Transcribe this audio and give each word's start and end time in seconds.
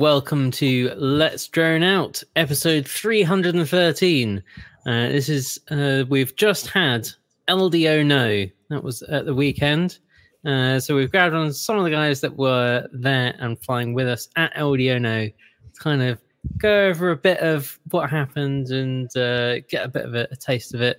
Welcome 0.00 0.50
to 0.52 0.94
Let's 0.96 1.46
Drone 1.46 1.82
Out, 1.82 2.22
episode 2.34 2.88
313. 2.88 4.42
Uh, 4.86 4.90
this 5.08 5.28
is, 5.28 5.60
uh, 5.70 6.04
we've 6.08 6.34
just 6.36 6.68
had 6.68 7.06
LDO 7.48 8.06
No. 8.06 8.46
That 8.70 8.82
was 8.82 9.02
at 9.02 9.26
the 9.26 9.34
weekend. 9.34 9.98
Uh, 10.46 10.80
so 10.80 10.96
we've 10.96 11.10
grabbed 11.10 11.34
on 11.34 11.52
some 11.52 11.76
of 11.76 11.84
the 11.84 11.90
guys 11.90 12.22
that 12.22 12.34
were 12.34 12.88
there 12.94 13.34
and 13.40 13.62
flying 13.62 13.92
with 13.92 14.08
us 14.08 14.30
at 14.36 14.54
LDO 14.54 15.02
No 15.02 15.26
to 15.26 15.80
kind 15.80 16.00
of 16.00 16.18
go 16.56 16.86
over 16.86 17.10
a 17.10 17.16
bit 17.16 17.40
of 17.40 17.78
what 17.90 18.08
happened 18.08 18.68
and 18.70 19.14
uh, 19.18 19.60
get 19.68 19.84
a 19.84 19.88
bit 19.88 20.06
of 20.06 20.14
a, 20.14 20.26
a 20.30 20.36
taste 20.36 20.72
of 20.72 20.80
it. 20.80 20.98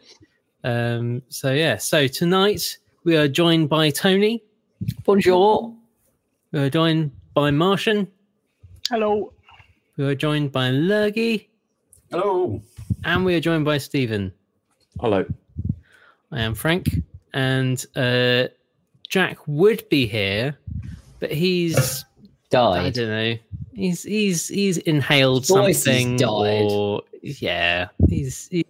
Um, 0.63 1.23
so, 1.27 1.53
yeah, 1.53 1.77
so 1.77 2.05
tonight 2.05 2.77
we 3.03 3.17
are 3.17 3.27
joined 3.27 3.67
by 3.67 3.89
Tony. 3.89 4.43
Bonjour. 5.05 5.75
We 6.51 6.59
are 6.59 6.69
joined 6.69 7.09
by 7.33 7.49
Martian. 7.49 8.07
Hello. 8.91 9.31
We 9.95 10.03
are 10.03 10.15
joined 10.15 10.51
by 10.51 10.69
Lurgy. 10.69 11.47
Hello. 12.11 12.61
And 13.05 13.23
we 13.23 13.33
are 13.35 13.39
joined 13.39 13.63
by 13.63 13.77
Stephen. 13.77 14.33
Hello. 14.99 15.23
I 16.33 16.41
am 16.41 16.53
Frank. 16.53 16.95
And 17.33 17.85
uh, 17.95 18.49
Jack 19.07 19.37
would 19.47 19.87
be 19.87 20.05
here, 20.07 20.57
but 21.21 21.31
he's 21.31 22.03
died. 22.49 22.87
I 22.87 22.89
don't 22.89 23.07
know. 23.07 23.35
He's 23.73 24.03
he's 24.03 24.49
he's 24.49 24.77
inhaled 24.79 25.47
Voice 25.47 25.85
has 25.85 25.85
something 25.85 26.17
died. 26.17 26.63
or 26.69 27.03
yeah, 27.21 27.87
he's, 28.09 28.49
he's 28.49 28.65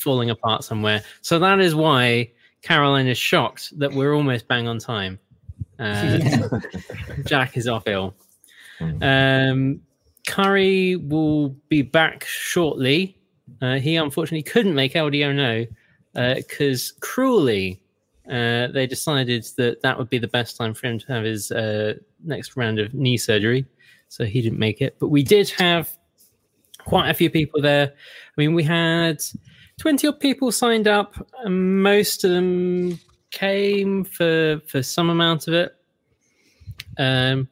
falling 0.00 0.30
apart 0.30 0.64
somewhere. 0.64 1.00
So 1.22 1.38
that 1.38 1.60
is 1.60 1.76
why 1.76 2.32
Caroline 2.62 3.06
is 3.06 3.18
shocked 3.18 3.78
that 3.78 3.92
we're 3.92 4.14
almost 4.14 4.48
bang 4.48 4.66
on 4.66 4.80
time. 4.80 5.20
Uh, 5.78 6.18
Jack 7.24 7.56
is 7.56 7.68
off 7.68 7.86
ill. 7.86 8.16
Um, 8.80 9.80
Curry 10.26 10.96
will 10.96 11.50
be 11.68 11.82
back 11.82 12.24
shortly. 12.24 13.18
Uh, 13.60 13.78
he 13.78 13.96
unfortunately 13.96 14.42
couldn't 14.42 14.74
make 14.74 14.94
LDO 14.94 15.34
no 15.34 16.34
because 16.34 16.92
cruelly 17.00 17.80
uh, 18.30 18.68
they 18.68 18.86
decided 18.86 19.44
that 19.56 19.82
that 19.82 19.98
would 19.98 20.08
be 20.08 20.18
the 20.18 20.28
best 20.28 20.56
time 20.56 20.72
for 20.72 20.86
him 20.86 20.98
to 20.98 21.06
have 21.12 21.24
his 21.24 21.50
uh, 21.50 21.94
next 22.24 22.56
round 22.56 22.78
of 22.78 22.94
knee 22.94 23.16
surgery. 23.18 23.66
So 24.08 24.24
he 24.24 24.40
didn't 24.40 24.58
make 24.58 24.80
it. 24.80 24.96
But 24.98 25.08
we 25.08 25.22
did 25.22 25.50
have 25.50 25.90
quite 26.78 27.10
a 27.10 27.14
few 27.14 27.28
people 27.28 27.60
there. 27.60 27.92
I 27.92 28.34
mean, 28.36 28.54
we 28.54 28.62
had 28.62 29.22
20 29.78 30.06
odd 30.06 30.20
people 30.20 30.52
signed 30.52 30.88
up, 30.88 31.14
and 31.42 31.82
most 31.82 32.24
of 32.24 32.30
them 32.30 32.98
came 33.30 34.04
for, 34.04 34.60
for 34.66 34.82
some 34.82 35.10
amount 35.10 35.48
of 35.48 35.54
it. 35.54 35.76
Um, 36.96 37.48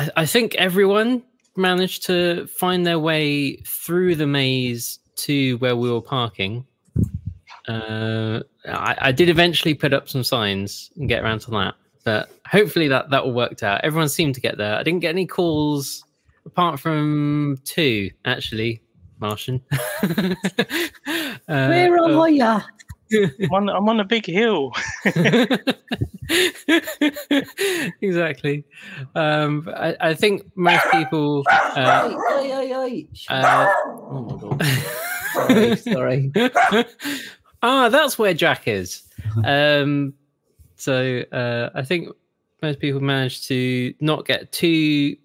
I, 0.00 0.08
I 0.16 0.26
think 0.26 0.54
everyone 0.54 1.22
managed 1.56 2.04
to 2.06 2.46
find 2.46 2.86
their 2.86 2.98
way 2.98 3.56
through 3.66 4.14
the 4.14 4.26
maze 4.26 4.98
to 5.16 5.58
where 5.58 5.76
we 5.76 5.90
were 5.90 6.00
parking. 6.00 6.64
Uh, 7.68 8.40
I, 8.66 8.96
I 8.98 9.12
did 9.12 9.28
eventually 9.28 9.74
put 9.74 9.92
up 9.92 10.08
some 10.08 10.24
signs 10.24 10.90
and 10.96 11.08
get 11.08 11.22
around 11.22 11.40
to 11.40 11.50
that, 11.50 11.74
but 12.04 12.30
hopefully 12.50 12.88
that 12.88 13.10
that 13.10 13.24
all 13.24 13.32
worked 13.32 13.62
out. 13.62 13.82
Everyone 13.84 14.08
seemed 14.08 14.34
to 14.36 14.40
get 14.40 14.56
there. 14.56 14.76
I 14.76 14.82
didn't 14.82 15.00
get 15.00 15.10
any 15.10 15.26
calls 15.26 16.04
apart 16.46 16.80
from 16.80 17.58
two, 17.64 18.10
actually. 18.24 18.82
Martian. 19.20 19.62
uh, 20.02 20.34
Where 21.46 21.98
uh, 21.98 22.18
are 22.18 22.30
ya? 22.30 22.62
I'm 23.12 23.52
on, 23.52 23.68
I'm 23.68 23.88
on 23.88 24.00
a 24.00 24.04
big 24.04 24.26
hill. 24.26 24.72
exactly. 28.00 28.64
Um, 29.14 29.68
I, 29.74 29.96
I 30.00 30.14
think 30.14 30.50
most 30.56 30.84
people. 30.90 31.44
Uh, 31.50 32.14
Oi, 32.34 32.52
oi, 32.52 32.74
oi. 32.74 33.06
uh, 33.28 33.72
oh 33.86 34.22
my 34.22 34.36
god. 34.40 34.62
Sorry, 35.32 35.76
sorry. 35.76 36.32
ah, 37.62 37.88
that's 37.88 38.18
where 38.18 38.34
Jack 38.34 38.68
is. 38.68 39.02
Um, 39.44 40.14
so 40.76 41.22
uh, 41.32 41.70
I 41.74 41.82
think 41.82 42.08
most 42.62 42.80
people 42.80 43.00
manage 43.00 43.46
to 43.48 43.94
not 44.00 44.26
get 44.26 44.52
too 44.52 45.16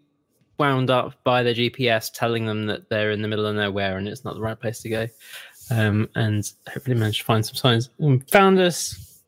wound 0.57 0.89
up 0.89 1.13
by 1.23 1.43
their 1.43 1.53
GPS 1.53 2.11
telling 2.13 2.45
them 2.45 2.65
that 2.67 2.89
they're 2.89 3.11
in 3.11 3.21
the 3.21 3.27
middle 3.27 3.45
of 3.45 3.55
nowhere 3.55 3.97
and 3.97 4.07
it's 4.07 4.23
not 4.23 4.35
the 4.35 4.41
right 4.41 4.59
place 4.59 4.79
to 4.81 4.89
go. 4.89 5.07
Um, 5.71 6.09
and 6.15 6.51
hopefully 6.71 6.95
managed 6.95 7.19
to 7.19 7.25
find 7.25 7.45
some 7.45 7.55
signs 7.55 7.89
and 7.99 8.27
found 8.29 8.59
us. 8.59 9.21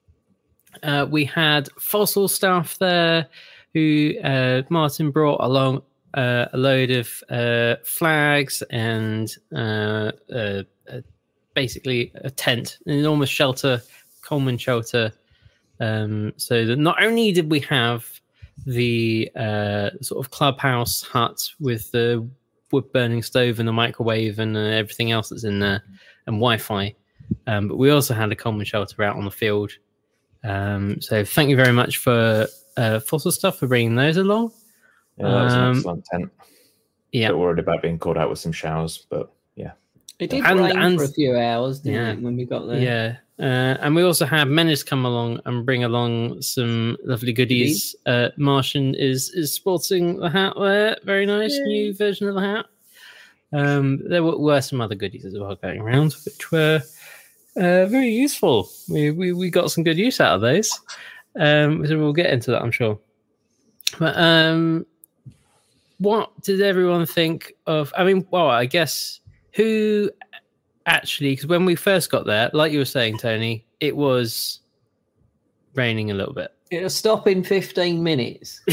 Uh, 0.84 1.08
we 1.10 1.26
had 1.26 1.68
fossil 1.80 2.28
staff 2.28 2.78
there 2.78 3.28
who 3.74 4.14
uh, 4.24 4.62
Martin 4.70 5.12
brought 5.12 5.42
along 5.42 5.82
uh, 6.14 6.48
a 6.54 6.58
load 6.58 6.90
of 6.90 7.24
uh, 7.30 7.76
flags 7.84 8.64
and 8.70 9.36
uh, 9.56 10.12
uh, 10.34 10.64
basically 11.54 12.12
a 12.16 12.30
tent, 12.30 12.80
an 12.86 12.94
enormous 12.94 13.30
shelter, 13.30 13.82
Coleman 14.22 14.58
shelter. 14.58 15.12
Um, 15.80 16.34
so 16.38 16.66
that 16.66 16.78
not 16.78 17.04
only 17.04 17.32
did 17.32 17.52
we 17.52 17.60
have 17.62 18.06
the 18.66 19.30
sort 20.02 20.26
of 20.26 20.32
clubhouse 20.32 21.04
hut 21.04 21.50
with 21.60 21.92
the 21.92 22.28
wood 22.72 22.92
burning 22.92 23.22
stove 23.24 23.60
and 23.60 23.68
the 23.68 23.74
microwave 23.74 24.40
and 24.40 24.56
uh, 24.58 24.60
everything 24.60 25.12
else 25.12 25.30
that's 25.30 25.44
in 25.44 25.60
there 25.60 25.82
and 26.28 26.36
Wi-Fi, 26.38 26.94
um, 27.48 27.68
but 27.68 27.78
we 27.78 27.90
also 27.90 28.14
had 28.14 28.32
a 28.32 28.36
common 28.36 28.66
shelter 28.66 29.04
out 29.04 29.16
on 29.16 29.26
the 29.26 29.32
field. 29.32 29.72
Um, 30.44 31.00
so 31.02 31.24
thank 31.24 31.50
you 31.50 31.56
very 31.56 31.72
much 31.74 31.98
for 31.98 32.48
uh, 32.78 33.00
fossil 33.00 33.32
stuff 33.32 33.58
for 33.60 33.68
bringing 33.68 33.96
those 33.96 34.18
along. 34.18 34.52
Yeah, 35.18 35.30
that 35.30 35.44
was 35.44 35.54
an 35.54 35.60
Um, 35.60 35.78
excellent 35.78 36.06
tent. 36.06 36.32
Yeah, 37.12 37.30
Bit 37.30 37.38
worried 37.38 37.60
about 37.60 37.82
being 37.82 37.98
called 37.98 38.18
out 38.18 38.30
with 38.30 38.40
some 38.40 38.52
showers, 38.52 39.06
but 39.10 39.32
yeah. 39.56 39.72
It 40.20 40.30
did 40.30 40.44
And- 40.46 40.60
rain 40.60 40.78
and- 40.78 40.98
for 41.00 41.06
a 41.06 41.08
few 41.08 41.36
hours, 41.38 41.80
didn't 41.80 42.02
Yeah. 42.02 42.12
it, 42.14 42.22
when 42.22 42.36
we 42.38 42.46
got 42.46 42.68
there? 42.68 42.80
Yeah. 42.80 43.16
Uh, 43.40 43.78
and 43.82 43.96
we 43.96 44.02
also 44.02 44.26
have 44.26 44.48
Menace 44.48 44.82
come 44.82 45.06
along 45.06 45.40
and 45.46 45.66
bring 45.66 45.84
along 45.84 46.42
some 46.42 46.98
lovely 47.04 47.32
goodies. 47.32 47.96
Uh, 48.08 48.30
Martian 48.38 48.96
is 48.96 49.30
is 49.32 49.54
sporting 49.54 50.18
the 50.18 50.30
hat 50.30 50.54
there. 50.60 50.98
Very 51.04 51.26
nice 51.26 51.56
new 51.66 51.94
version 51.94 52.28
of 52.28 52.36
the 52.36 52.42
hat. 52.42 52.66
Um, 53.54 54.02
there 54.10 54.24
were, 54.24 54.38
were 54.38 54.62
some 54.62 54.82
other 54.82 54.96
goodies 54.96 55.24
as 55.24 55.38
well 55.38 55.56
going 55.56 55.80
around, 55.80 56.16
which 56.26 56.52
were 56.52 56.82
uh, 57.56 57.86
very 57.86 58.10
useful. 58.10 58.70
We, 58.90 59.12
we 59.12 59.34
we 59.34 59.52
got 59.52 59.72
some 59.72 59.84
good 59.84 59.98
use 59.98 60.20
out 60.20 60.36
of 60.36 60.42
those. 60.42 60.72
Um, 61.36 61.86
so 61.86 61.98
we'll 61.98 62.14
get 62.14 62.32
into 62.32 62.52
that, 62.52 62.64
I'm 62.64 62.72
sure. 62.72 63.00
But 64.00 64.18
um, 64.18 64.86
what 66.00 66.32
did 66.42 66.62
everyone 66.62 67.06
think 67.06 67.54
of? 67.68 67.94
I 67.96 68.04
mean, 68.04 68.28
well, 68.32 68.50
I 68.50 68.66
guess 68.66 69.20
who 69.54 70.10
actually 70.88 71.32
because 71.32 71.46
when 71.48 71.66
we 71.66 71.76
first 71.76 72.10
got 72.10 72.26
there 72.26 72.50
like 72.54 72.72
you 72.72 72.80
were 72.80 72.86
saying 72.86 73.18
tony 73.18 73.64
it 73.80 73.96
was 73.96 74.62
raining 75.76 76.10
a 76.12 76.14
little 76.14 76.34
bit 76.34 76.54
It'll 76.70 76.90
stop 76.90 77.28
in 77.28 77.46
15 77.46 78.04
minutes. 78.04 78.60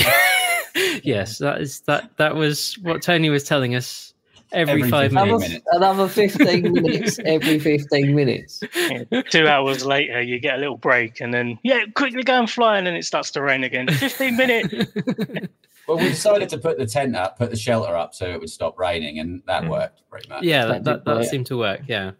yes 1.04 1.38
that 1.38 1.60
is 1.60 1.80
that 1.82 2.16
that 2.16 2.34
was 2.34 2.76
what 2.82 3.02
tony 3.02 3.30
was 3.30 3.44
telling 3.44 3.76
us 3.76 4.14
every, 4.52 4.82
Every 4.82 4.90
five 4.90 5.12
minutes 5.12 5.48
minutes. 5.48 5.66
Another 5.72 6.08
15 6.08 6.72
minutes 6.72 7.18
every 7.24 7.58
15 7.58 8.14
minutes. 8.14 8.62
Yeah, 8.74 9.22
Two 9.30 9.46
hours 9.46 9.84
later, 9.84 10.20
you 10.22 10.38
get 10.38 10.54
a 10.56 10.58
little 10.58 10.76
break, 10.76 11.20
and 11.20 11.34
then 11.34 11.58
yeah, 11.62 11.84
quickly 11.94 12.22
go 12.22 12.38
and 12.38 12.50
fly, 12.50 12.78
and 12.78 12.86
then 12.86 12.94
it 12.94 13.04
starts 13.04 13.30
to 13.32 13.42
rain 13.42 13.64
again. 13.64 13.88
Fifteen 13.88 14.36
minutes. 14.36 14.72
Well, 15.86 15.98
we 15.98 16.08
decided 16.08 16.48
to 16.50 16.58
put 16.58 16.78
the 16.78 16.86
tent 16.86 17.14
up, 17.14 17.36
put 17.38 17.50
the 17.50 17.56
shelter 17.56 17.94
up 17.94 18.14
so 18.14 18.26
it 18.26 18.40
would 18.40 18.50
stop 18.50 18.78
raining, 18.78 19.18
and 19.18 19.42
that 19.46 19.64
Hmm. 19.64 19.70
worked 19.70 20.02
pretty 20.10 20.28
much. 20.28 20.42
yeah 20.44 20.64
That 20.66 20.84
that, 20.84 21.04
that, 21.04 21.18
that 21.18 21.26
seemed 21.28 21.46
to 21.46 21.58
work 21.58 21.82
yeah 21.86 22.12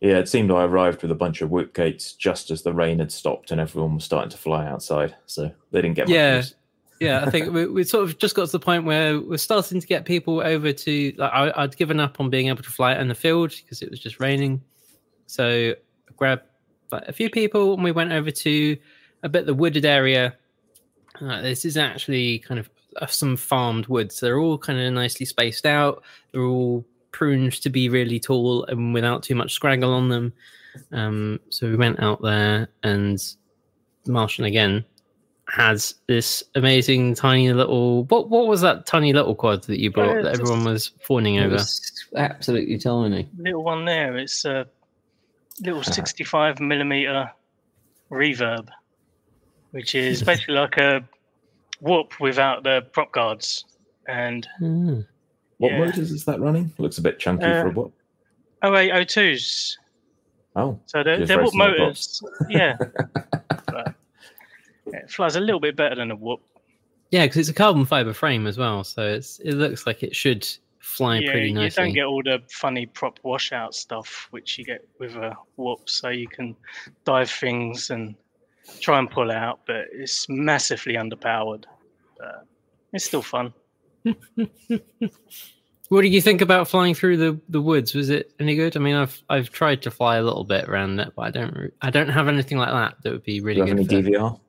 Yeah, 0.00 0.18
it 0.18 0.28
seemed 0.28 0.50
I 0.50 0.64
arrived 0.64 1.02
with 1.02 1.10
a 1.10 1.14
bunch 1.14 1.40
of 1.42 1.50
whoop 1.50 1.74
gates 1.74 2.12
just 2.14 2.50
as 2.50 2.62
the 2.62 2.72
rain 2.72 2.98
had 2.98 3.10
stopped 3.12 3.50
and 3.52 3.60
everyone 3.60 3.94
was 3.96 4.04
starting 4.04 4.30
to 4.30 4.38
fly 4.38 4.66
outside. 4.66 5.14
So 5.26 5.50
they 5.72 5.82
didn't 5.82 5.96
get 5.96 6.08
much 6.08 6.14
Yeah. 6.14 6.36
use. 6.36 6.54
yeah, 7.00 7.24
I 7.26 7.30
think 7.30 7.52
we, 7.54 7.66
we 7.66 7.84
sort 7.84 8.04
of 8.04 8.18
just 8.18 8.34
got 8.34 8.46
to 8.46 8.52
the 8.52 8.58
point 8.60 8.84
where 8.84 9.18
we're 9.20 9.38
starting 9.38 9.80
to 9.80 9.86
get 9.86 10.04
people 10.04 10.40
over 10.40 10.70
to. 10.72 11.14
Like, 11.16 11.32
I, 11.32 11.52
I'd 11.56 11.76
given 11.76 11.98
up 12.00 12.20
on 12.20 12.28
being 12.28 12.48
able 12.48 12.62
to 12.62 12.70
fly 12.70 12.94
in 12.94 13.08
the 13.08 13.14
field 13.14 13.50
because 13.56 13.80
it 13.82 13.90
was 13.90 14.00
just 14.00 14.20
raining. 14.20 14.62
So 15.26 15.74
I 16.08 16.12
grabbed 16.16 16.42
like, 16.92 17.04
a 17.08 17.12
few 17.12 17.30
people 17.30 17.72
and 17.74 17.82
we 17.84 17.92
went 17.92 18.12
over 18.12 18.30
to 18.30 18.76
a 19.22 19.28
bit 19.30 19.40
of 19.40 19.46
the 19.46 19.54
wooded 19.54 19.84
area. 19.86 20.34
Uh, 21.20 21.40
this 21.42 21.64
is 21.66 21.76
actually 21.76 22.38
kind 22.40 22.58
of 22.58 22.68
some 23.08 23.36
farmed 23.36 23.86
woods. 23.86 24.20
They're 24.20 24.38
all 24.38 24.58
kind 24.58 24.78
of 24.80 24.92
nicely 24.92 25.26
spaced 25.26 25.66
out. 25.66 26.02
They're 26.32 26.42
all 26.42 26.84
pruned 27.12 27.52
to 27.62 27.70
be 27.70 27.88
really 27.88 28.20
tall 28.20 28.64
and 28.66 28.94
without 28.94 29.22
too 29.22 29.34
much 29.34 29.58
scraggle 29.58 29.92
on 29.94 30.08
them. 30.08 30.32
Um, 30.92 31.40
so 31.48 31.68
we 31.68 31.76
went 31.76 32.00
out 32.00 32.22
there 32.22 32.68
and 32.82 33.18
Martian 34.06 34.44
again 34.44 34.84
has 35.48 35.96
this 36.06 36.44
amazing 36.54 37.12
tiny 37.12 37.52
little 37.52 38.04
what 38.04 38.30
what 38.30 38.46
was 38.46 38.60
that 38.60 38.86
tiny 38.86 39.12
little 39.12 39.34
quad 39.34 39.64
that 39.64 39.80
you 39.80 39.90
brought 39.90 40.18
Uh, 40.18 40.22
that 40.22 40.34
everyone 40.34 40.62
was 40.64 40.92
fawning 41.02 41.34
It 41.34 41.46
over? 41.46 41.54
was 41.54 42.06
absolutely 42.14 42.78
tiny. 42.78 43.28
Little 43.36 43.64
one 43.64 43.84
there. 43.84 44.16
It's 44.16 44.44
a 44.44 44.64
little 45.60 45.82
65 45.82 46.60
millimeter 46.60 47.32
reverb, 48.12 48.68
which 49.72 49.96
is 49.96 50.22
basically 50.22 50.54
like 50.54 50.76
a 50.76 51.02
whoop 51.80 52.18
without 52.20 52.62
the 52.62 52.82
prop 52.92 53.12
guards. 53.12 53.64
And 54.08 54.46
Hmm. 54.58 55.00
What 55.58 55.72
Yeah. 55.72 55.78
motors 55.78 56.10
is 56.10 56.24
that 56.24 56.40
running? 56.40 56.72
Looks 56.78 56.98
a 56.98 57.02
bit 57.02 57.18
chunky 57.18 57.44
Uh, 57.44 57.62
for 57.62 57.68
a 57.68 57.70
what? 57.72 57.90
0802s. 58.62 59.76
Oh, 60.56 60.78
So 60.86 61.02
they're, 61.04 61.18
Just 61.18 61.28
they're 61.28 61.42
whoop 61.42 61.54
motors. 61.54 62.22
Yeah. 62.48 62.76
But, 63.66 63.94
yeah. 64.86 64.98
It 65.00 65.10
flies 65.10 65.36
a 65.36 65.40
little 65.40 65.60
bit 65.60 65.76
better 65.76 65.94
than 65.94 66.10
a 66.10 66.16
whoop. 66.16 66.40
Yeah, 67.10 67.24
because 67.26 67.36
it's 67.38 67.48
a 67.48 67.54
carbon 67.54 67.84
fiber 67.84 68.12
frame 68.12 68.46
as 68.46 68.56
well, 68.58 68.82
so 68.84 69.02
it's 69.06 69.38
it 69.40 69.54
looks 69.54 69.86
like 69.86 70.02
it 70.02 70.14
should 70.16 70.46
fly 70.80 71.18
yeah, 71.18 71.30
pretty 71.30 71.52
nicely. 71.52 71.82
you 71.82 71.88
don't 71.88 71.94
get 71.94 72.04
all 72.06 72.22
the 72.22 72.40
funny 72.50 72.86
prop 72.86 73.18
washout 73.22 73.74
stuff 73.74 74.26
which 74.30 74.58
you 74.58 74.64
get 74.64 74.86
with 74.98 75.14
a 75.16 75.34
whoop. 75.56 75.88
So 75.88 76.08
you 76.08 76.26
can 76.26 76.56
dive 77.04 77.30
things 77.30 77.90
and 77.90 78.14
try 78.80 78.98
and 78.98 79.10
pull 79.10 79.30
out, 79.30 79.60
but 79.66 79.86
it's 79.92 80.26
massively 80.28 80.94
underpowered. 80.94 81.64
But 82.18 82.46
it's 82.92 83.04
still 83.04 83.22
fun. 83.22 83.52
What 85.88 86.02
did 86.02 86.12
you 86.14 86.20
think 86.20 86.40
about 86.40 86.68
flying 86.68 86.94
through 86.94 87.16
the, 87.16 87.40
the 87.48 87.60
woods? 87.60 87.96
Was 87.96 88.10
it 88.10 88.32
any 88.38 88.54
good? 88.54 88.76
I 88.76 88.80
mean, 88.80 88.94
I've 88.94 89.20
I've 89.28 89.50
tried 89.50 89.82
to 89.82 89.90
fly 89.90 90.18
a 90.18 90.22
little 90.22 90.44
bit 90.44 90.68
around 90.68 91.00
it, 91.00 91.12
but 91.16 91.22
I 91.22 91.30
don't 91.32 91.72
I 91.82 91.90
don't 91.90 92.08
have 92.08 92.28
anything 92.28 92.58
like 92.58 92.70
that 92.70 93.02
that 93.02 93.10
would 93.12 93.24
be 93.24 93.40
do 93.40 93.44
really 93.46 93.58
you 93.62 93.66
have 93.66 93.76
any 93.76 93.84
good. 93.84 94.04
For, 94.04 94.10
DVR? 94.12 94.40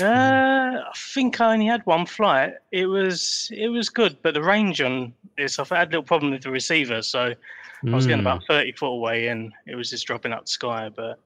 Uh, 0.00 0.78
I 0.80 0.92
think 1.12 1.42
I 1.42 1.52
only 1.52 1.66
had 1.66 1.84
one 1.84 2.06
flight. 2.06 2.54
It 2.70 2.86
was 2.86 3.50
it 3.54 3.68
was 3.68 3.90
good, 3.90 4.16
but 4.22 4.32
the 4.32 4.42
range 4.42 4.80
on 4.80 5.12
this, 5.36 5.58
I've 5.58 5.68
had 5.68 5.88
a 5.88 5.90
little 5.90 6.04
problem 6.04 6.32
with 6.32 6.44
the 6.44 6.50
receiver, 6.50 7.02
so 7.02 7.34
I 7.86 7.90
was 7.94 8.06
getting 8.06 8.24
Mm. 8.24 8.32
about 8.32 8.44
30 8.48 8.72
foot 8.72 8.86
away 8.86 9.26
and 9.26 9.52
it 9.66 9.74
was 9.74 9.90
just 9.90 10.06
dropping 10.06 10.32
out 10.32 10.46
the 10.46 10.52
sky, 10.52 10.88
but 10.88 11.18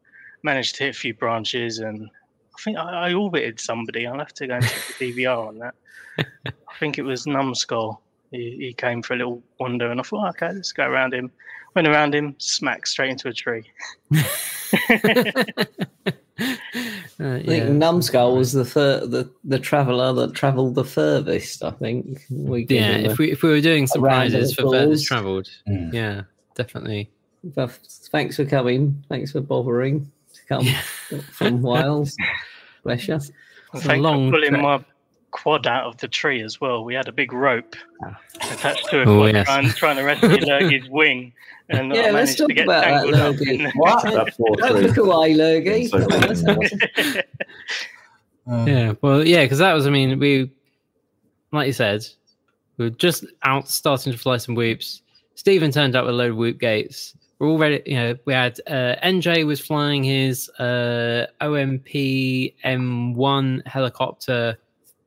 managed 0.43 0.77
to 0.77 0.85
hit 0.85 0.95
a 0.97 0.99
few 0.99 1.15
branches 1.15 1.79
and 1.79 2.09
I 2.55 2.63
think 2.63 2.79
I, 2.79 3.09
I 3.09 3.15
orbited 3.15 3.61
somebody. 3.61 4.07
I'll 4.07 4.19
have 4.19 4.33
to 4.35 4.47
go 4.47 4.55
and 4.55 4.65
check 4.65 4.95
the 4.99 5.13
DVR 5.13 5.49
on 5.49 5.59
that. 5.59 5.75
I 6.47 6.79
think 6.79 6.99
it 6.99 7.03
was 7.03 7.27
Numbskull. 7.27 8.01
He, 8.31 8.57
he 8.59 8.73
came 8.73 9.03
for 9.03 9.15
a 9.15 9.17
little 9.17 9.43
wander 9.61 9.91
and 9.91 10.01
I 10.01 10.03
thought, 10.03 10.29
okay, 10.31 10.53
let's 10.53 10.73
go 10.73 10.85
around 10.85 11.15
him. 11.15 11.31
Went 11.75 11.87
around 11.89 12.15
him, 12.15 12.35
smacked 12.39 12.89
straight 12.89 13.11
into 13.11 13.29
a 13.29 13.33
tree. 13.35 13.65
Uh, 17.19 17.37
I 17.37 17.43
think 17.43 17.65
yeah. 17.65 17.69
Numbskull 17.71 18.37
was 18.37 18.53
the 18.53 18.67
fur- 18.67 19.07
the 19.07 19.31
the 19.43 19.59
traveller 19.59 20.13
that 20.13 20.35
travelled 20.35 20.75
the 20.75 20.85
furthest. 20.85 21.65
I 21.65 21.71
think 21.71 22.27
we 22.31 22.67
yeah, 22.69 22.99
if 22.99 23.17
we 23.17 23.33
if 23.33 23.43
we 23.43 23.49
were 23.49 23.63
doing 23.63 23.87
some 23.87 24.03
round 24.05 24.33
prizes 24.33 24.55
for 24.55 24.71
furthest 24.71 25.07
travelled, 25.07 25.49
Mm. 25.67 25.95
yeah, 25.95 26.23
definitely. 26.55 27.11
Thanks 27.57 28.37
for 28.37 28.45
coming. 28.45 29.03
Thanks 29.09 29.33
for 29.33 29.41
bothering 29.41 30.01
to 30.05 30.11
come 30.49 30.67
from 31.33 31.63
Wales. 31.63 32.17
Bless 32.85 33.07
you. 33.09 33.19
And 33.73 33.85
a 33.91 33.97
long 33.97 34.31
for 34.31 34.37
pulling 34.37 34.51
trek. 34.51 34.63
my 34.63 34.85
quad 35.33 35.67
out 35.67 35.85
of 35.87 35.97
the 35.99 36.09
tree 36.09 36.41
as 36.43 36.61
well. 36.61 36.85
We 36.85 36.95
had 36.95 37.09
a 37.09 37.13
big 37.13 37.33
rope 37.33 37.75
attached 38.37 38.89
to 38.91 39.03
it, 39.03 39.09
Oh, 39.09 39.19
quad 39.19 39.35
yes. 39.35 39.47
trying, 39.47 39.69
trying 39.71 39.97
to 39.97 40.03
rescue 40.05 40.29
Lurgy's 40.47 40.89
wing. 40.91 41.33
And 41.69 41.93
Yeah, 41.95 42.03
I 42.03 42.11
let's 42.11 42.15
managed 42.15 42.39
talk 42.39 42.49
to 42.49 42.55
get 42.55 42.65
about 42.65 42.85
that, 42.85 42.91
tangled 42.91 43.15
up 43.15 43.35
Lurgy. 43.37 43.55
in 43.65 43.71
What? 43.75 44.03
That 44.05 44.35
Don't 44.39 44.83
look 44.83 44.97
away, 44.97 45.35
Lurgy. 45.35 45.89
So 45.89 45.99
Come 46.07 46.13
on, 46.23 46.29
let's 46.29 46.41
have 46.47 46.57
a- 46.57 46.61
the 46.61 47.25
Uh, 48.49 48.65
Yeah, 48.69 48.93
well, 49.03 49.27
yeah, 49.27 49.45
because 49.45 49.59
that 49.59 49.73
was, 49.75 49.87
I 49.87 49.91
mean, 49.91 50.19
we, 50.21 50.51
like 51.53 51.67
you 51.67 51.73
said, 51.73 52.07
we 52.77 52.85
were 52.87 52.91
just 52.91 53.25
out 53.43 53.69
starting 53.69 54.13
to 54.13 54.19
fly 54.19 54.37
some 54.37 54.55
whoops. 54.55 55.03
Stephen 55.35 55.73
turned 55.73 55.97
up 55.97 56.05
with 56.05 56.15
a 56.15 56.17
load 56.17 56.31
of 56.31 56.37
whoop 56.37 56.59
gates. 56.61 57.15
We're 57.39 57.49
all 57.49 57.59
ready, 57.59 57.83
you 57.85 57.97
know, 57.97 58.17
we 58.25 58.33
had 58.33 58.59
uh, 58.67 58.97
NJ 59.05 59.45
was 59.47 59.61
flying 59.61 60.03
his 60.05 60.49
uh, 60.59 61.27
OMP 61.43 62.55
M1 62.65 63.67
helicopter 63.67 64.57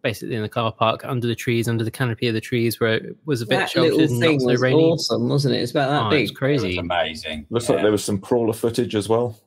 basically 0.01 0.35
in 0.35 0.41
the 0.41 0.47
car 0.49 0.71
park 0.71 1.03
under 1.03 1.27
the 1.27 1.35
trees, 1.35 1.67
under 1.67 1.83
the 1.83 1.91
canopy 1.91 2.27
of 2.27 2.33
the 2.33 2.39
trees 2.41 2.79
where 2.79 2.93
it 2.93 3.17
was 3.25 3.41
a 3.41 3.45
bit 3.45 3.57
that 3.57 3.69
sheltered 3.69 3.93
little 3.95 4.11
and 4.13 4.19
thing 4.21 4.31
not 4.37 4.41
so 4.41 4.47
was 4.47 4.61
rainy. 4.61 4.83
awesome, 4.83 5.27
wasn't 5.27 5.55
it? 5.55 5.57
It's 5.59 5.71
about 5.71 5.89
that 5.89 6.05
Oh, 6.07 6.09
big. 6.09 6.21
it's 6.21 6.29
It 6.31 6.33
was 6.33 6.37
crazy. 6.37 6.77
amazing. 6.77 7.45
Looks 7.49 7.67
yeah. 7.67 7.75
like 7.75 7.83
there 7.83 7.91
was 7.91 8.03
some 8.03 8.19
crawler 8.19 8.53
footage 8.53 8.95
as 8.95 9.09
well. 9.09 9.37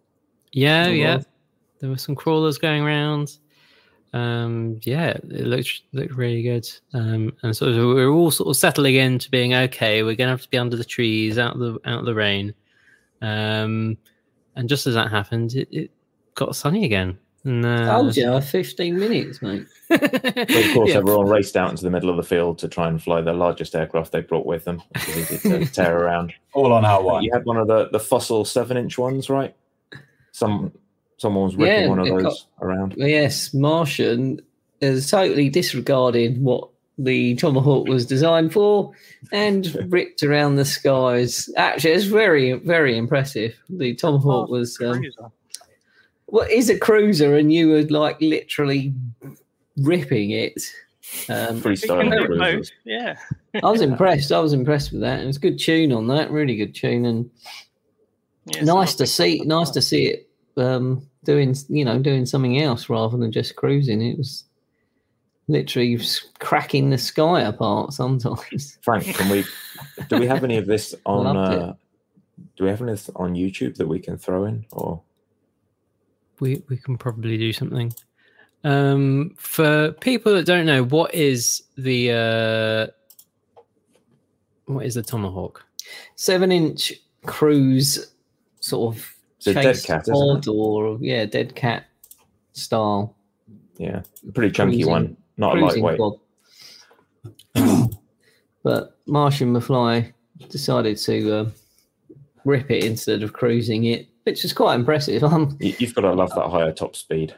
Yeah, 0.53 0.89
yeah. 0.89 1.17
wow. 1.17 1.23
There 1.81 1.91
were 1.91 1.97
some 1.99 2.15
crawlers 2.15 2.59
going 2.59 2.83
around. 2.83 3.39
Um, 4.13 4.79
yeah, 4.83 5.11
it 5.11 5.47
looked 5.47 5.83
looked 5.93 6.15
really 6.15 6.43
good. 6.43 6.69
Um, 6.93 7.33
and 7.43 7.57
so 7.57 7.95
we 7.95 8.03
are 8.03 8.11
all 8.11 8.31
sort 8.31 8.51
of 8.51 8.57
settling 8.59 8.97
into 8.97 9.31
being 9.31 9.55
okay. 9.55 10.03
We're 10.03 10.17
gonna 10.17 10.33
have 10.33 10.43
to 10.43 10.51
be 10.51 10.59
under 10.59 10.77
the 10.77 10.85
trees, 10.85 11.39
out 11.39 11.55
of 11.55 11.61
the 11.61 11.79
out 11.87 12.01
of 12.01 12.05
the 12.05 12.15
rain. 12.15 12.53
Um, 13.23 13.97
and 14.57 14.69
just 14.69 14.87
as 14.87 14.95
that 14.95 15.11
happened, 15.11 15.55
it, 15.55 15.69
it 15.71 15.91
got 16.35 16.55
sunny 16.57 16.85
again. 16.85 17.19
And, 17.45 17.65
uh, 17.67 17.87
Told 17.99 18.17
you, 18.17 18.41
15 18.41 18.99
minutes, 18.99 19.43
mate. 19.43 19.67
But 19.89 20.03
of 20.13 20.75
course, 20.75 20.91
Yeah. 20.91 20.97
everyone 20.99 21.29
raced 21.29 21.57
out 21.57 21.71
into 21.71 21.83
the 21.83 21.91
middle 21.91 22.11
of 22.11 22.17
the 22.17 22.23
field 22.23 22.59
to 22.59 22.69
try 22.69 22.87
and 22.89 23.03
fly 23.03 23.21
the 23.21 23.33
largest 23.33 23.75
aircraft 23.75 24.13
they 24.13 24.21
brought 24.21 24.47
with 24.47 24.65
them. 24.65 24.81
Easy 25.09 25.39
to 25.39 25.67
tear 25.73 25.99
around. 25.99 26.33
all 26.53 26.73
on 26.73 26.85
our 26.85 27.03
one. 27.03 27.25
You 27.25 27.31
had 27.33 27.45
one 27.45 27.57
of 27.57 27.67
the, 27.67 27.89
the 27.91 27.99
fossil 27.99 28.45
seven 28.45 28.77
inch 28.77 28.97
ones, 28.99 29.29
right? 29.31 29.57
Some 30.33 30.73
someone 31.17 31.45
was 31.45 31.57
ripping 31.57 31.83
Yeah, 31.83 31.89
one 31.89 31.99
of 31.99 32.07
it 32.07 32.11
got- 32.11 32.23
those 32.23 32.47
around. 32.61 32.95
Yes, 32.97 33.53
Martian 33.55 34.41
is 34.81 35.11
totally 35.11 35.49
disregarding 35.49 36.43
what 36.43 36.69
the 36.99 37.35
Tomahawk 37.37 37.89
was 37.89 38.07
designed 38.07 38.53
for 38.53 38.93
and 39.33 39.75
ripped 39.93 40.23
around 40.23 40.57
the 40.57 40.65
skies. 40.65 41.49
Actually, 41.57 41.95
it's 41.95 42.05
very, 42.05 42.53
very 42.53 42.97
impressive. 42.97 43.55
The 43.69 43.95
Tomahawk 43.95 44.49
was. 44.49 44.81
Um, 44.81 44.99
cruiser. 44.99 45.33
what 46.27 46.51
is 46.51 46.71
a 46.71 46.79
cruiser 46.79 47.37
and 47.37 47.53
you 47.53 47.69
were 47.69 47.83
like 47.83 48.21
literally 48.21 48.95
ripping 49.77 50.31
it 50.31 50.55
um, 51.29 51.61
Freestyle 51.61 52.27
cruisers. 52.27 52.73
Yeah. 52.85 53.17
i 53.63 53.71
was 53.71 53.81
impressed 53.81 54.33
i 54.33 54.39
was 54.39 54.53
impressed 54.53 54.93
with 54.93 55.03
that 55.03 55.21
it 55.21 55.27
was 55.27 55.37
good 55.37 55.59
tune 55.59 55.93
on 55.93 56.07
that 56.09 56.31
really 56.31 56.57
good 56.57 56.75
tune 56.75 57.05
and 57.05 57.31
yeah 58.47 58.65
nice 58.65 58.95
to 58.95 59.07
see 59.07 59.43
nice 59.45 59.71
to 59.71 59.83
see 59.83 60.07
it 60.07 60.29
um, 60.57 61.07
doing 61.25 61.55
you 61.69 61.85
know 61.85 61.99
doing 61.99 62.27
something 62.27 62.61
else 62.61 62.89
rather 62.89 63.17
than 63.17 63.33
just 63.33 63.57
cruising 63.57 64.01
it 64.03 64.19
was 64.19 64.45
literally 65.53 66.01
cracking 66.39 66.91
the 66.91 66.99
sky 66.99 67.43
apart 67.43 67.93
sometimes 67.93 68.79
Frank, 68.83 69.05
can 69.05 69.29
we 69.29 69.45
do 70.09 70.19
we 70.19 70.27
have 70.27 70.43
any 70.45 70.57
of 70.57 70.67
this 70.67 70.95
on 71.07 71.37
uh, 71.37 71.75
do 72.57 72.65
we 72.65 72.71
have 72.71 72.83
any 72.83 72.93
of 72.93 72.99
this 72.99 73.11
on 73.17 73.35
YouTube 73.35 73.77
that 73.77 73.87
we 73.87 73.99
can 74.01 74.17
throw 74.19 74.45
in 74.47 74.65
or 74.73 75.01
we 76.41 76.63
we 76.69 76.77
can 76.77 76.99
probably 76.99 77.37
do 77.39 77.53
something. 77.53 77.93
Um, 78.65 79.35
for 79.39 79.93
people 80.01 80.33
that 80.35 80.47
don't 80.47 80.67
know, 80.67 80.85
what 80.85 81.15
is 81.15 81.63
the 81.77 82.11
uh, 82.13 82.87
what 84.67 84.87
is 84.87 84.95
the 84.95 85.03
tomahawk? 85.03 85.65
seven 86.17 86.51
inch 86.53 86.93
cruise 87.27 88.13
sort 88.61 88.95
of 88.97 89.15
It's 89.39 89.45
dead 89.47 89.63
chase 89.63 89.85
cat, 89.85 90.03
isn't 90.03 90.15
pod 90.15 90.47
it? 90.47 90.51
or 90.51 90.99
yeah 91.01 91.25
dead 91.27 91.55
cat 91.55 91.85
style 92.53 93.15
yeah, 93.79 94.03
pretty 94.35 94.53
chunky 94.53 94.77
Cruising- 94.77 94.91
one, 94.91 95.17
not 95.37 95.53
cruising 95.53 95.83
lightweight. 95.83 96.21
quad. 97.55 97.91
but 98.63 98.99
Martian 99.07 99.53
McFly 99.53 100.13
decided 100.49 100.97
to 100.99 101.33
uh, 101.33 101.51
rip 102.45 102.71
it 102.71 102.85
instead 102.85 103.23
of 103.23 103.33
cruising 103.33 103.85
it, 103.85 104.09
which 104.25 104.45
is 104.45 104.53
quite 104.53 104.75
impressive. 104.75 105.23
Um, 105.33 105.57
You, 105.61 105.75
you've 105.79 105.95
got 105.95 106.03
to 106.03 106.13
love 106.13 106.35
that 106.35 106.49
higher 106.49 106.73
top 106.73 106.97
speed. 106.97 107.35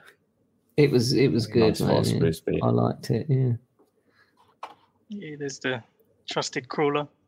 it 0.77 0.91
was 0.91 1.13
it 1.13 1.29
was 1.29 1.47
good. 1.47 1.69
nice 1.69 1.81
man, 1.81 2.03
fast 2.03 2.15
yeah. 2.15 2.31
speed. 2.33 2.61
I 2.63 2.69
liked 2.69 3.11
it. 3.11 3.27
Yeah. 3.29 3.53
Yeah, 5.09 5.37
there's 5.39 5.59
the 5.59 5.83
trusted 6.29 6.69
crawler. 6.69 7.07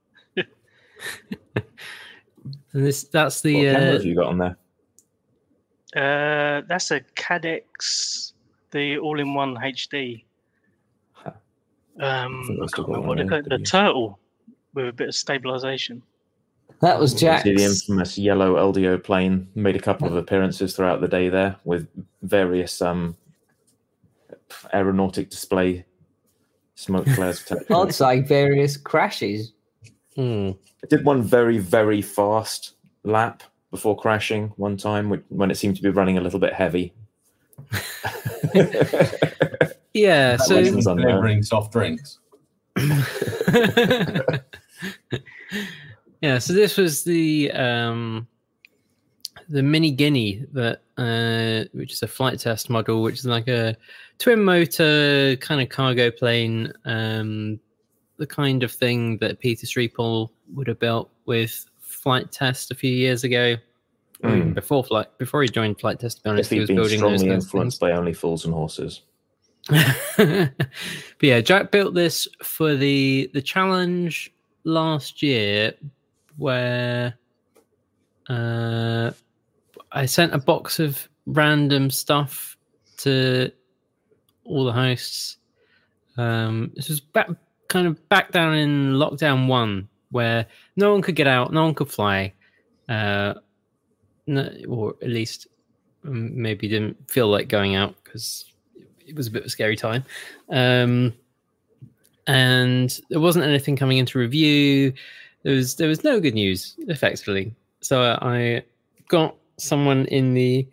And 2.73 2.85
this 2.85 3.04
that's 3.04 3.42
What 3.42 3.42
the 3.44 3.64
camera 3.64 3.88
uh, 3.88 3.92
have 3.92 4.04
you 4.04 4.14
got 4.14 4.26
on 4.26 4.38
there? 4.38 4.56
Uh, 5.96 6.61
that's 6.68 6.90
a 6.90 7.00
Caddx, 7.00 8.32
the 8.70 8.99
all-in-one 8.99 9.56
HD. 9.56 10.25
Huh. 11.98 12.06
Um, 12.06 12.42
I 12.60 12.64
I've 12.64 12.72
can't 12.72 12.72
got 12.72 12.88
remember 12.88 13.08
what 13.08 13.18
they 13.18 13.24
call 13.24 13.38
it. 13.38 13.48
The 13.48 13.58
turtle 13.58 14.18
with 14.74 14.88
a 14.88 14.92
bit 14.92 15.08
of 15.08 15.14
stabilization. 15.14 16.02
That 16.80 16.98
was 17.00 17.12
You 17.22 17.38
see 17.38 17.54
the 17.54 17.64
infamous 17.64 18.18
yellow 18.18 18.56
LDO 18.56 19.02
plane 19.02 19.48
made 19.54 19.76
a 19.76 19.80
couple 19.80 20.06
of 20.06 20.16
appearances 20.16 20.76
throughout 20.76 21.00
the 21.00 21.08
day 21.08 21.28
there 21.30 21.56
with 21.64 21.88
various 22.22 22.82
um, 22.82 23.16
aeronautic 24.74 25.30
display 25.30 25.86
smoke 26.74 27.06
flares. 27.08 27.40
protecting 27.42 27.74
I'd 27.76 27.88
it. 27.88 27.92
say 27.92 28.20
various 28.20 28.76
crashes. 28.76 29.52
hmm. 30.14 30.50
I 30.84 30.86
did 30.88 31.04
one 31.04 31.22
very, 31.22 31.56
very 31.58 32.02
fast 32.02 32.74
lap 33.04 33.42
before 33.70 33.96
crashing 33.96 34.48
one 34.56 34.76
time 34.76 35.22
when 35.28 35.50
it 35.50 35.56
seemed 35.56 35.76
to 35.76 35.82
be 35.82 35.88
running 35.88 36.18
a 36.18 36.20
little 36.20 36.38
bit 36.38 36.52
heavy. 36.52 36.92
yeah. 39.96 40.36
That 40.36 40.40
So 40.42 40.54
was 40.56 40.62
Questions 40.64 40.86
on 40.86 40.96
there. 40.98 41.08
delivering 41.08 41.42
soft 41.42 41.72
drinks. 41.72 42.18
yeah, 46.20 46.38
so 46.38 46.52
this 46.52 46.76
was 46.76 47.04
the 47.04 47.50
um 47.52 48.26
the 49.48 49.62
mini 49.62 49.90
guinea 49.92 50.44
that 50.52 50.80
uh 50.98 51.68
which 51.72 51.92
is 51.92 52.02
a 52.02 52.08
Flite 52.08 52.38
Test 52.40 52.68
model, 52.70 53.02
which 53.02 53.18
is 53.20 53.26
like 53.26 53.48
a 53.48 53.76
twin 54.18 54.42
motor 54.42 55.36
kind 55.36 55.60
of 55.60 55.68
cargo 55.68 56.10
plane, 56.10 56.72
um 56.84 57.58
the 58.18 58.26
kind 58.26 58.62
of 58.62 58.72
thing 58.72 59.18
that 59.18 59.38
Peter 59.40 59.66
Sripol 59.66 60.30
would 60.54 60.66
have 60.68 60.78
built 60.78 61.10
with 61.26 61.66
Flite 61.80 62.32
Test 62.32 62.70
a 62.70 62.74
few 62.74 62.90
years 62.92 63.24
ago. 63.24 63.56
Mm. 64.24 64.54
before 64.54 64.82
flight 64.82 65.06
before 65.18 65.42
he 65.42 65.48
joined 65.48 65.78
Flite 65.78 66.00
Test 66.00 66.16
to 66.18 66.22
be 66.24 66.30
honest, 66.30 66.48
he 66.48 66.56
he'd 66.56 66.60
was 66.62 66.68
been 66.68 66.76
building 66.76 67.00
those 67.00 67.00
strongly 67.00 67.18
kinds 67.18 67.22
of 67.22 67.28
things. 67.34 67.44
influenced 67.44 67.80
by 67.80 67.92
only 67.92 68.14
fools 68.14 68.46
and 68.46 68.54
horses. 68.54 69.02
But 69.68 70.52
yeah, 71.20 71.40
Jack 71.40 71.70
built 71.70 71.94
this 71.94 72.28
for 72.42 72.76
the 72.76 73.30
the 73.35 73.42
challenge 73.42 74.32
last 74.64 75.23
year, 75.23 75.75
where 76.37 77.14
uh, 78.28 79.11
I 79.92 80.06
sent 80.06 80.35
a 80.35 80.38
box 80.38 80.78
of 80.78 81.08
random 81.26 81.90
stuff 81.90 82.56
to 82.99 83.50
all 84.44 84.64
the 84.64 84.73
hosts. 84.73 85.38
Um, 86.16 86.70
this 86.75 86.88
was 86.88 87.00
back 87.00 87.28
kind 87.68 87.87
of 87.87 88.08
back 88.08 88.30
down 88.32 88.54
in 88.54 88.92
lockdown 88.94 89.49
one, 89.49 89.88
where 90.11 90.46
no 90.76 90.92
one 90.92 91.02
could 91.02 91.16
get 91.16 91.26
out, 91.26 91.52
no 91.52 91.64
one 91.64 91.75
could 91.75 91.90
fly, 91.90 92.32
uh, 92.88 93.35
no, 94.28 94.49
or 94.68 94.94
at 95.02 95.08
least 95.08 95.49
um, 96.04 96.40
maybe 96.40 96.68
didn't 96.68 97.11
feel 97.11 97.28
like 97.28 97.49
going 97.49 97.75
out 97.75 97.96
because 98.04 98.52
it 99.06 99.14
was 99.14 99.26
a 99.26 99.30
bit 99.30 99.42
of 99.42 99.46
a 99.46 99.50
scary 99.50 99.76
time. 99.76 100.04
Um, 100.50 101.14
and 102.26 102.98
there 103.08 103.20
wasn't 103.20 103.44
anything 103.44 103.76
coming 103.76 103.98
into 103.98 104.18
review. 104.18 104.92
There 105.42 105.54
was 105.54 105.76
there 105.76 105.88
was 105.88 106.02
no 106.02 106.20
good 106.20 106.34
news, 106.34 106.75
effectively. 106.88 107.54
So 107.80 108.18
I 108.20 108.64
got 109.08 109.36
someone 109.58 110.06
in 110.06 110.34
the 110.34 110.66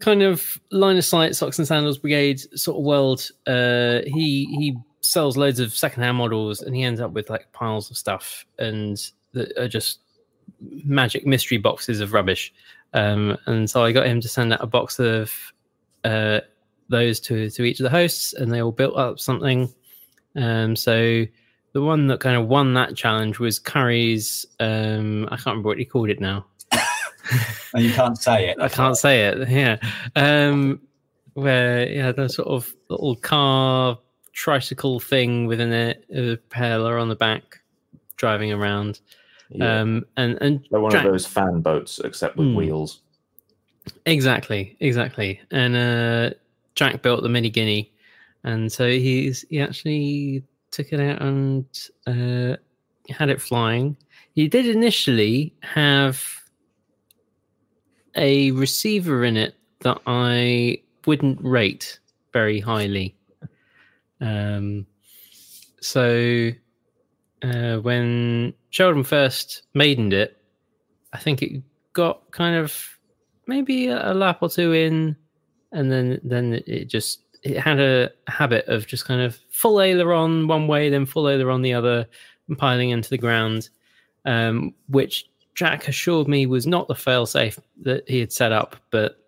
kind 0.00 0.22
of 0.22 0.60
line 0.70 0.96
of 0.96 1.04
sight 1.04 1.36
socks 1.36 1.58
and 1.58 1.66
sandals 1.66 1.98
brigade 1.98 2.40
sort 2.58 2.78
of 2.78 2.84
world. 2.84 3.30
Uh, 3.46 4.00
he 4.06 4.46
he 4.46 4.76
sells 5.00 5.36
loads 5.36 5.60
of 5.60 5.72
secondhand 5.72 6.16
models, 6.16 6.60
and 6.60 6.74
he 6.74 6.82
ends 6.82 7.00
up 7.00 7.12
with 7.12 7.30
like 7.30 7.50
piles 7.52 7.90
of 7.90 7.96
stuff 7.96 8.44
and 8.58 9.12
that 9.32 9.56
are 9.58 9.68
just 9.68 10.00
magic 10.84 11.26
mystery 11.26 11.58
boxes 11.58 12.00
of 12.00 12.12
rubbish. 12.12 12.52
Um, 12.94 13.36
and 13.46 13.68
so 13.68 13.84
I 13.84 13.92
got 13.92 14.06
him 14.06 14.20
to 14.20 14.28
send 14.28 14.52
out 14.52 14.62
a 14.62 14.66
box 14.66 14.98
of 14.98 15.32
uh, 16.04 16.40
those 16.88 17.20
to 17.20 17.50
to 17.50 17.62
each 17.64 17.80
of 17.80 17.84
the 17.84 17.90
hosts, 17.90 18.32
and 18.34 18.52
they 18.52 18.60
all 18.62 18.72
built 18.72 18.96
up 18.96 19.18
something. 19.20 19.72
Um, 20.36 20.76
so 20.76 21.24
the 21.72 21.82
one 21.82 22.06
that 22.08 22.20
kind 22.20 22.36
of 22.36 22.46
won 22.48 22.74
that 22.74 22.96
challenge 22.96 23.38
was 23.38 23.58
Curry's. 23.58 24.46
Um, 24.60 25.26
I 25.26 25.36
can't 25.36 25.46
remember 25.46 25.68
what 25.68 25.78
he 25.78 25.84
called 25.84 26.10
it 26.10 26.20
now. 26.20 26.46
And 27.72 27.82
you 27.82 27.92
can't 27.92 28.18
say 28.18 28.50
it. 28.50 28.58
I 28.60 28.68
can't 28.68 28.96
say 28.96 29.26
it. 29.26 29.48
Yeah, 29.48 29.78
um, 30.14 30.80
where 31.32 31.88
yeah, 31.90 32.12
the 32.12 32.28
sort 32.28 32.48
of 32.48 32.72
little 32.88 33.16
car 33.16 33.98
tricycle 34.32 35.00
thing 35.00 35.46
within 35.46 35.72
it, 35.72 36.04
a 36.14 36.36
propeller 36.36 36.98
on 36.98 37.08
the 37.08 37.16
back, 37.16 37.60
driving 38.16 38.52
around. 38.52 39.00
Yeah. 39.50 39.80
Um, 39.80 40.04
and 40.16 40.38
and 40.40 40.64
They're 40.70 40.80
one 40.80 40.92
Jack- 40.92 41.04
of 41.06 41.12
those 41.12 41.26
fan 41.26 41.60
boats, 41.62 41.98
except 42.04 42.36
with 42.36 42.48
Hmm. 42.48 42.54
wheels. 42.56 43.00
Exactly, 44.06 44.76
exactly. 44.80 45.40
And 45.50 45.76
uh, 45.76 46.34
Jack 46.74 47.02
built 47.02 47.22
the 47.22 47.28
mini 47.28 47.50
guinea, 47.50 47.92
and 48.42 48.70
so 48.70 48.88
he's 48.88 49.44
he 49.48 49.60
actually 49.60 50.42
took 50.70 50.92
it 50.92 51.00
out 51.00 51.22
and 51.22 51.66
uh, 52.06 52.56
had 53.08 53.30
it 53.30 53.40
flying. 53.40 53.96
He 54.34 54.48
did 54.48 54.66
initially 54.66 55.54
have 55.62 56.22
a 58.16 58.50
receiver 58.52 59.24
in 59.24 59.36
it 59.36 59.54
that 59.80 60.00
I 60.06 60.82
wouldn't 61.06 61.40
rate 61.42 61.98
very 62.32 62.58
highly. 62.60 63.14
Um, 64.20 64.86
so 65.80 66.50
uh, 67.42 67.76
when 67.76 68.54
Sheldon 68.70 69.04
first 69.04 69.62
maidened 69.74 70.12
it, 70.12 70.36
I 71.12 71.18
think 71.18 71.42
it 71.42 71.62
got 71.92 72.30
kind 72.32 72.56
of 72.56 72.98
maybe 73.46 73.88
a, 73.88 74.12
a 74.12 74.14
lap 74.14 74.38
or 74.40 74.48
two 74.48 74.72
in, 74.72 75.16
and 75.74 75.92
then 75.92 76.20
then 76.24 76.62
it 76.66 76.86
just 76.86 77.20
it 77.42 77.58
had 77.58 77.78
a 77.78 78.10
habit 78.26 78.66
of 78.68 78.86
just 78.86 79.04
kind 79.04 79.20
of 79.20 79.38
full 79.50 79.80
aileron 79.80 80.48
one 80.48 80.66
way, 80.66 80.88
then 80.88 81.04
full 81.04 81.28
aileron 81.28 81.60
the 81.60 81.74
other, 81.74 82.06
and 82.48 82.56
piling 82.58 82.90
into 82.90 83.10
the 83.10 83.18
ground, 83.18 83.68
um, 84.24 84.74
which 84.88 85.28
Jack 85.54 85.86
assured 85.88 86.26
me 86.26 86.46
was 86.46 86.66
not 86.66 86.88
the 86.88 86.94
failsafe 86.94 87.58
that 87.82 88.08
he 88.08 88.20
had 88.20 88.32
set 88.32 88.52
up, 88.52 88.76
but 88.90 89.18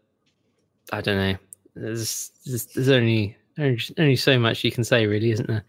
I 0.93 1.01
don't 1.01 1.19
know. 1.19 1.39
There's 1.75 2.33
there's, 2.47 2.67
there's 2.67 2.89
only, 2.89 3.37
only 3.59 4.17
so 4.17 4.39
much 4.39 4.65
you 4.65 4.73
can 4.73 4.85
say, 4.85 5.07
really, 5.07 5.31
isn't 5.33 5.49
there? 5.49 5.65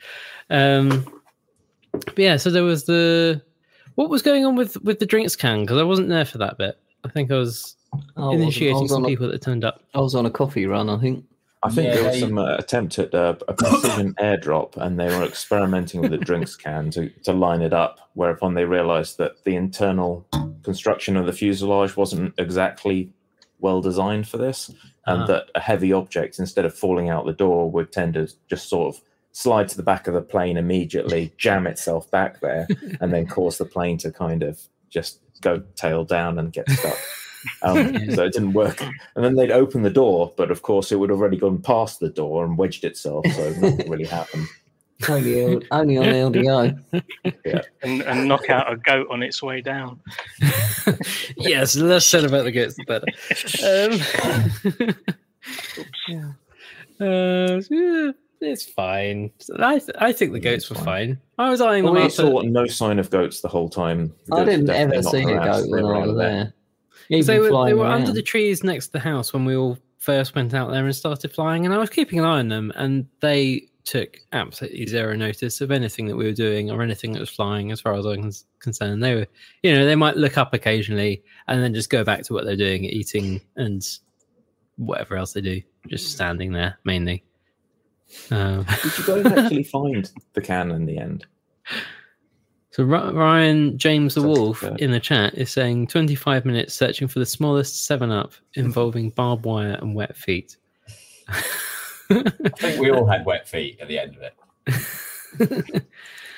Um, 0.50 1.06
but 1.92 2.20
yeah, 2.20 2.38
so 2.38 2.50
there 2.50 2.64
was 2.64 2.86
the 2.86 3.42
what 3.96 4.10
was 4.10 4.22
going 4.22 4.46
on 4.46 4.56
with 4.56 4.82
with 4.84 5.00
the 5.00 5.06
drinks 5.06 5.36
can 5.36 5.62
because 5.62 5.80
I 5.80 5.84
wasn't 5.84 6.10
there 6.10 6.26
for 6.26 6.38
that 6.38 6.58
bit. 6.58 6.80
I 7.04 7.10
think 7.10 7.32
I 7.32 7.36
was 7.36 7.77
I 7.94 8.00
wasn't- 8.16 8.42
initiating 8.44 8.88
some 8.88 8.98
on 8.98 9.06
a- 9.06 9.08
people 9.08 9.28
that 9.30 9.42
turned 9.42 9.64
up. 9.66 9.82
I 9.94 10.00
was 10.02 10.16
on 10.16 10.26
a 10.26 10.32
coffee 10.32 10.66
run, 10.66 10.90
I 10.90 10.98
think. 10.98 11.26
I 11.64 11.70
think 11.72 11.88
Yeah, 11.88 11.96
there 11.96 12.04
was 12.10 12.20
some 12.20 12.38
uh, 12.38 12.56
attempt 12.58 13.00
at 13.00 13.14
uh, 13.16 13.36
a 13.48 13.54
precision 13.54 14.14
airdrop, 14.22 14.78
and 14.78 15.00
they 15.00 15.08
were 15.08 15.24
experimenting 15.26 16.02
with 16.02 16.14
a 16.14 16.18
drinks 16.18 16.56
can 16.56 16.92
to, 16.92 17.10
to 17.24 17.34
line 17.34 17.62
it 17.64 17.74
up. 17.74 18.10
Whereupon 18.14 18.54
they 18.54 18.66
realised 18.66 19.18
that 19.18 19.44
the 19.44 19.56
internal 19.56 20.26
construction 20.64 21.18
of 21.18 21.26
the 21.26 21.34
fuselage 21.34 21.98
wasn't 21.98 22.36
exactly 22.38 23.10
well 23.60 23.82
designed 23.82 24.28
for 24.28 24.38
this, 24.38 24.70
and 25.08 25.24
Ah. 25.24 25.26
that 25.26 25.50
a 25.56 25.60
heavy 25.60 25.92
object, 25.92 26.38
instead 26.38 26.64
of 26.66 26.76
falling 26.78 27.10
out 27.10 27.26
the 27.26 27.34
door, 27.34 27.72
would 27.72 27.92
tend 27.92 28.14
to 28.14 28.28
just 28.48 28.70
sort 28.70 28.96
of 28.96 29.02
slide 29.32 29.68
to 29.70 29.78
the 29.78 29.84
back 29.84 30.08
of 30.08 30.14
the 30.14 30.22
plane 30.22 30.58
immediately, 30.58 31.34
jam 31.38 31.66
itself 31.66 32.10
back 32.12 32.40
there, 32.40 32.68
and 33.02 33.12
then 33.12 33.26
cause 33.26 33.58
the 33.58 33.66
plane 33.66 33.98
to 33.98 34.12
kind 34.12 34.44
of 34.44 34.62
just 34.92 35.20
go 35.42 35.64
tail 35.76 36.06
down 36.06 36.38
and 36.38 36.54
get 36.54 36.70
stuck. 36.70 36.98
Um, 37.62 38.12
so 38.16 38.24
it 38.26 38.34
didn't 38.34 38.54
work. 38.54 38.82
And 38.82 39.24
then 39.24 39.36
they'd 39.36 39.52
open 39.52 39.82
the 39.84 39.90
door, 39.90 40.34
but 40.38 40.52
of 40.52 40.62
course 40.62 40.92
it 40.92 40.96
would 40.98 41.10
have 41.10 41.20
already 41.20 41.38
gone 41.38 41.62
past 41.62 42.00
the 42.00 42.10
door 42.10 42.44
and 42.46 42.58
wedged 42.58 42.84
itself, 42.84 43.26
so 43.36 43.50
nothing 43.60 43.90
really 43.90 44.06
happened. 44.06 44.48
Only, 45.08 45.44
L- 45.44 45.62
only 45.72 45.98
on 45.98 46.06
LDO. 46.34 47.04
and, 47.84 48.02
and 48.02 48.28
knock 48.28 48.50
out 48.50 48.72
a 48.72 48.78
goat 48.78 49.06
on 49.12 49.22
its 49.22 49.44
way 49.44 49.62
down. 49.62 50.00
yes, 51.38 51.74
the 51.74 51.84
less 51.86 52.06
said 52.06 52.24
about 52.26 52.46
the 52.46 52.52
goats, 52.52 52.76
the 52.76 52.84
better. 52.86 53.06
Um, 54.88 54.96
yeah. 56.08 56.32
Uh, 57.00 57.62
yeah, 57.70 58.12
it's 58.42 58.66
fine. 58.66 59.32
I 59.60 59.78
th- 59.80 59.92
I 60.00 60.12
think 60.12 60.32
the 60.34 60.40
goats 60.40 60.64
it's 60.64 60.70
were 60.72 60.76
fine. 60.78 60.86
fine. 60.86 61.20
I 61.38 61.50
was 61.52 61.62
eyeing 61.62 61.86
them 61.86 61.94
We 61.94 62.02
up. 62.02 62.12
saw 62.12 62.40
at- 62.40 62.48
no 62.48 62.66
sign 62.66 62.98
of 62.98 63.10
goats 63.12 63.42
the 63.42 63.48
whole 63.48 63.70
time. 63.70 64.14
The 64.26 64.36
I 64.38 64.46
didn't 64.46 64.70
ever 64.70 65.04
see 65.04 65.22
a 65.22 65.26
goat 65.26 65.70
when 65.70 65.86
I 65.86 66.06
was 66.08 66.18
there. 66.18 66.30
there. 66.34 66.54
Because 67.10 67.28
they 67.28 67.40
were, 67.40 67.46
they 67.46 67.50
flying 67.52 67.78
were 67.78 67.86
under 67.86 68.12
the 68.12 68.22
trees 68.22 68.64
next 68.64 68.88
to 68.88 68.92
the 68.94 69.00
house 69.00 69.34
when 69.34 69.46
we 69.46 69.56
all 69.56 69.78
first 70.00 70.36
went 70.36 70.54
out 70.54 70.72
there 70.72 70.86
and 70.86 70.96
started 70.96 71.34
flying, 71.34 71.66
and 71.66 71.74
I 71.74 71.78
was 71.78 71.90
keeping 71.90 72.20
an 72.20 72.26
eye 72.26 72.40
on 72.40 72.50
them, 72.50 72.72
and 72.76 73.08
they 73.22 73.68
took 73.88 74.18
absolutely 74.34 74.86
zero 74.86 75.16
notice 75.16 75.62
of 75.62 75.72
anything 75.72 76.08
that 76.08 76.16
we 76.16 76.26
were 76.26 76.34
doing 76.34 76.70
or 76.70 76.82
anything 76.82 77.14
that 77.14 77.20
was 77.20 77.30
flying, 77.30 77.72
as 77.72 77.80
far 77.80 77.94
as 77.94 78.06
I'm 78.06 78.22
cons- 78.22 78.46
concerned. 78.60 79.02
They 79.02 79.16
were, 79.16 79.28
you 79.64 79.74
know, 79.74 79.86
they 79.86 79.96
might 79.96 80.18
look 80.18 80.38
up 80.38 80.54
occasionally 80.54 81.24
and 81.48 81.64
then 81.64 81.74
just 81.74 81.90
go 81.90 82.04
back 82.04 82.24
to 82.24 82.34
what 82.34 82.44
they're 82.44 82.58
doing, 82.58 82.84
eating 82.84 83.40
and 83.56 83.86
whatever 84.76 85.16
else 85.16 85.34
they 85.34 85.42
do, 85.42 85.62
just 85.88 86.12
standing 86.12 86.52
there 86.52 86.78
mainly. 86.84 87.24
Um, 88.32 88.66
Did 88.84 88.98
you 88.98 89.06
guys 89.06 89.26
actually 89.38 89.64
find 89.76 90.12
the 90.34 90.42
can 90.42 90.72
in 90.72 90.86
the 90.86 90.98
end? 90.98 91.26
So 92.78 92.84
Ryan 92.84 93.76
James 93.76 94.14
the 94.14 94.22
Wolf 94.22 94.62
in 94.78 94.92
the 94.92 95.00
chat 95.00 95.34
is 95.34 95.52
saying 95.52 95.88
25 95.88 96.46
minutes 96.46 96.76
searching 96.76 97.08
for 97.08 97.18
the 97.18 97.26
smallest 97.26 97.88
7 97.88 98.12
Up 98.12 98.34
involving 98.54 99.10
barbed 99.10 99.46
wire 99.46 99.80
and 99.82 99.96
wet 99.96 100.16
feet. 100.16 100.58
I 101.28 101.42
think 102.60 102.80
we 102.80 102.92
all 102.92 103.08
had 103.08 103.26
wet 103.26 103.50
feet 103.50 103.80
at 103.82 103.88
the 103.88 103.98
end 103.98 104.16
of 104.16 104.22
it. 105.42 105.86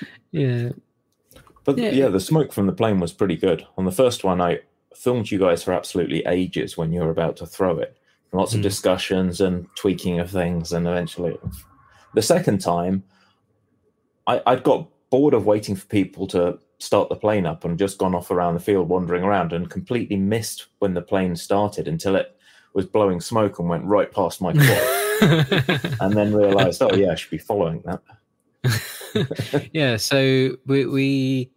yeah. 0.32 0.70
But 1.66 1.78
Yeah. 1.78 1.90
yeah. 1.90 2.08
the 2.08 2.22
smoke 2.22 2.54
from 2.54 2.68
the 2.68 2.72
plane 2.72 3.02
was 3.02 3.12
pretty 3.12 3.36
good. 3.36 3.68
On 3.78 3.84
the 3.84 3.92
first 3.92 4.24
one, 4.24 4.40
I 4.40 4.60
filmed 4.96 5.30
you 5.32 5.40
guys 5.40 5.62
for 5.62 5.74
absolutely 5.74 6.26
ages 6.26 6.78
when 6.78 6.94
you 6.94 7.02
were 7.02 7.12
about 7.12 7.36
to 7.36 7.46
throw 7.46 7.80
it. 7.80 7.98
Lots 8.32 8.54
Mm. 8.54 8.58
of 8.60 8.62
discussions 8.62 9.42
and 9.42 9.68
tweaking 9.76 10.22
of 10.22 10.32
things, 10.32 10.72
and 10.72 10.88
eventually, 10.88 11.38
the 12.14 12.22
second 12.22 12.60
time, 12.62 13.04
I, 14.26 14.42
I'd 14.48 14.64
got 14.64 14.88
bored 15.10 15.34
of 15.34 15.46
waiting 15.46 15.76
for 15.76 15.86
people 15.88 16.28
to 16.28 16.60
start 16.80 17.10
the 17.10 17.16
plane 17.16 17.46
up 17.46 17.66
and 17.66 17.78
just 17.78 17.98
gone 17.98 18.16
off 18.16 18.32
around 18.32 18.54
the 18.54 18.60
field 18.60 18.88
wandering 18.88 19.24
around 19.24 19.54
and 19.54 19.70
completely 19.70 20.16
missed 20.16 20.68
when 20.80 20.94
the 20.94 21.02
plane 21.02 21.36
started 21.36 21.88
until 21.88 22.16
it 22.16 22.36
was 22.74 22.86
blowing 22.86 23.20
smoke 23.20 23.60
and 23.60 23.68
went 23.68 23.84
right 23.86 24.12
past 24.12 24.42
my 24.42 24.54
quad, 25.22 25.98
and 26.02 26.14
then 26.14 26.34
realised, 26.34 26.82
oh 26.82 26.94
yeah, 26.94 27.12
I 27.12 27.16
should 27.16 27.32
be 27.32 27.38
following 27.38 27.84
that. 27.86 29.70
yeah, 29.74 29.98
so 29.98 30.56
we, 30.66 30.86
we 30.86 31.52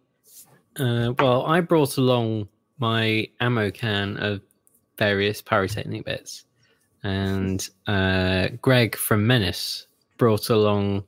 uh, 0.79 1.13
well, 1.19 1.45
I 1.45 1.61
brought 1.61 1.97
along 1.97 2.47
my 2.79 3.27
ammo 3.39 3.69
can 3.71 4.17
of 4.17 4.41
various 4.97 5.41
pyrotechnic 5.41 6.05
bits, 6.05 6.45
and 7.03 7.67
uh, 7.87 8.49
Greg 8.61 8.95
from 8.95 9.27
Menace 9.27 9.87
brought 10.17 10.49
along 10.49 11.03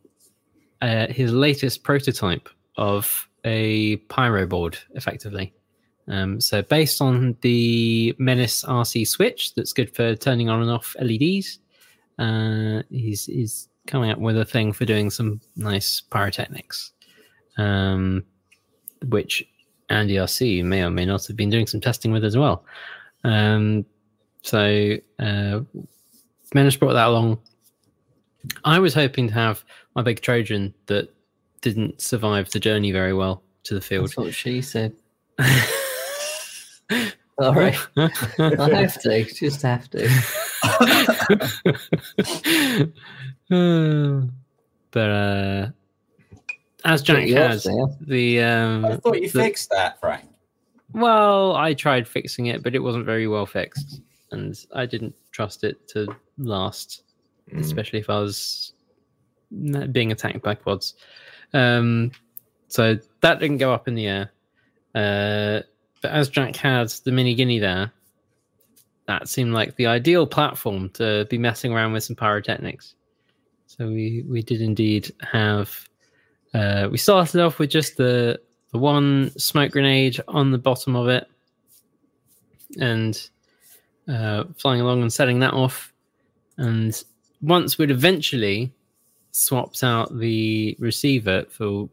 uh, 0.85 1.07
his 1.11 1.33
latest 1.33 1.83
prototype 1.83 2.47
of 2.77 3.27
a 3.43 3.95
pyro 4.07 4.45
board, 4.45 4.77
effectively. 4.93 5.51
Um, 6.07 6.39
so 6.39 6.61
based 6.61 7.01
on 7.01 7.35
the 7.41 8.15
Menace 8.19 8.63
RC 8.63 9.07
switch, 9.07 9.55
that's 9.55 9.73
good 9.73 9.95
for 9.95 10.15
turning 10.15 10.47
on 10.47 10.61
and 10.61 10.69
off 10.69 10.95
LEDs. 11.01 11.57
Uh, 12.19 12.83
he's 12.91 13.25
he's 13.25 13.67
coming 13.87 14.11
up 14.11 14.19
with 14.19 14.37
a 14.37 14.45
thing 14.45 14.71
for 14.71 14.85
doing 14.85 15.09
some 15.09 15.41
nice 15.55 16.01
pyrotechnics, 16.01 16.91
um, 17.57 18.23
which 19.07 19.43
Andy 19.89 20.15
RC 20.15 20.63
may 20.63 20.83
or 20.83 20.91
may 20.91 21.05
not 21.05 21.25
have 21.25 21.35
been 21.35 21.49
doing 21.49 21.65
some 21.65 21.81
testing 21.81 22.11
with 22.11 22.23
as 22.23 22.37
well. 22.37 22.63
Um, 23.23 23.87
so 24.43 24.97
uh, 25.17 25.61
Menace 26.53 26.75
brought 26.75 26.93
that 26.93 27.07
along. 27.07 27.39
I 28.63 28.79
was 28.79 28.93
hoping 28.93 29.27
to 29.27 29.33
have 29.33 29.63
my 29.95 30.01
big 30.01 30.21
Trojan 30.21 30.73
that 30.87 31.09
didn't 31.61 32.01
survive 32.01 32.49
the 32.51 32.59
journey 32.59 32.91
very 32.91 33.13
well 33.13 33.41
to 33.63 33.73
the 33.73 33.81
field. 33.81 34.05
That's 34.07 34.17
what 34.17 34.33
she 34.33 34.61
said. 34.61 34.93
All 37.37 37.53
right. 37.53 37.75
I 37.97 38.09
have 38.73 39.01
to. 39.01 39.25
Just 39.25 39.61
have 39.61 39.89
to. 39.89 40.07
but 44.91 45.09
uh, 45.09 45.67
as 46.85 47.01
Jack 47.01 47.27
you 47.27 47.35
has 47.35 47.63
there. 47.63 47.85
the 48.01 48.41
um, 48.41 48.85
I 48.85 48.95
thought 48.97 49.21
you 49.21 49.29
the- 49.29 49.41
fixed 49.41 49.69
that, 49.71 49.99
Frank. 49.99 50.25
well, 50.93 51.55
I 51.55 51.73
tried 51.73 52.07
fixing 52.07 52.45
it, 52.47 52.63
but 52.63 52.75
it 52.75 52.79
wasn't 52.79 53.05
very 53.05 53.27
well 53.27 53.45
fixed, 53.45 54.01
and 54.31 54.55
I 54.73 54.85
didn't 54.85 55.15
trust 55.31 55.63
it 55.63 55.87
to 55.89 56.07
last, 56.37 57.03
Mm. 57.51 57.59
especially 57.59 57.99
if 57.99 58.09
I 58.09 58.19
was 58.19 58.73
being 59.91 60.11
attacked 60.11 60.41
by 60.41 60.55
quads. 60.55 60.95
Um, 61.53 62.11
so 62.67 62.97
that 63.21 63.39
didn't 63.39 63.57
go 63.57 63.73
up 63.73 63.87
in 63.87 63.95
the 63.95 64.07
air. 64.07 64.31
Uh, 64.95 65.61
but 66.01 66.11
as 66.11 66.29
Jack 66.29 66.55
had 66.55 66.89
the 67.03 67.11
mini 67.11 67.35
guinea 67.35 67.59
there, 67.59 67.91
that 69.07 69.29
seemed 69.29 69.53
like 69.53 69.75
the 69.75 69.85
ideal 69.85 70.25
platform 70.25 70.89
to 70.91 71.25
be 71.29 71.37
messing 71.37 71.71
around 71.71 71.93
with 71.93 72.03
some 72.03 72.15
pyrotechnics. 72.15 72.95
So 73.67 73.87
we 73.87 74.23
we 74.27 74.41
did 74.41 74.61
indeed 74.61 75.11
have. 75.21 75.87
Uh, 76.53 76.87
we 76.89 76.97
started 76.97 77.41
off 77.41 77.59
with 77.59 77.69
just 77.69 77.97
the 77.97 78.39
the 78.71 78.77
one 78.77 79.31
smoke 79.37 79.71
grenade 79.71 80.19
on 80.27 80.51
the 80.51 80.57
bottom 80.57 80.95
of 80.95 81.07
it, 81.07 81.27
and 82.79 83.29
uh, 84.07 84.45
flying 84.57 84.81
along 84.81 85.01
and 85.01 85.13
setting 85.13 85.39
that 85.39 85.53
off. 85.53 85.93
And 86.57 87.03
once 87.41 87.77
we'd 87.77 87.91
eventually 87.91 88.71
swapped 89.31 89.83
out 89.83 90.17
the 90.17 90.75
receiver 90.79 91.45
for 91.49 91.89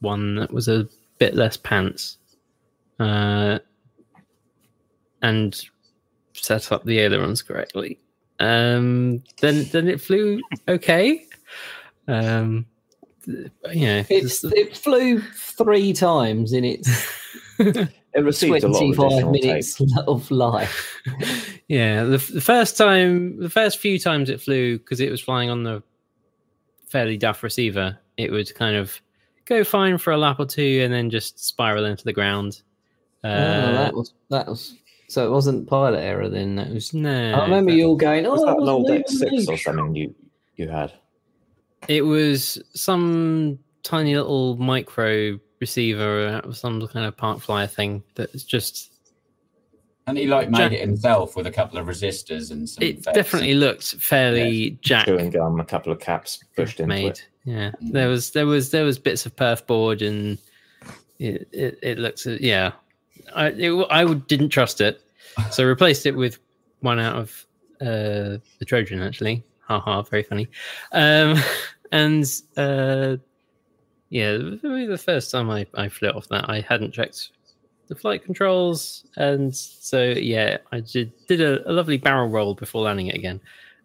one 0.00 0.36
that 0.36 0.52
was 0.52 0.68
a 0.68 0.88
bit 1.18 1.34
less 1.34 1.56
pants, 1.56 2.18
uh, 2.98 3.58
and 5.22 5.64
set 6.34 6.72
up 6.72 6.84
the 6.84 6.98
ailerons 6.98 7.42
correctly, 7.42 7.98
um, 8.40 9.22
then 9.40 9.64
then 9.72 9.88
it 9.88 10.00
flew 10.00 10.40
okay. 10.68 11.24
Um, 12.08 12.66
yeah, 13.72 14.02
It's, 14.10 14.42
it 14.42 14.76
flew 14.76 15.20
three 15.20 15.92
times 15.92 16.52
in 16.52 16.64
its 16.64 17.08
It 18.14 18.20
received 18.20 18.64
a 18.64 18.68
lot 18.68 18.82
of 18.82 18.94
25 18.96 19.06
additional 19.06 19.32
tape. 19.32 19.42
minutes 19.44 19.80
of 20.06 20.30
life. 20.30 21.00
yeah. 21.68 22.04
The, 22.04 22.14
f- 22.16 22.28
the 22.28 22.40
first 22.40 22.76
time, 22.76 23.38
the 23.38 23.48
first 23.50 23.78
few 23.78 23.98
times 23.98 24.28
it 24.28 24.40
flew 24.40 24.78
because 24.78 25.00
it 25.00 25.10
was 25.10 25.20
flying 25.20 25.48
on 25.50 25.62
the 25.62 25.82
fairly 26.88 27.16
duff 27.16 27.42
receiver, 27.42 27.98
it 28.18 28.30
would 28.30 28.54
kind 28.54 28.76
of 28.76 29.00
go 29.46 29.64
fine 29.64 29.96
for 29.98 30.12
a 30.12 30.18
lap 30.18 30.38
or 30.40 30.46
two 30.46 30.80
and 30.84 30.92
then 30.92 31.08
just 31.10 31.42
spiral 31.44 31.86
into 31.86 32.04
the 32.04 32.12
ground. 32.12 32.62
Uh, 33.24 33.28
oh, 33.28 33.72
that 33.72 33.94
was 33.94 34.14
that 34.30 34.46
was 34.46 34.76
so 35.08 35.26
it 35.26 35.30
wasn't 35.30 35.66
pilot 35.68 36.00
error 36.00 36.28
then. 36.28 36.56
That 36.56 36.70
was. 36.70 36.92
no, 36.92 37.32
I 37.34 37.44
remember 37.44 37.70
you 37.70 37.86
all 37.86 37.96
going, 37.96 38.26
"Oh, 38.26 38.32
Was 38.32 38.40
that 38.42 38.56
that 38.56 38.62
an 38.62 38.68
old 38.68 38.88
wasn't 38.90 39.30
X6 39.30 39.30
me." 39.30 39.46
or 39.46 39.56
something 39.56 39.94
you 39.94 40.14
you 40.56 40.68
had? 40.68 40.92
It 41.88 42.02
was 42.02 42.62
some 42.74 43.58
tiny 43.82 44.16
little 44.16 44.56
micro 44.56 45.38
receiver, 45.62 46.42
or 46.44 46.52
some 46.52 46.86
kind 46.88 47.06
of 47.06 47.16
park 47.16 47.40
flyer 47.40 47.66
thing 47.66 48.02
that's 48.14 48.44
just. 48.44 48.90
And 50.06 50.18
he 50.18 50.26
like 50.26 50.50
made 50.50 50.58
Jack- 50.58 50.72
it 50.72 50.80
himself 50.80 51.36
with 51.36 51.46
a 51.46 51.50
couple 51.50 51.78
of 51.78 51.86
resistors 51.86 52.50
and 52.50 52.68
some. 52.68 52.82
It 52.82 53.02
FETs. 53.02 53.14
definitely 53.14 53.54
looked 53.54 53.94
fairly 53.94 54.76
jack 54.82 55.06
Chewing 55.06 55.30
gum, 55.30 55.60
a 55.60 55.64
couple 55.64 55.92
of 55.92 56.00
caps 56.00 56.42
pushed 56.56 56.80
into 56.80 56.88
made. 56.88 57.06
it. 57.12 57.26
Yeah, 57.44 57.70
Mm. 57.82 57.92
there 57.92 58.08
was 58.08 58.32
there 58.32 58.46
was 58.46 58.70
there 58.70 58.84
was 58.84 58.98
bits 58.98 59.24
of 59.26 59.34
perf 59.36 59.66
board 59.66 60.02
and 60.02 60.38
it 61.18 61.48
it, 61.52 61.78
it 61.82 61.98
looks 61.98 62.26
uh, 62.26 62.36
yeah. 62.40 62.72
I 63.34 63.46
it, 63.48 63.86
I 63.90 64.12
didn't 64.14 64.48
trust 64.50 64.80
it, 64.80 65.00
so 65.52 65.64
replaced 65.64 66.04
it 66.06 66.16
with 66.16 66.38
one 66.80 66.98
out 66.98 67.16
of 67.16 67.46
uh, 67.80 68.38
the 68.58 68.64
Trojan 68.66 69.00
actually. 69.00 69.44
Ha 69.68 69.78
ha, 69.78 70.02
very 70.02 70.24
funny. 70.24 70.48
Um, 70.90 71.38
and 71.92 72.24
uh, 72.56 73.16
yeah, 74.12 74.36
the 74.36 75.02
first 75.02 75.30
time 75.30 75.48
I, 75.48 75.64
I 75.72 75.88
flew 75.88 76.10
off 76.10 76.28
that, 76.28 76.44
I 76.46 76.60
hadn't 76.60 76.92
checked 76.92 77.30
the 77.88 77.94
flight 77.94 78.22
controls, 78.22 79.06
and 79.16 79.56
so 79.56 80.02
yeah, 80.02 80.58
I 80.70 80.80
did 80.80 81.12
did 81.28 81.40
a, 81.40 81.66
a 81.68 81.72
lovely 81.72 81.96
barrel 81.96 82.28
roll 82.28 82.54
before 82.54 82.82
landing 82.82 83.06
it 83.06 83.14
again 83.14 83.40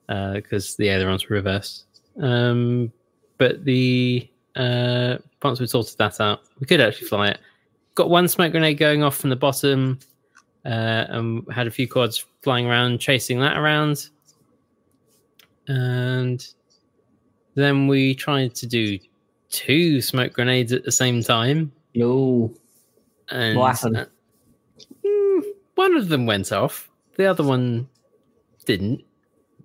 because 0.07 0.75
the 0.75 0.89
ailerons 0.89 1.29
were 1.29 1.37
reversed. 1.37 1.85
Um, 2.21 2.91
but 3.37 3.63
the 3.63 4.29
uh, 4.57 5.17
once 5.41 5.61
we 5.61 5.67
sorted 5.67 5.97
that 5.97 6.19
out, 6.19 6.41
we 6.59 6.67
could 6.67 6.81
actually 6.81 7.07
fly 7.07 7.29
it. 7.29 7.39
Got 7.95 8.09
one 8.09 8.27
smoke 8.27 8.51
grenade 8.51 8.77
going 8.77 9.03
off 9.03 9.15
from 9.15 9.29
the 9.29 9.37
bottom, 9.37 9.97
uh, 10.65 11.05
and 11.07 11.47
had 11.53 11.67
a 11.67 11.71
few 11.71 11.87
quads 11.87 12.25
flying 12.41 12.65
around, 12.65 12.99
chasing 12.99 13.39
that 13.39 13.55
around. 13.55 14.09
And 15.69 16.45
then 17.55 17.87
we 17.87 18.13
tried 18.13 18.55
to 18.55 18.67
do 18.67 18.99
two 19.49 20.01
smoke 20.01 20.33
grenades 20.33 20.73
at 20.73 20.83
the 20.83 20.91
same 20.91 21.23
time. 21.23 21.71
No, 21.95 22.53
And 23.29 23.57
What 23.57 23.75
happened? 23.75 23.97
uh, 23.97 24.05
mm, 25.05 25.41
one 25.75 25.95
of 25.95 26.09
them 26.09 26.25
went 26.25 26.51
off, 26.51 26.89
the 27.15 27.25
other 27.25 27.43
one 27.43 27.87
didn't. 28.65 29.03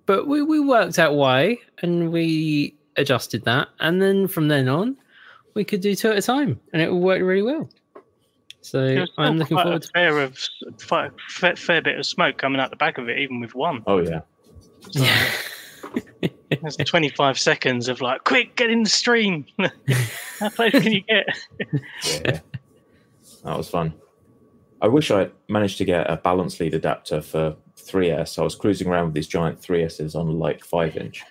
But 0.05 0.27
we, 0.27 0.41
we 0.41 0.59
worked 0.59 0.99
out 0.99 1.15
why 1.15 1.59
and 1.81 2.11
we 2.11 2.75
adjusted 2.97 3.45
that. 3.45 3.69
And 3.79 4.01
then 4.01 4.27
from 4.27 4.47
then 4.47 4.67
on, 4.67 4.97
we 5.53 5.63
could 5.63 5.81
do 5.81 5.95
two 5.95 6.09
at 6.09 6.17
a 6.17 6.21
time 6.21 6.59
and 6.73 6.81
it 6.81 6.91
worked 6.93 7.23
really 7.23 7.43
well. 7.43 7.69
So 8.61 8.81
There 8.85 9.05
I'm 9.17 9.37
looking 9.37 9.55
quite 9.55 9.63
forward 9.63 9.83
a 9.83 9.85
to 9.87 9.91
fair 9.93 10.19
of 10.21 10.37
fair, 10.79 11.11
fair, 11.29 11.55
fair 11.55 11.81
bit 11.81 11.99
of 11.99 12.05
smoke 12.05 12.37
coming 12.37 12.59
out 12.61 12.69
the 12.69 12.77
back 12.77 12.97
of 12.97 13.09
it, 13.09 13.19
even 13.19 13.39
with 13.41 13.53
one. 13.55 13.83
Oh 13.85 13.99
yeah. 13.99 14.21
yeah. 14.91 15.31
There's 16.61 16.77
25 16.77 17.39
seconds 17.39 17.87
of 17.87 18.01
like, 18.01 18.23
quick, 18.23 18.55
get 18.55 18.69
in 18.69 18.83
the 18.83 18.89
stream. 18.89 19.45
How 20.39 20.49
close 20.49 20.71
can 20.71 20.91
you 20.91 21.01
get? 21.01 21.25
Yeah. 22.03 22.39
that 23.43 23.57
was 23.57 23.69
fun. 23.69 23.93
I 24.81 24.87
wish 24.87 25.11
I 25.11 25.29
managed 25.47 25.77
to 25.77 25.85
get 25.85 26.09
a 26.09 26.17
balance 26.17 26.59
lead 26.59 26.73
adapter 26.73 27.21
for 27.21 27.55
3S. 27.77 28.37
I 28.37 28.43
was 28.43 28.55
cruising 28.55 28.87
around 28.87 29.05
with 29.05 29.13
these 29.13 29.27
giant 29.27 29.61
3Ss 29.61 30.15
on 30.15 30.39
like 30.39 30.63
5 30.65 30.97
inch. 30.97 31.23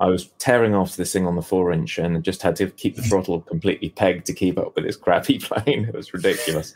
I 0.00 0.06
was 0.06 0.28
tearing 0.38 0.74
off 0.74 0.96
this 0.96 1.12
thing 1.12 1.26
on 1.26 1.34
the 1.34 1.42
four 1.42 1.72
inch 1.72 1.98
and 1.98 2.22
just 2.22 2.40
had 2.40 2.54
to 2.56 2.70
keep 2.70 2.94
the 2.94 3.02
throttle 3.02 3.40
completely 3.40 3.90
pegged 3.90 4.26
to 4.26 4.32
keep 4.32 4.56
up 4.56 4.76
with 4.76 4.84
this 4.84 4.96
crappy 4.96 5.38
plane. 5.42 5.86
It 5.86 5.94
was 5.94 6.14
ridiculous. 6.14 6.74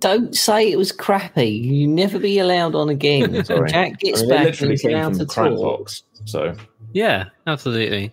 Don't 0.00 0.34
say 0.34 0.70
it 0.72 0.76
was 0.78 0.92
crappy. 0.92 1.48
You 1.62 1.86
never 1.86 2.18
be 2.18 2.38
allowed 2.38 2.74
on 2.74 2.88
again. 2.88 3.44
Sorry. 3.44 3.70
Jack 3.70 3.92
I 3.92 3.96
gets 4.00 4.20
mean, 4.22 4.30
back 4.30 4.44
literally 4.46 4.72
and 4.74 4.80
came 4.82 4.90
allowed 4.92 5.08
from 5.10 5.18
to 5.18 5.24
the 5.26 5.32
talk. 5.34 5.56
box. 5.78 6.02
So, 6.24 6.54
Yeah, 6.92 7.26
absolutely. 7.46 8.12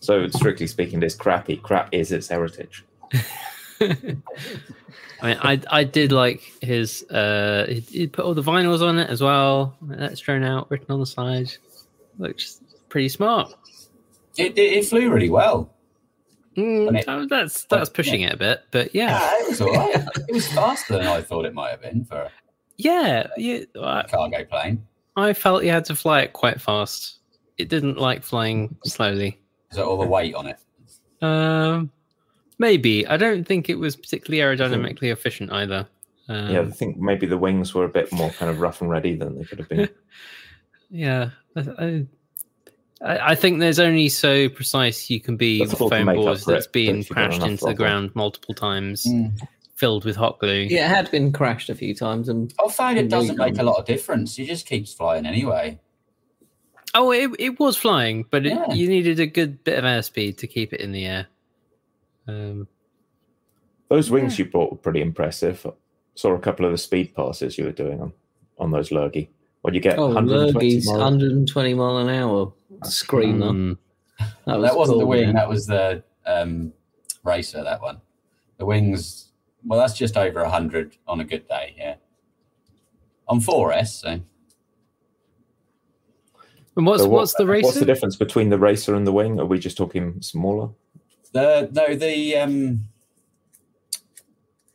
so 0.00 0.28
strictly 0.28 0.66
speaking, 0.66 1.00
this 1.00 1.14
crappy 1.16 1.56
crap 1.56 1.88
is 1.92 2.12
its 2.12 2.28
heritage. 2.28 2.84
I 3.80 3.96
mean, 5.26 5.38
I 5.42 5.60
I 5.70 5.84
did 5.84 6.12
like 6.12 6.42
his. 6.60 7.02
uh 7.10 7.66
He, 7.68 7.80
he 7.80 8.06
put 8.06 8.24
all 8.24 8.34
the 8.34 8.42
vinyls 8.42 8.82
on 8.82 8.98
it 8.98 9.10
as 9.10 9.20
well. 9.20 9.76
That's 9.82 10.20
thrown 10.20 10.44
out, 10.44 10.70
written 10.70 10.90
on 10.90 11.00
the 11.00 11.06
side. 11.06 11.50
Looks 12.18 12.60
pretty 12.88 13.08
smart. 13.08 13.52
It, 14.36 14.56
it, 14.58 14.72
it 14.78 14.84
flew 14.86 15.10
really 15.10 15.30
well. 15.30 15.74
Mm, 16.58 16.88
And 16.88 16.96
it- 16.98 17.28
that's 17.30 17.64
that's 17.64 17.88
pushing 17.88 18.22
it 18.22 18.32
a 18.32 18.36
bit, 18.36 18.64
but 18.72 18.94
yeah, 18.94 19.20
Yeah, 19.20 19.30
it 19.44 19.48
was 19.48 19.60
all 19.60 19.72
right. 19.72 20.08
It 20.28 20.32
was 20.34 20.48
faster 20.52 20.94
than 20.98 21.06
I 21.06 21.22
thought 21.22 21.44
it 21.46 21.54
might 21.54 21.70
have 21.70 21.82
been 21.82 22.04
for 22.04 22.28
yeah. 22.76 23.28
yeah 23.36 23.60
I, 23.80 24.00
a 24.00 24.08
cargo 24.08 24.44
plane. 24.44 24.84
I 25.16 25.32
felt 25.32 25.64
you 25.64 25.70
had 25.70 25.84
to 25.86 25.94
fly 25.96 26.22
it 26.22 26.32
quite 26.32 26.60
fast. 26.60 27.18
It 27.58 27.68
didn't 27.68 27.98
like 27.98 28.22
flying 28.22 28.76
slowly. 28.84 29.38
Is 29.70 29.76
that 29.76 29.84
all 29.84 29.98
the 29.98 30.06
weight 30.06 30.34
on 30.34 30.46
it? 30.46 30.58
Um, 31.22 31.90
maybe 32.58 33.06
I 33.06 33.16
don't 33.16 33.44
think 33.44 33.68
it 33.68 33.74
was 33.76 33.96
particularly 33.96 34.42
aerodynamically 34.56 35.12
efficient 35.12 35.52
either. 35.52 35.86
Um, 36.28 36.50
yeah, 36.50 36.60
I 36.60 36.70
think 36.70 36.98
maybe 36.98 37.26
the 37.26 37.38
wings 37.38 37.74
were 37.74 37.84
a 37.84 37.88
bit 37.88 38.12
more 38.12 38.30
kind 38.30 38.50
of 38.50 38.60
rough 38.60 38.80
and 38.80 38.90
ready 38.90 39.16
than 39.16 39.38
they 39.38 39.44
could 39.44 39.58
have 39.58 39.68
been. 39.68 39.88
Yeah, 40.90 41.30
I, 41.54 41.60
I, 41.78 42.06
I 43.00 43.34
think 43.36 43.60
there's 43.60 43.78
only 43.78 44.08
so 44.08 44.48
precise 44.48 45.08
you 45.08 45.20
can 45.20 45.36
be 45.36 45.60
That's 45.60 45.78
with 45.78 45.90
foam 45.90 46.06
make 46.06 46.18
up 46.18 46.24
boards 46.24 46.44
that's 46.44 46.66
it, 46.66 46.72
been 46.72 46.98
if 46.98 47.08
you've 47.10 47.16
got 47.16 47.30
crashed 47.30 47.46
into 47.46 47.64
the 47.66 47.74
ground 47.74 48.10
multiple 48.14 48.54
times, 48.54 49.04
Mm. 49.06 49.38
filled 49.76 50.04
with 50.04 50.16
hot 50.16 50.40
glue. 50.40 50.66
Yeah, 50.68 50.86
it 50.86 50.94
had 50.94 51.10
been 51.10 51.32
crashed 51.32 51.70
a 51.70 51.74
few 51.76 51.94
times, 51.94 52.28
and 52.28 52.52
I 52.64 52.68
find 52.70 52.98
it 52.98 53.08
doesn't 53.08 53.36
make 53.36 53.58
a 53.58 53.62
lot 53.62 53.76
of 53.78 53.84
difference. 53.84 54.36
It 54.38 54.46
just 54.46 54.66
keeps 54.66 54.92
flying 54.92 55.26
anyway. 55.26 55.78
Oh, 56.94 57.12
it, 57.12 57.30
it 57.38 57.60
was 57.60 57.76
flying, 57.76 58.24
but 58.30 58.46
it, 58.46 58.52
Yeah. 58.54 58.72
you 58.72 58.88
needed 58.88 59.20
a 59.20 59.26
good 59.26 59.62
bit 59.62 59.78
of 59.78 59.84
airspeed 59.84 60.38
to 60.38 60.46
keep 60.48 60.72
it 60.72 60.80
in 60.80 60.90
the 60.90 61.06
air. 61.06 61.26
Um, 62.26 62.66
Those 63.88 64.10
wings 64.10 64.38
you 64.38 64.46
brought 64.46 64.72
were 64.72 64.78
pretty 64.78 65.00
impressive. 65.02 65.64
Saw 66.14 66.34
a 66.34 66.38
couple 66.40 66.66
of 66.66 66.72
the 66.72 66.78
speed 66.78 67.14
passes 67.14 67.56
you 67.56 67.64
were 67.64 67.72
doing 67.72 68.00
on 68.00 68.12
on 68.58 68.72
those 68.72 68.90
Lurgy. 68.90 69.30
When 69.62 69.72
you 69.74 69.80
get 69.80 69.98
oh, 69.98 70.06
120 70.06 70.52
Lurgy's 70.52 70.86
miles, 70.86 70.98
120 70.98 71.74
mile 71.74 71.98
an 71.98 72.08
hour 72.08 72.52
screamer. 72.84 73.46
mm, 73.50 73.78
That, 74.46 74.58
was 74.58 74.62
that 74.70 74.76
wasn't 74.78 74.98
the 74.98 75.06
wing, 75.06 75.26
yeah. 75.28 75.32
that 75.32 75.48
was 75.48 75.66
the 75.66 76.02
um, 76.26 76.72
racer, 77.24 77.62
that 77.64 77.80
one. 77.80 78.00
The 78.58 78.66
wings, 78.66 79.32
well, 79.64 79.78
that's 79.78 79.94
just 79.94 80.16
over 80.16 80.42
100 80.42 80.96
on 81.06 81.20
a 81.20 81.24
good 81.24 81.46
day, 81.48 81.74
yeah. 81.76 81.94
On 83.28 83.40
4S, 83.40 83.88
so 84.00 84.08
and 86.76 86.86
what's 86.86 87.02
So 87.02 87.08
what- 87.08 87.18
what's 87.18 87.34
the 87.34 87.46
racer? 87.46 87.66
What's 87.66 87.78
the 87.80 87.84
difference 87.84 88.16
between 88.16 88.50
the 88.50 88.58
racer 88.58 88.94
and 88.94 89.06
the 89.06 89.12
wing? 89.12 89.38
Are 89.40 89.46
we 89.46 89.58
just 89.58 89.76
talking 89.76 90.20
smaller? 90.22 90.70
the 91.32 91.68
no, 91.72 91.94
the 91.94 92.36
um, 92.36 92.84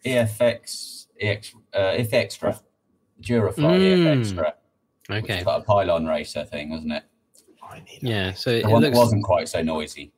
EFX, 0.05 1.07
EX, 1.19 1.55
uh, 1.73 1.93
if 1.97 2.13
extra, 2.13 2.59
Durafly 3.21 3.55
Mm. 3.55 4.05
EF 4.11 4.17
extra, 4.19 4.53
which 5.07 5.23
okay, 5.23 5.39
is 5.39 5.45
like 5.45 5.61
a 5.61 5.65
pylon 5.65 6.05
racer 6.05 6.45
thing, 6.45 6.69
wasn't 6.69 6.93
it? 6.93 7.03
Yeah. 8.01 8.33
So 8.33 8.49
it, 8.51 8.63
The 8.63 8.69
one 8.69 8.81
looks 8.81 8.97
wasn't 8.97 9.23
quite 9.23 9.47
so 9.49 9.61
noisy. 9.61 10.11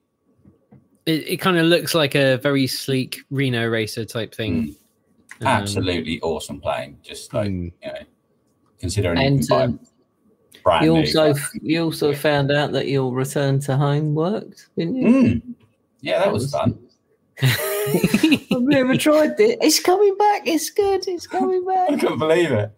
it, 1.06 1.28
it 1.28 1.38
kind 1.38 1.58
of 1.58 1.66
looks 1.66 1.94
like 1.96 2.16
a 2.16 2.38
very 2.38 2.68
sleek 2.68 3.22
Reno 3.30 3.68
racer 3.68 4.06
type 4.06 4.34
thing. 4.34 4.76
Um, 5.42 5.48
Absolutely 5.48 6.22
awesome 6.22 6.60
plane. 6.62 6.98
Just 7.04 7.34
like 7.34 7.50
mm, 7.50 7.72
you 7.84 7.88
know, 7.92 8.00
considering 8.80 9.18
And, 9.20 9.42
you 9.42 9.48
can 9.48 9.58
buy 9.58 9.64
um, 9.66 9.80
brand 10.64 10.86
You 10.86 10.94
new. 10.94 11.00
also 11.00 11.34
but- 11.34 11.42
you 11.62 11.84
also 11.84 12.14
found 12.14 12.52
out 12.52 12.72
that 12.72 12.88
your 12.88 13.12
return 13.14 13.60
to 13.62 13.76
home 13.78 14.16
worked, 14.16 14.70
didn't 14.78 14.96
you? 14.96 15.08
Mm. 15.08 15.42
Yeah, 16.02 16.20
that 16.20 16.32
was 16.32 16.52
fun. 16.52 16.80
I've 17.42 18.62
never 18.62 18.96
tried 18.98 19.40
it. 19.40 19.60
It's 19.62 19.80
coming 19.80 20.16
back. 20.18 20.48
It's 20.48 20.70
good. 20.70 21.08
It's 21.08 21.28
coming 21.28 21.66
back. 21.66 21.78
I 21.90 21.92
back. 21.92 22.00
couldn't 22.00 22.20
believe 22.20 22.52
it. 22.52 22.72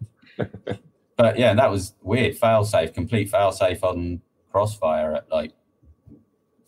but 1.16 1.38
yeah, 1.38 1.54
that 1.54 1.70
was 1.70 1.94
weird. 2.02 2.36
Fail 2.36 2.64
safe, 2.64 2.92
complete 2.92 3.28
fail 3.30 3.52
safe 3.52 3.84
on 3.84 4.20
Crossfire 4.50 5.14
at 5.14 5.30
like 5.30 5.52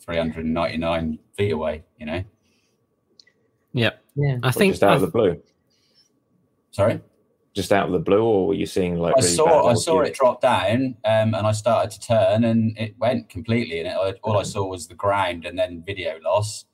399 0.00 1.18
feet 1.36 1.52
away. 1.52 1.84
You 1.98 2.06
know, 2.06 2.24
yep. 3.72 4.02
Yeah. 4.16 4.38
I 4.42 4.50
think 4.50 4.72
just 4.74 4.82
out 4.82 4.92
I- 4.92 4.94
of 4.96 5.00
the 5.02 5.06
blue, 5.08 5.40
sorry. 6.70 7.00
just 7.54 7.72
out 7.72 7.86
of 7.86 7.92
the 7.92 7.98
blue, 7.98 8.22
or 8.22 8.46
were 8.48 8.54
you 8.54 8.66
seeing 8.66 8.96
like? 8.96 9.14
I 9.16 9.20
really 9.20 9.28
saw 9.34 9.44
bad 9.46 9.70
I 9.70 9.74
saw 9.74 9.92
altitude? 9.98 10.06
it 10.14 10.14
drop 10.18 10.40
down, 10.40 10.96
um, 11.04 11.34
and 11.34 11.46
I 11.46 11.52
started 11.52 11.90
to 11.92 12.00
turn, 12.06 12.44
and 12.44 12.76
it 12.78 12.94
went 12.98 13.28
completely. 13.28 13.78
And 13.80 13.88
it, 13.88 13.96
I- 13.96 14.14
all 14.22 14.38
I 14.38 14.42
saw 14.42 14.66
was 14.66 14.88
the 14.88 14.94
ground, 14.94 15.44
and 15.46 15.58
then 15.58 15.82
video 15.86 16.18
loss. 16.24 16.64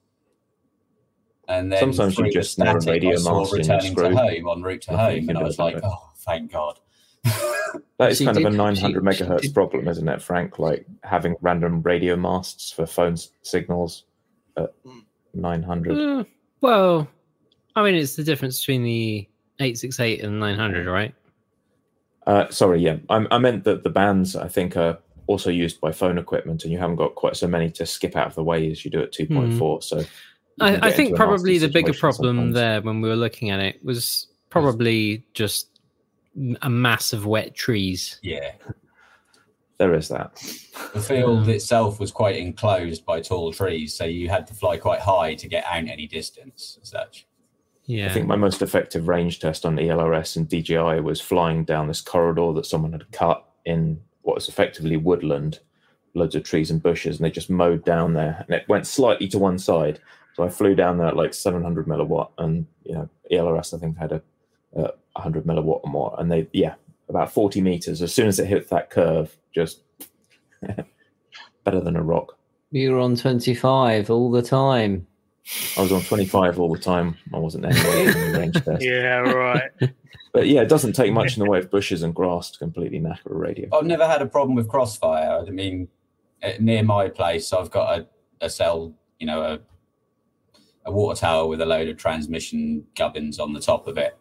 And 1.48 1.70
then 1.70 1.78
Sometimes 1.78 2.12
you 2.18 2.24
through 2.24 2.32
the 2.32 2.38
just 2.40 2.54
snap 2.54 2.76
a 2.76 2.80
static, 2.80 3.02
radio 3.04 3.12
I 3.12 3.22
saw 3.22 3.38
mast 3.40 3.52
and 3.52 3.64
you're 3.66 3.76
returning 3.76 3.94
to 3.94 4.18
home 4.18 4.48
en 4.58 4.62
route 4.64 4.82
to 4.82 4.92
Nothing 4.92 5.20
home, 5.20 5.28
and 5.28 5.38
I 5.38 5.42
was 5.44 5.58
like, 5.60 5.76
it. 5.76 5.82
oh, 5.84 6.10
thank 6.18 6.50
God. 6.50 6.80
That 7.98 8.10
is 8.12 8.18
She 8.18 8.26
kind 8.26 8.36
of 8.36 8.44
a 8.44 8.50
900 8.50 8.76
she- 8.76 9.16
she 9.18 9.24
megahertz 9.24 9.40
did- 9.40 9.54
problem, 9.54 9.88
isn't 9.88 10.06
it, 10.06 10.20
Frank? 10.20 10.58
Like 10.58 10.84
having 11.02 11.34
random 11.40 11.80
radio 11.80 12.14
masts 12.14 12.70
for 12.70 12.84
phone 12.84 13.16
signals 13.42 14.04
at 14.58 14.74
900. 15.32 15.98
Uh, 15.98 16.24
well, 16.60 17.08
I 17.74 17.82
mean, 17.82 17.94
it's 17.94 18.16
the 18.16 18.22
difference 18.24 18.60
between 18.60 18.82
the 18.82 19.26
868 19.60 20.22
and 20.24 20.38
900, 20.38 20.86
right? 20.86 21.14
Uh, 22.26 22.48
sorry, 22.50 22.80
yeah, 22.80 22.96
I, 23.08 23.26
I 23.30 23.38
meant 23.38 23.64
that 23.64 23.82
the 23.82 23.90
bands 23.90 24.36
I 24.36 24.48
think 24.48 24.76
are 24.76 24.98
also 25.26 25.48
used 25.50 25.80
by 25.80 25.92
phone 25.92 26.18
equipment, 26.18 26.64
and 26.64 26.72
you 26.72 26.78
haven't 26.78 26.96
got 26.96 27.14
quite 27.14 27.36
so 27.36 27.46
many 27.46 27.70
to 27.70 27.86
skip 27.86 28.14
out 28.14 28.26
of 28.26 28.34
the 28.34 28.44
way 28.44 28.70
as 28.70 28.84
you 28.84 28.90
do 28.90 29.00
at 29.00 29.12
2.4. 29.12 29.82
So 29.82 30.04
I, 30.60 30.76
I 30.88 30.90
think 30.90 30.90
into 30.90 30.90
a 30.90 30.90
nasty 30.90 31.14
probably 31.16 31.58
the 31.58 31.68
bigger 31.68 31.94
problem 31.94 32.36
sometimes. 32.36 32.54
there 32.54 32.82
when 32.82 33.00
we 33.00 33.08
were 33.08 33.16
looking 33.16 33.50
at 33.50 33.60
it 33.60 33.82
was 33.84 34.26
probably 34.50 35.24
just 35.34 35.68
a 36.62 36.70
mass 36.70 37.12
of 37.12 37.26
wet 37.26 37.54
trees. 37.54 38.18
Yeah. 38.22 38.52
There 39.78 39.94
is 39.94 40.08
that. 40.08 40.34
The 40.94 41.00
field 41.00 41.48
itself 41.48 42.00
was 42.00 42.10
quite 42.10 42.36
enclosed 42.36 43.04
by 43.04 43.20
tall 43.20 43.52
trees, 43.52 43.94
so 43.94 44.04
you 44.04 44.28
had 44.28 44.46
to 44.46 44.54
fly 44.54 44.78
quite 44.78 45.00
high 45.00 45.34
to 45.34 45.48
get 45.48 45.64
out 45.66 45.86
any 45.86 46.06
distance 46.06 46.78
as 46.80 46.88
such. 46.88 47.26
Yeah. 47.84 48.06
I 48.06 48.08
think 48.08 48.26
my 48.26 48.36
most 48.36 48.62
effective 48.62 49.06
range 49.06 49.38
test 49.38 49.64
on 49.64 49.76
ELRS 49.76 50.36
and 50.36 50.48
DJI 50.48 51.00
was 51.00 51.20
flying 51.20 51.64
down 51.64 51.88
this 51.88 52.00
corridor 52.00 52.52
that 52.54 52.66
someone 52.66 52.92
had 52.92 53.10
cut 53.12 53.44
in 53.64 54.00
what 54.22 54.34
was 54.34 54.48
effectively 54.48 54.96
woodland, 54.96 55.60
loads 56.14 56.34
of 56.34 56.42
trees 56.42 56.70
and 56.70 56.82
bushes, 56.82 57.18
and 57.18 57.24
they 57.24 57.30
just 57.30 57.50
mowed 57.50 57.84
down 57.84 58.14
there, 58.14 58.44
and 58.46 58.54
it 58.56 58.68
went 58.68 58.86
slightly 58.86 59.28
to 59.28 59.38
one 59.38 59.58
side. 59.58 60.00
So 60.34 60.42
I 60.42 60.48
flew 60.48 60.74
down 60.74 60.98
there 60.98 61.06
at 61.06 61.16
like 61.16 61.32
700 61.32 61.86
milliwatt, 61.86 62.30
and 62.38 62.66
you 62.84 62.94
know 62.94 63.08
ELRS 63.30 63.74
I 63.74 63.78
think 63.78 63.98
had 63.98 64.12
a, 64.12 64.22
a 64.76 64.92
100 65.12 65.44
milliwatt 65.44 65.80
or 65.84 65.90
more, 65.90 66.14
and 66.18 66.30
they 66.30 66.48
yeah 66.52 66.74
about 67.08 67.32
40 67.32 67.60
meters. 67.60 68.02
As 68.02 68.12
soon 68.12 68.28
as 68.28 68.38
it 68.38 68.46
hit 68.46 68.68
that 68.70 68.90
curve, 68.90 69.36
just 69.54 69.80
better 71.64 71.80
than 71.80 71.96
a 71.96 72.02
rock. 72.02 72.36
You 72.70 72.92
were 72.92 72.98
on 72.98 73.16
25 73.16 74.10
all 74.10 74.30
the 74.30 74.42
time. 74.42 75.06
I 75.78 75.82
was 75.82 75.92
on 75.92 76.02
25 76.02 76.58
all 76.58 76.72
the 76.72 76.80
time. 76.80 77.16
I 77.32 77.38
wasn't 77.38 77.66
anywhere 77.66 78.08
in 78.08 78.32
the 78.32 78.38
range 78.38 78.54
test. 78.64 78.82
Yeah, 78.82 79.18
right. 79.18 79.70
But 80.32 80.48
yeah, 80.48 80.60
it 80.60 80.68
doesn't 80.68 80.92
take 80.92 81.14
much 81.14 81.38
in 81.38 81.42
the 81.42 81.48
way 81.48 81.60
of 81.60 81.70
bushes 81.70 82.02
and 82.02 82.14
grass 82.14 82.50
to 82.50 82.58
completely 82.58 83.00
knacker 83.00 83.30
a 83.30 83.34
radio. 83.34 83.74
I've 83.74 83.86
never 83.86 84.06
had 84.06 84.20
a 84.20 84.26
problem 84.26 84.54
with 84.54 84.68
crossfire. 84.68 85.42
I 85.46 85.48
mean, 85.48 85.88
eh, 86.42 86.58
near 86.60 86.82
my 86.82 87.08
place, 87.08 87.54
I've 87.54 87.70
got 87.70 87.98
a, 87.98 88.06
a 88.42 88.50
cell, 88.50 88.92
you 89.18 89.26
know, 89.26 89.40
a, 89.40 89.58
a 90.84 90.92
water 90.92 91.18
tower 91.18 91.46
with 91.46 91.62
a 91.62 91.64
load 91.64 91.88
of 91.88 91.96
transmission 91.96 92.84
gubbins 92.94 93.38
on 93.38 93.54
the 93.54 93.60
top 93.60 93.86
of 93.86 93.96
it. 93.96 94.18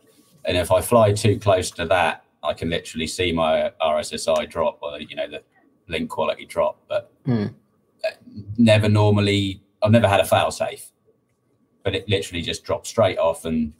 And 0.47 0.57
if 0.57 0.71
I 0.71 0.81
fly 0.81 1.13
too 1.13 1.39
close 1.39 1.71
to 1.71 1.85
that, 1.87 2.23
I 2.43 2.53
can 2.53 2.69
literally 2.69 3.07
see 3.07 3.31
my 3.31 3.71
RSSI 3.81 4.49
drop 4.49 4.79
or, 4.81 4.99
you 4.99 5.15
know, 5.15 5.27
the 5.29 5.41
link 5.87 6.09
quality 6.09 6.45
drop. 6.45 6.79
But 6.87 7.11
eh, 7.27 8.11
never 8.57 8.87
normally, 8.87 9.61
I've 9.81 9.91
never 9.91 10.07
had 10.07 10.19
a 10.19 10.25
fail 10.25 10.51
safe. 10.51 10.91
But 11.83 11.95
it 11.95 12.07
literally 12.07 12.41
just 12.43 12.63
dropped 12.63 12.87
straight 12.87 13.17
off 13.17 13.45
and 13.45 13.73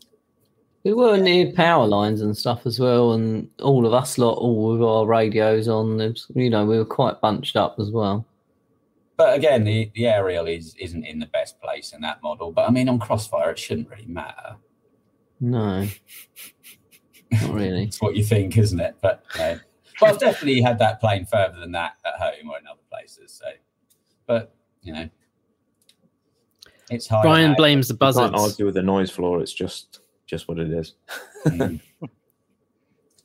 We 0.83 0.93
were 0.93 1.17
near 1.17 1.51
power 1.51 1.87
lines 1.87 2.21
and 2.21 2.35
stuff 2.37 2.65
as 2.65 2.79
well, 2.79 3.13
and 3.13 3.49
all 3.61 3.85
of 3.87 3.93
us 3.93 4.17
lot, 4.19 4.37
all 4.37 4.71
with 4.73 4.81
our 4.83 5.05
radios 5.05 5.67
on. 5.67 5.97
was- 5.97 6.27
You 6.35 6.49
know, 6.51 6.65
we 6.65 6.77
were 6.77 6.85
quite 6.85 7.19
bunched 7.21 7.55
up 7.55 7.75
as 7.79 7.89
well. 7.91 8.25
But 9.17 9.35
again, 9.37 9.63
the, 9.63 9.89
the 9.95 10.07
aerial 10.07 10.45
is 10.45 10.75
isn't 10.79 11.05
in 11.05 11.19
the 11.19 11.25
best 11.27 11.59
place 11.61 11.93
in 11.93 12.01
that 12.01 12.21
model. 12.21 12.51
But 12.51 12.67
I 12.67 12.71
mean, 12.71 12.89
on 12.89 12.99
Crossfire, 12.99 13.51
it 13.51 13.59
shouldn't 13.59 13.89
really 13.89 14.05
matter. 14.07 14.57
No, 15.39 15.87
not 17.31 17.49
really. 17.53 17.83
It's 17.83 18.01
what 18.01 18.15
you 18.15 18.23
think, 18.23 18.57
isn't 18.57 18.79
it? 18.79 18.95
But 19.01 19.23
uh, 19.39 19.55
But 19.99 20.09
I've 20.09 20.19
definitely 20.19 20.61
had 20.61 20.79
that 20.79 20.99
plane 20.99 21.25
further 21.25 21.59
than 21.59 21.71
that 21.73 21.95
at 22.05 22.15
home 22.15 22.49
or 22.49 22.57
in 22.57 22.67
other 22.67 22.81
places. 22.89 23.31
So, 23.31 23.51
but 24.27 24.53
you 24.81 24.93
know, 24.93 25.09
it's 26.89 27.07
hard. 27.07 27.23
Brian 27.23 27.53
blames 27.55 27.87
the 27.87 27.93
You 27.93 28.13
can't 28.13 28.35
argue 28.35 28.65
with 28.65 28.75
the 28.75 28.83
noise 28.83 29.11
floor. 29.11 29.41
It's 29.41 29.53
just 29.53 30.01
just 30.25 30.47
what 30.47 30.59
it 30.59 30.71
is. 30.71 30.93
Mm. 31.45 31.79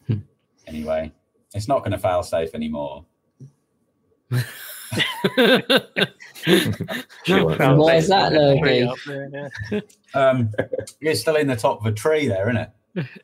anyway, 0.66 1.12
it's 1.54 1.68
not 1.68 1.80
going 1.80 1.92
to 1.92 1.98
fail 1.98 2.22
safe 2.22 2.54
anymore. 2.54 3.04
She 7.24 7.34
won't 7.34 7.58
Found 7.58 7.58
fail 7.58 7.76
Why 7.76 7.94
is 7.96 8.08
that, 8.08 8.30
Tree 8.30 8.84
Lurgy? 8.84 9.48
yeah. 9.70 9.80
Um, 10.14 10.50
it's 11.00 11.20
still 11.20 11.36
in 11.36 11.46
the 11.46 11.56
top 11.56 11.80
of 11.80 11.86
a 11.86 11.92
tree 11.92 12.26
there, 12.26 12.48
isn't 12.48 12.56
it? 12.56 12.70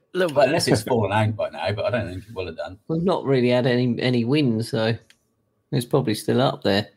Little 0.15 0.35
Well, 0.37 0.47
unless 0.47 0.69
it's 0.69 0.83
fallen 0.83 1.13
out 1.13 1.35
by 1.35 1.51
now, 1.51 1.73
but 1.73 1.87
I 1.87 1.91
don't 1.91 2.09
think 2.09 2.25
it 2.29 2.35
will 2.35 2.47
have 2.47 2.57
done. 2.57 2.79
We've 2.89 3.03
not 3.03 3.25
really 3.25 3.49
had 3.49 3.67
any 3.67 4.01
any 4.01 4.25
wind, 4.25 4.65
so 4.65 4.97
it's 5.73 5.87
probably 5.87 6.15
still 6.15 6.41
up 6.41 6.63
there. 6.63 6.89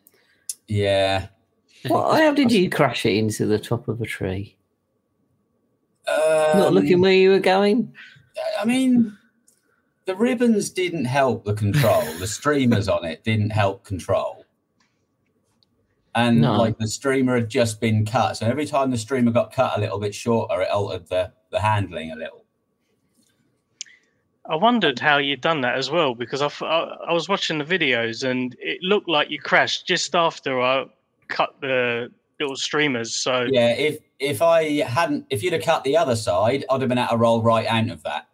Yeah. 0.68 1.28
What, 1.88 2.20
how 2.22 2.34
did 2.34 2.52
you 2.52 2.70
crash 2.70 3.06
it 3.06 3.16
into 3.16 3.46
the 3.46 3.58
top 3.58 3.88
of 3.88 4.02
a 4.02 4.06
tree? 4.06 4.56
Um, 6.08 6.60
Not 6.60 6.74
looking 6.74 7.02
where 7.02 7.14
you 7.14 7.30
were 7.32 7.40
going? 7.40 7.94
I 8.60 8.66
mean, 8.66 9.18
the 10.06 10.16
ribbons 10.16 10.70
didn't 10.70 11.06
help 11.06 11.46
the 11.46 11.54
control. 11.54 12.04
the 12.20 12.28
streamers 12.28 12.88
on 12.88 13.06
it 13.06 13.24
didn't 13.24 13.52
help 13.52 13.84
control. 13.86 14.39
And 16.20 16.42
No. 16.42 16.54
like 16.58 16.78
the 16.78 16.88
streamer 16.88 17.36
had 17.36 17.50
just 17.50 17.80
been 17.80 18.06
cut. 18.06 18.38
So 18.38 18.46
every 18.46 18.66
time 18.66 18.92
the 18.92 18.98
streamer 18.98 19.32
got 19.32 19.54
cut 19.54 19.78
a 19.78 19.82
little 19.82 20.00
bit 20.00 20.14
shorter, 20.16 20.62
it 20.62 20.70
altered 20.70 21.08
the, 21.08 21.32
the 21.52 21.60
handling 21.60 22.12
a 22.12 22.16
little. 22.16 22.46
I 24.50 24.56
wondered 24.56 24.98
how 25.00 25.18
you'd 25.18 25.42
done 25.42 25.62
that 25.62 25.76
as 25.76 25.92
well 25.92 26.16
because 26.16 26.42
I 26.42 26.48
I 26.66 27.14
was 27.14 27.30
watching 27.30 27.60
the 27.60 27.66
videos 27.66 28.28
and 28.28 28.56
it 28.60 28.82
looked 28.82 29.08
like 29.08 29.30
you 29.30 29.40
crashed 29.40 29.86
just 29.86 30.16
after 30.16 30.60
I 30.60 30.86
cut 31.28 31.56
the 31.62 32.10
little 32.40 32.56
streamers. 32.56 33.14
So 33.14 33.48
Yeah, 33.52 33.72
if 33.74 34.00
if 34.18 34.42
I 34.42 34.82
hadn't 34.82 35.28
if 35.30 35.44
you'd 35.44 35.54
have 35.54 35.62
cut 35.62 35.84
the 35.84 35.96
other 35.98 36.16
side, 36.16 36.66
I'd 36.70 36.82
have 36.82 36.90
been 36.90 36.98
able 36.98 37.10
to 37.10 37.18
roll 37.18 37.42
right 37.44 37.68
out 37.68 37.90
of 37.90 38.02
that. 38.04 38.29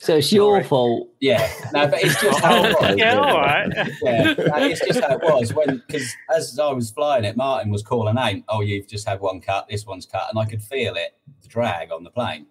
So 0.00 0.16
it's 0.18 0.32
your 0.32 0.54
Sorry. 0.58 0.64
fault. 0.64 1.08
Yeah. 1.18 1.50
No, 1.72 1.88
but 1.88 2.00
it's 2.04 2.20
just 2.20 2.40
how 2.40 2.64
it 2.64 2.72
was. 2.80 2.96
yeah, 2.96 3.18
all 3.18 3.40
right. 3.40 3.68
yeah, 4.02 4.34
it's 4.66 4.80
just 4.86 5.00
how 5.00 5.16
it 5.16 5.22
was 5.22 5.52
when 5.52 5.82
because 5.86 6.08
as 6.34 6.56
I 6.58 6.70
was 6.72 6.90
flying 6.92 7.24
it, 7.24 7.36
Martin 7.36 7.70
was 7.72 7.82
calling 7.82 8.16
out, 8.16 8.36
"Oh, 8.48 8.60
you've 8.60 8.86
just 8.86 9.08
had 9.08 9.18
one 9.20 9.40
cut. 9.40 9.66
This 9.68 9.86
one's 9.86 10.06
cut," 10.06 10.28
and 10.30 10.38
I 10.38 10.44
could 10.44 10.62
feel 10.62 10.94
it, 10.94 11.18
the 11.42 11.48
drag 11.48 11.90
on 11.90 12.04
the 12.04 12.10
plane. 12.10 12.46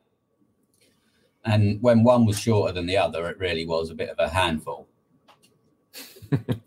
And 1.45 1.81
when 1.81 2.03
one 2.03 2.25
was 2.25 2.37
shorter 2.37 2.73
than 2.73 2.85
the 2.85 2.97
other, 2.97 3.29
it 3.29 3.39
really 3.39 3.65
was 3.65 3.89
a 3.91 3.95
bit 3.95 4.09
of 4.09 4.19
a 4.19 4.27
handful. 4.29 4.87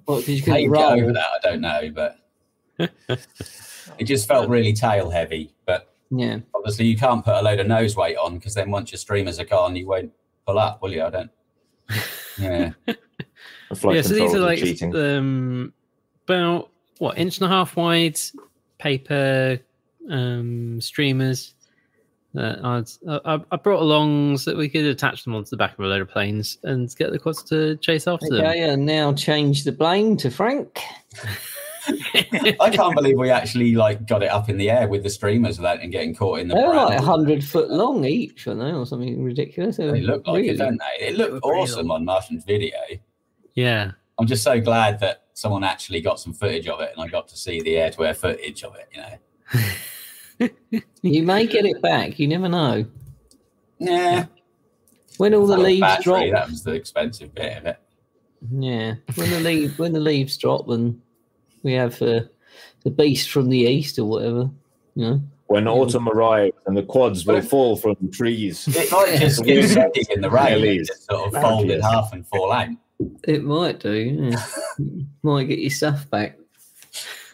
What, 0.07 0.21
because 0.27 0.29
you 0.29 0.40
How 0.40 0.45
couldn't 0.57 0.62
you 0.62 0.73
get 0.75 0.93
over 1.05 1.12
that, 1.12 1.27
I 1.37 1.38
don't 1.43 1.61
know, 1.61 1.90
but 1.95 2.19
it 3.99 4.05
just 4.07 4.27
felt 4.27 4.49
really 4.49 4.73
tail 4.73 5.11
heavy. 5.11 5.53
But 5.66 5.93
Yeah. 6.11 6.38
obviously, 6.55 6.87
you 6.87 6.97
can't 6.97 7.23
put 7.25 7.35
a 7.35 7.43
load 7.43 7.61
of 7.61 7.66
nose 7.66 7.95
weight 7.95 8.16
on 8.16 8.38
because 8.38 8.55
then 8.55 8.71
once 8.71 8.90
your 8.90 8.99
streamers 8.99 9.38
are 9.38 9.45
gone, 9.45 9.77
you 9.77 9.87
won't 9.87 10.11
pull 10.51 10.59
up, 10.59 10.83
will 10.83 10.93
you? 10.93 11.03
I 11.03 11.11
don't. 11.11 11.31
Yeah. 12.39 12.73
Yeah, 13.85 14.03
so 14.03 14.15
these 14.15 14.35
are 14.35 14.39
are 14.39 14.41
like 14.41 14.59
cheating. 14.59 14.97
um, 14.97 15.73
about 16.25 16.71
what 16.99 17.17
inch 17.17 17.39
and 17.39 17.47
a 17.47 17.49
half 17.49 17.77
wide 17.77 18.19
paper 18.79 19.61
um, 20.11 20.81
streamers. 20.81 21.55
That 22.35 22.65
I'd, 22.65 22.89
I, 23.25 23.41
I 23.53 23.57
brought 23.57 23.81
along 23.81 24.39
so 24.39 24.51
that 24.51 24.57
we 24.57 24.69
could 24.69 24.87
attach 24.87 25.23
them 25.23 25.37
onto 25.37 25.51
the 25.51 25.57
back 25.57 25.75
of 25.75 25.85
a 25.85 25.87
load 25.87 26.01
of 26.01 26.09
planes 26.09 26.59
and 26.65 26.93
get 26.97 27.13
the 27.13 27.19
quads 27.21 27.45
to 27.45 27.77
chase 27.77 28.09
after 28.09 28.29
them. 28.29 28.45
Okay, 28.45 28.69
and 28.69 28.85
now 28.85 29.13
change 29.13 29.63
the 29.63 29.71
blame 29.71 30.17
to 30.17 30.33
Frank. 30.33 30.81
them. 31.87 31.99
I 32.61 32.71
can't 32.71 32.95
believe 32.95 33.19
we 33.19 33.31
actually 33.31 33.75
like 33.75 34.07
got 34.07 34.23
it 34.23 34.31
up 34.31 34.49
in 34.49 34.57
the 34.59 34.71
air 34.71 34.88
with 34.88 35.03
the 35.03 35.11
streamers 35.11 35.59
without 35.59 35.81
and 35.81 35.90
getting 35.93 36.14
caught 36.14 36.40
in 36.40 36.49
the. 36.49 36.55
They're 36.55 36.69
like 36.75 37.01
hundred 37.01 37.45
foot 37.45 37.71
long 37.71 38.05
each, 38.05 38.47
aren't 38.47 38.61
they, 38.61 38.73
or 38.73 38.87
something 38.87 39.23
ridiculous? 39.23 39.77
They're 39.77 39.93
They 39.93 40.01
look 40.01 40.27
like 40.27 40.37
really- 40.43 40.49
it, 40.51 40.59
don't 40.59 40.79
they? 40.99 41.07
It 41.07 41.16
looked 41.16 41.45
awesome 41.45 41.87
long. 41.88 42.01
on 42.01 42.05
Martian's 42.05 42.45
video. 42.45 42.77
yeah, 43.55 43.93
I'm 44.19 44.27
just 44.27 44.43
so 44.43 44.61
glad 44.61 45.01
that 45.01 45.25
someone 45.35 45.64
actually 45.64 46.01
got 46.03 46.21
some 46.21 46.33
footage 46.35 46.69
of 46.69 46.81
it 46.81 46.93
and 46.95 47.03
I 47.03 47.09
got 47.09 47.27
to 47.29 47.37
see 47.37 47.61
the 47.62 47.77
air 47.79 47.90
to 47.90 48.05
air 48.05 48.14
footage 48.14 48.62
of 48.64 48.75
it, 48.77 48.88
you 48.95 49.01
know. 49.01 50.49
You 51.03 51.23
may 51.23 51.47
get 51.47 51.66
it 51.66 51.83
back. 51.83 52.19
You 52.19 52.29
never 52.29 52.49
know. 52.49 52.87
Yeah. 53.79 54.27
When 55.19 55.35
all 55.35 55.47
the 55.47 55.57
That 55.57 55.62
leaves 55.62 55.81
battery, 55.81 56.31
drop, 56.31 56.40
That 56.45 56.51
was 56.51 56.62
the 56.62 56.73
expensive 56.73 57.35
bit 57.35 57.59
of 57.59 57.66
it. 57.66 57.79
yeah. 58.51 58.95
When 59.16 59.31
the 59.31 59.40
leaf, 59.40 59.79
when 59.79 59.93
the 59.93 60.01
leaves 60.01 60.37
drop, 60.38 60.66
then 60.66 61.01
we 61.62 61.73
have 61.75 62.01
uh, 62.03 62.20
the 62.85 62.90
beast 62.90 63.31
from 63.31 63.49
the 63.49 63.59
east 63.59 63.99
or 63.99 64.05
whatever. 64.05 64.51
You 64.94 65.05
know, 65.05 65.23
When 65.46 65.68
autumn 65.68 66.09
arrives 66.09 66.57
and 66.66 66.77
the 66.77 66.83
quads 66.83 67.25
will 67.27 67.42
fall 67.42 67.77
from 67.77 67.96
the 68.01 68.09
trees. 68.11 68.66
It 68.68 68.90
might 68.90 69.18
just 69.18 69.44
get 69.44 69.68
steady 69.68 70.05
in 70.11 70.20
the 70.20 70.31
rain 70.31 70.66
and 70.79 70.87
just 70.87 71.05
sort 71.07 71.35
of 71.35 71.42
fold 71.42 71.70
in 71.70 71.81
half 71.81 72.12
and 72.12 72.27
fall 72.27 72.53
out. 72.53 72.68
it 73.25 73.44
might 73.44 73.81
do. 73.81 74.31
Yeah. 74.33 74.44
might 75.23 75.44
get 75.44 75.59
your 75.59 75.70
stuff 75.70 76.09
back. 76.11 76.37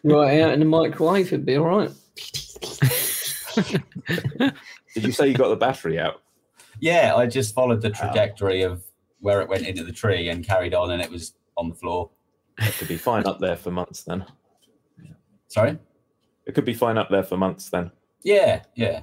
Right 0.05 0.41
out 0.41 0.53
in 0.53 0.61
the 0.61 0.67
microwave, 0.67 1.27
it'd 1.29 1.45
be 1.47 1.57
all 1.57 1.65
right. 1.65 1.91
Did 4.95 5.05
you 5.05 5.13
say 5.13 5.29
you 5.29 5.35
got 5.35 5.49
the 5.49 5.57
battery 5.57 5.99
out? 5.99 6.23
Yeah, 6.79 7.15
I 7.17 7.27
just 7.27 7.55
followed 7.55 7.81
the 7.81 7.91
trajectory 7.91 8.63
of 8.63 8.83
where 9.21 9.41
it 9.41 9.49
went 9.49 9.67
into 9.67 9.83
the 9.83 9.93
tree 9.93 10.29
and 10.29 10.45
carried 10.47 10.75
on 10.75 10.91
and 10.91 11.03
it 11.03 11.11
was 11.11 11.35
on 11.57 11.71
the 11.71 11.75
floor. 11.75 12.11
It 12.59 12.75
could 12.75 12.89
be 12.89 12.97
fine 12.97 13.27
up 13.27 13.39
there 13.41 13.57
for 13.57 13.71
months 13.71 14.03
then. 14.03 14.25
Sorry? 15.49 15.79
It 16.47 16.55
could 16.55 16.65
be 16.65 16.75
fine 16.75 16.97
up 16.99 17.11
there 17.11 17.23
for 17.23 17.37
months 17.37 17.69
then. 17.71 17.91
Yeah, 18.23 18.63
yeah. 18.75 19.03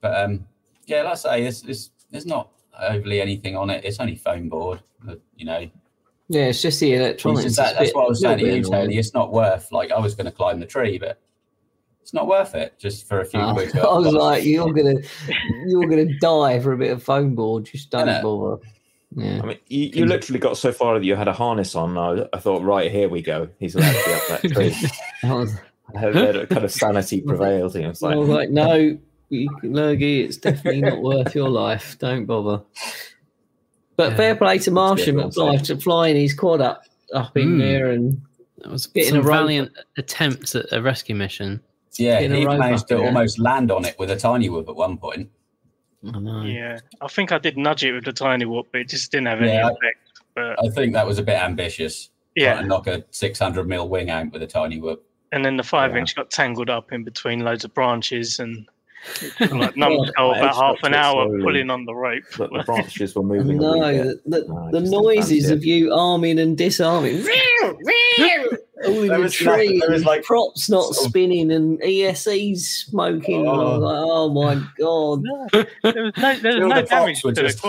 But 0.00 0.16
um, 0.24 0.46
yeah, 0.86 1.02
like 1.02 1.12
I 1.12 1.16
say, 1.16 1.44
it's, 1.44 1.62
it's, 1.64 1.90
there's 2.10 2.26
not 2.26 2.50
overly 2.80 3.20
anything 3.20 3.56
on 3.56 3.70
it. 3.70 3.84
It's 3.84 4.00
only 4.00 4.16
foam 4.16 4.48
board, 4.48 4.80
but, 5.02 5.20
you 5.36 5.44
know. 5.46 5.68
Yeah, 6.28 6.46
it's 6.46 6.62
just 6.62 6.80
the 6.80 6.94
electronics. 6.94 7.44
just 7.44 7.56
that, 7.56 7.70
It's 7.70 7.78
that's 7.78 7.88
bit- 7.90 7.96
what 7.96 8.04
I 8.04 8.08
was 8.08 8.20
saying 8.20 8.38
to 8.38 8.46
you, 8.46 8.62
bit. 8.62 8.70
Tony. 8.70 8.96
It's 8.98 9.14
not 9.14 9.32
worth, 9.32 9.70
like, 9.72 9.92
I 9.92 9.98
was 10.00 10.14
going 10.14 10.26
to 10.26 10.32
climb 10.32 10.58
the 10.60 10.66
tree, 10.66 10.98
but 10.98 11.20
it's 12.00 12.12
not 12.14 12.26
worth 12.26 12.54
it 12.54 12.78
just 12.78 13.06
for 13.08 13.20
a 13.20 13.24
few 13.24 13.40
Uh, 13.40 13.52
quid. 13.54 13.76
I 13.78 13.94
was 13.94 14.12
like, 14.12 14.44
you're 14.44 14.72
gonna, 14.72 14.96
you're 15.66 15.86
gonna 15.88 16.18
die 16.18 16.60
for 16.60 16.72
a 16.72 16.76
bit 16.78 16.90
of 16.92 17.02
foam 17.02 17.34
board. 17.34 17.64
Just 17.64 17.90
don't 17.90 18.22
bother. 18.22 18.62
Yeah. 19.16 19.40
I 19.42 19.46
mean, 19.46 19.58
you, 19.68 19.90
you 19.94 20.06
literally 20.06 20.40
got 20.40 20.56
so 20.56 20.72
far 20.72 20.98
that 20.98 21.04
you 21.04 21.14
had 21.14 21.28
a 21.28 21.32
harness 21.32 21.74
on. 21.74 21.96
I, 21.96 22.26
I 22.32 22.38
thought, 22.38 22.62
right, 22.62 22.90
here 22.90 23.08
we 23.08 23.22
go. 23.22 23.48
He's 23.60 23.74
allowed 23.74 23.92
to 23.92 24.04
be 24.04 24.12
up 24.12 24.42
that 24.42 24.52
tree. 24.52 24.74
I 25.30 25.32
was, 25.34 25.54
I 25.94 25.98
had 26.00 26.16
a 26.36 26.46
kind 26.46 26.64
of 26.64 26.72
sanity 26.72 27.20
prevailed. 27.26 27.76
He 27.76 27.86
was 27.86 28.02
I 28.02 28.08
like, 28.08 28.16
was 28.18 28.28
like, 28.28 28.50
no, 28.50 28.98
you- 29.30 29.50
Lurgy, 29.62 30.24
it's 30.24 30.36
definitely 30.36 30.80
not 30.80 31.00
worth 31.02 31.34
your 31.34 31.48
life. 31.48 31.98
Don't 31.98 32.24
bother. 32.26 32.62
But 33.96 34.10
Yeah. 34.10 34.16
fair 34.16 34.34
play 34.36 34.58
to 34.58 34.70
Martian 34.70 35.16
Let's 35.16 35.36
get 35.36 35.42
McFly 35.42 35.58
on 35.58 35.64
to 35.64 35.76
flying 35.76 36.16
his 36.16 36.34
quad 36.34 36.60
up 36.60 36.82
up 37.12 37.36
in 37.36 37.56
Mm. 37.56 37.58
there 37.58 37.90
and 37.90 38.20
that 38.58 38.70
was 38.72 38.86
Getting 38.86 39.10
some 39.10 39.18
a 39.20 39.22
rope. 39.22 39.30
valiant 39.36 39.72
attempt 39.98 40.54
at 40.56 40.66
a 40.72 40.82
rescue 40.82 41.14
mission. 41.14 41.60
yeah, 41.96 42.18
in 42.18 42.32
he 42.34 42.44
managed 42.44 42.88
to 42.88 42.96
there. 42.96 43.06
almost 43.06 43.38
land 43.38 43.70
on 43.70 43.84
it 43.84 43.96
with 43.98 44.10
a 44.10 44.16
tiny 44.16 44.48
whoop 44.48 44.68
at 44.68 44.74
one 44.74 44.96
point. 44.98 45.30
I 46.12 46.18
know. 46.18 46.42
Yeah, 46.42 46.78
I 47.00 47.08
think 47.08 47.32
I 47.32 47.38
did 47.38 47.56
nudge 47.56 47.84
it 47.84 47.92
with 47.92 48.04
the 48.04 48.12
tiny 48.12 48.44
whoop, 48.44 48.68
but 48.72 48.80
it 48.82 48.88
just 48.88 49.10
didn't 49.12 49.26
have 49.28 49.40
any 49.40 49.52
Yeah. 49.52 49.66
effect. 49.68 49.98
But 50.34 50.62
I 50.64 50.68
think 50.68 50.92
that 50.94 51.06
was 51.06 51.18
a 51.18 51.22
bit 51.22 51.40
ambitious. 51.40 52.10
yeah, 52.34 52.54
Trying 52.54 52.64
to 52.64 52.68
knock 52.68 52.86
a 52.88 53.04
600 53.10 53.68
mil 53.68 53.88
wing 53.88 54.10
out 54.10 54.32
with 54.32 54.42
a 54.42 54.46
tiny 54.46 54.80
whoop. 54.80 55.04
and 55.32 55.44
then 55.44 55.56
the 55.56 55.62
five 55.62 55.92
Yeah. 55.92 55.98
inch 56.00 56.14
got 56.16 56.30
tangled 56.30 56.68
up 56.70 56.92
in 56.92 57.02
between 57.04 57.40
loads 57.40 57.64
of 57.64 57.72
branches 57.74 58.38
and 58.40 58.68
like 59.40 59.50
God, 59.50 59.76
numbskull 59.76 60.34
I 60.34 60.38
about 60.38 60.54
half 60.56 60.76
an 60.82 60.94
hour 60.94 61.26
slowly. 61.26 61.42
pulling 61.42 61.70
on 61.70 61.84
the 61.84 61.94
rope. 61.94 62.24
but 62.38 62.50
the 62.52 62.62
branches 62.64 63.14
were 63.14 63.22
moving. 63.22 63.58
no, 63.58 63.80
the, 63.80 64.20
the, 64.26 64.44
No, 64.48 64.70
the 64.72 64.80
noises 64.80 65.50
of 65.50 65.64
you 65.64 65.92
arming 65.92 66.38
and 66.38 66.56
disarming. 66.56 67.24
All 68.86 69.00
There 69.00 69.18
was 69.20 69.40
no- 69.40 69.54
tree, 69.56 69.78
there 69.80 69.90
was 69.90 70.04
like 70.04 70.24
props 70.24 70.68
not 70.68 70.82
sort 70.92 71.06
of- 71.06 71.10
spinning, 71.10 71.50
and 71.52 71.80
ESCs 71.80 72.58
smoking. 72.58 73.40
and 73.40 73.48
I 73.48 73.52
was 73.52 73.80
like, 73.80 73.96
oh 73.98 74.28
my 74.30 74.62
oh. 74.82 75.16
god! 75.16 75.64
There 75.94 76.04
was 76.04 76.12
no, 76.18 76.34
there 76.40 76.60
was 76.60 76.68
no 76.68 76.74
the 76.74 76.82
damage 76.82 77.22
to 77.22 77.28
the 77.32 77.42
just 77.42 77.64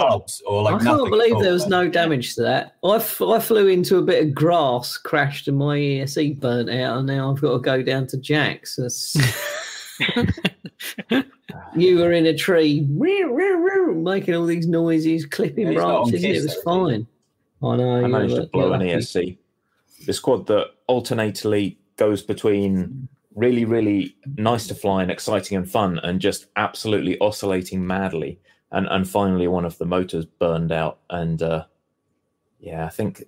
or 0.45 0.63
like 0.63 0.82
I 0.82 0.84
can't 0.84 1.10
believe 1.10 1.32
at 1.32 1.36
all. 1.36 1.41
there 1.43 1.54
was 1.54 1.67
no 1.67 1.88
damage 1.88 2.36
to 2.36 2.41
that. 2.41 2.76
I, 2.84 2.95
f- 2.95 3.21
I 3.21 3.39
flew 3.39 3.67
into 3.67 3.98
a 3.98 4.02
bit 4.02 4.24
of 4.26 4.34
grass, 4.34 4.98
crashed, 4.98 5.48
and 5.48 5.58
my 5.58 5.78
ESC 5.78 6.39
burnt 6.39 6.69
out, 6.69 6.98
and 6.98 7.08
now 7.08 7.32
I've 7.32 7.39
got 7.39 7.54
to 7.54 7.60
go 7.60 7.82
down 7.82 8.08
to 8.08 8.17
Jack's. 8.17 8.78
You 11.76 12.00
were 12.00 12.12
in 12.12 12.26
a 12.26 12.34
tree, 12.34 12.82
making 12.89 14.36
all 14.36 14.45
these 14.45 14.67
noises, 14.67 15.26
clipping 15.26 15.67
Yeah, 15.67 15.71
he's 15.74 15.82
not 15.82 16.02
on 16.02 16.10
branches. 16.10 16.24
It 16.24 16.30
was 16.30 16.45
though, 16.45 16.45
is 16.45 16.56
he? 16.56 16.62
fine. 16.63 17.08
I 17.63 17.76
know. 17.78 18.06
I 18.06 18.08
managed 18.08 18.36
to 18.36 18.45
blow 18.48 18.74
an. 18.74 18.82
ESC. 18.82 19.38
This 20.06 20.19
quad 20.19 20.48
that 20.48 20.67
alternately 20.88 21.78
goes 21.98 22.21
between 22.21 23.08
really, 23.36 23.65
really 23.65 24.15
nice 24.38 24.67
to 24.67 24.76
fly 24.76 25.02
and 25.02 25.12
exciting 25.12 25.58
and 25.58 25.69
fun, 25.69 26.00
and 26.00 26.19
just 26.19 26.48
absolutely 26.56 27.19
oscillating 27.19 27.86
madly. 27.86 28.39
And 28.71 28.88
and 28.88 29.08
finally, 29.08 29.48
one 29.48 29.65
of 29.65 29.78
the 29.78 29.86
motors 29.86 30.26
burned 30.26 30.71
out, 30.71 31.00
and 31.10 31.41
uh, 31.41 31.65
yeah, 32.60 32.86
I 32.86 32.89
think 32.89 33.24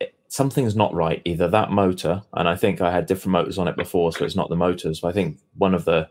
it, 0.00 0.14
something's 0.28 0.76
not 0.76 0.94
right. 0.94 1.22
Either 1.24 1.48
that 1.48 1.70
motor, 1.70 2.22
and 2.34 2.48
I 2.48 2.56
think 2.56 2.80
I 2.80 2.92
had 2.92 3.06
different 3.06 3.32
motors 3.32 3.58
on 3.58 3.68
it 3.68 3.76
before, 3.76 4.12
so 4.12 4.24
it's 4.24 4.36
not 4.36 4.48
the 4.48 4.56
motors. 4.56 5.00
But 5.00 5.08
I 5.08 5.12
think 5.12 5.38
one 5.56 5.74
of 5.74 5.84
the 5.84 6.08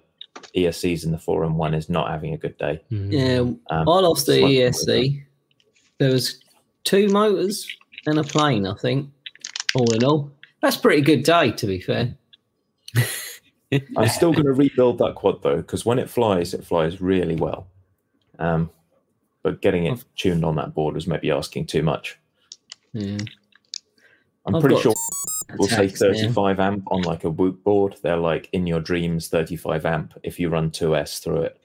ESCs 0.56 1.06
in 1.06 1.12
the 1.12 1.18
four 1.18 1.44
and 1.44 1.56
one 1.56 1.74
is 1.74 1.90
not 1.90 2.10
having 2.10 2.34
a 2.34 2.38
good 2.38 2.58
day. 2.58 2.82
Mm. 2.92 3.12
Yeah, 3.12 3.40
Um, 3.40 3.60
I 3.70 4.00
lost 4.00 4.26
the 4.26 4.40
slightly 4.40 4.58
ESC. 4.58 5.24
There 5.98 6.12
was 6.12 6.40
two 6.84 7.08
motors 7.10 7.68
and 8.06 8.20
a 8.20 8.24
plane, 8.24 8.66
I 8.66 8.76
think. 8.76 9.10
All 9.76 9.94
in 9.94 10.04
all, 10.04 10.32
that's 10.62 10.76
a 10.76 10.80
pretty 10.80 11.02
good 11.02 11.24
day, 11.24 11.52
to 11.52 11.68
be 11.68 11.80
fair. 11.80 12.16
I'm 13.96 14.10
still 14.10 14.34
going 14.34 14.46
to 14.46 14.52
rebuild 14.52 14.98
that 14.98 15.16
quad 15.16 15.42
though, 15.44 15.58
because 15.58 15.86
when 15.86 15.98
it 15.98 16.10
flies, 16.10 16.54
it 16.54 16.66
flies 16.66 17.00
really 17.00 17.36
well. 17.36 17.68
Um, 18.38 18.70
but 19.44 19.62
getting 19.62 19.86
it 19.86 20.04
tuned 20.18 20.44
on 20.44 20.56
that 20.56 20.74
board 20.74 20.96
was 20.96 21.08
maybe 21.08 21.32
asking 21.32 21.68
too 21.68 21.84
much. 21.84 22.20
Yeah. 22.94 23.18
I'm 24.46 24.56
I've 24.56 24.62
pretty 24.62 24.76
got 24.76 24.84
sure 24.84 24.94
we'll 25.58 25.68
say 25.68 25.86
attacks 25.86 26.02
now. 26.02 26.14
35 26.14 26.60
amp 26.60 26.88
on 26.92 27.02
like 27.04 27.24
a 27.24 27.30
Whoop 27.30 27.64
board. 27.64 27.98
They're 28.02 28.18
like 28.18 28.50
in 28.54 28.68
your 28.68 28.80
dreams 28.80 29.28
35 29.28 29.86
amp 29.86 30.14
if 30.24 30.40
you 30.40 30.50
run 30.50 30.72
2S 30.72 31.22
through 31.22 31.42
it, 31.44 31.58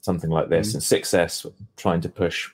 something 0.00 0.30
like 0.30 0.48
this. 0.48 0.70
Mm. 0.70 0.74
And 0.74 0.82
6S 0.82 1.52
trying 1.76 2.00
to 2.02 2.08
push 2.08 2.50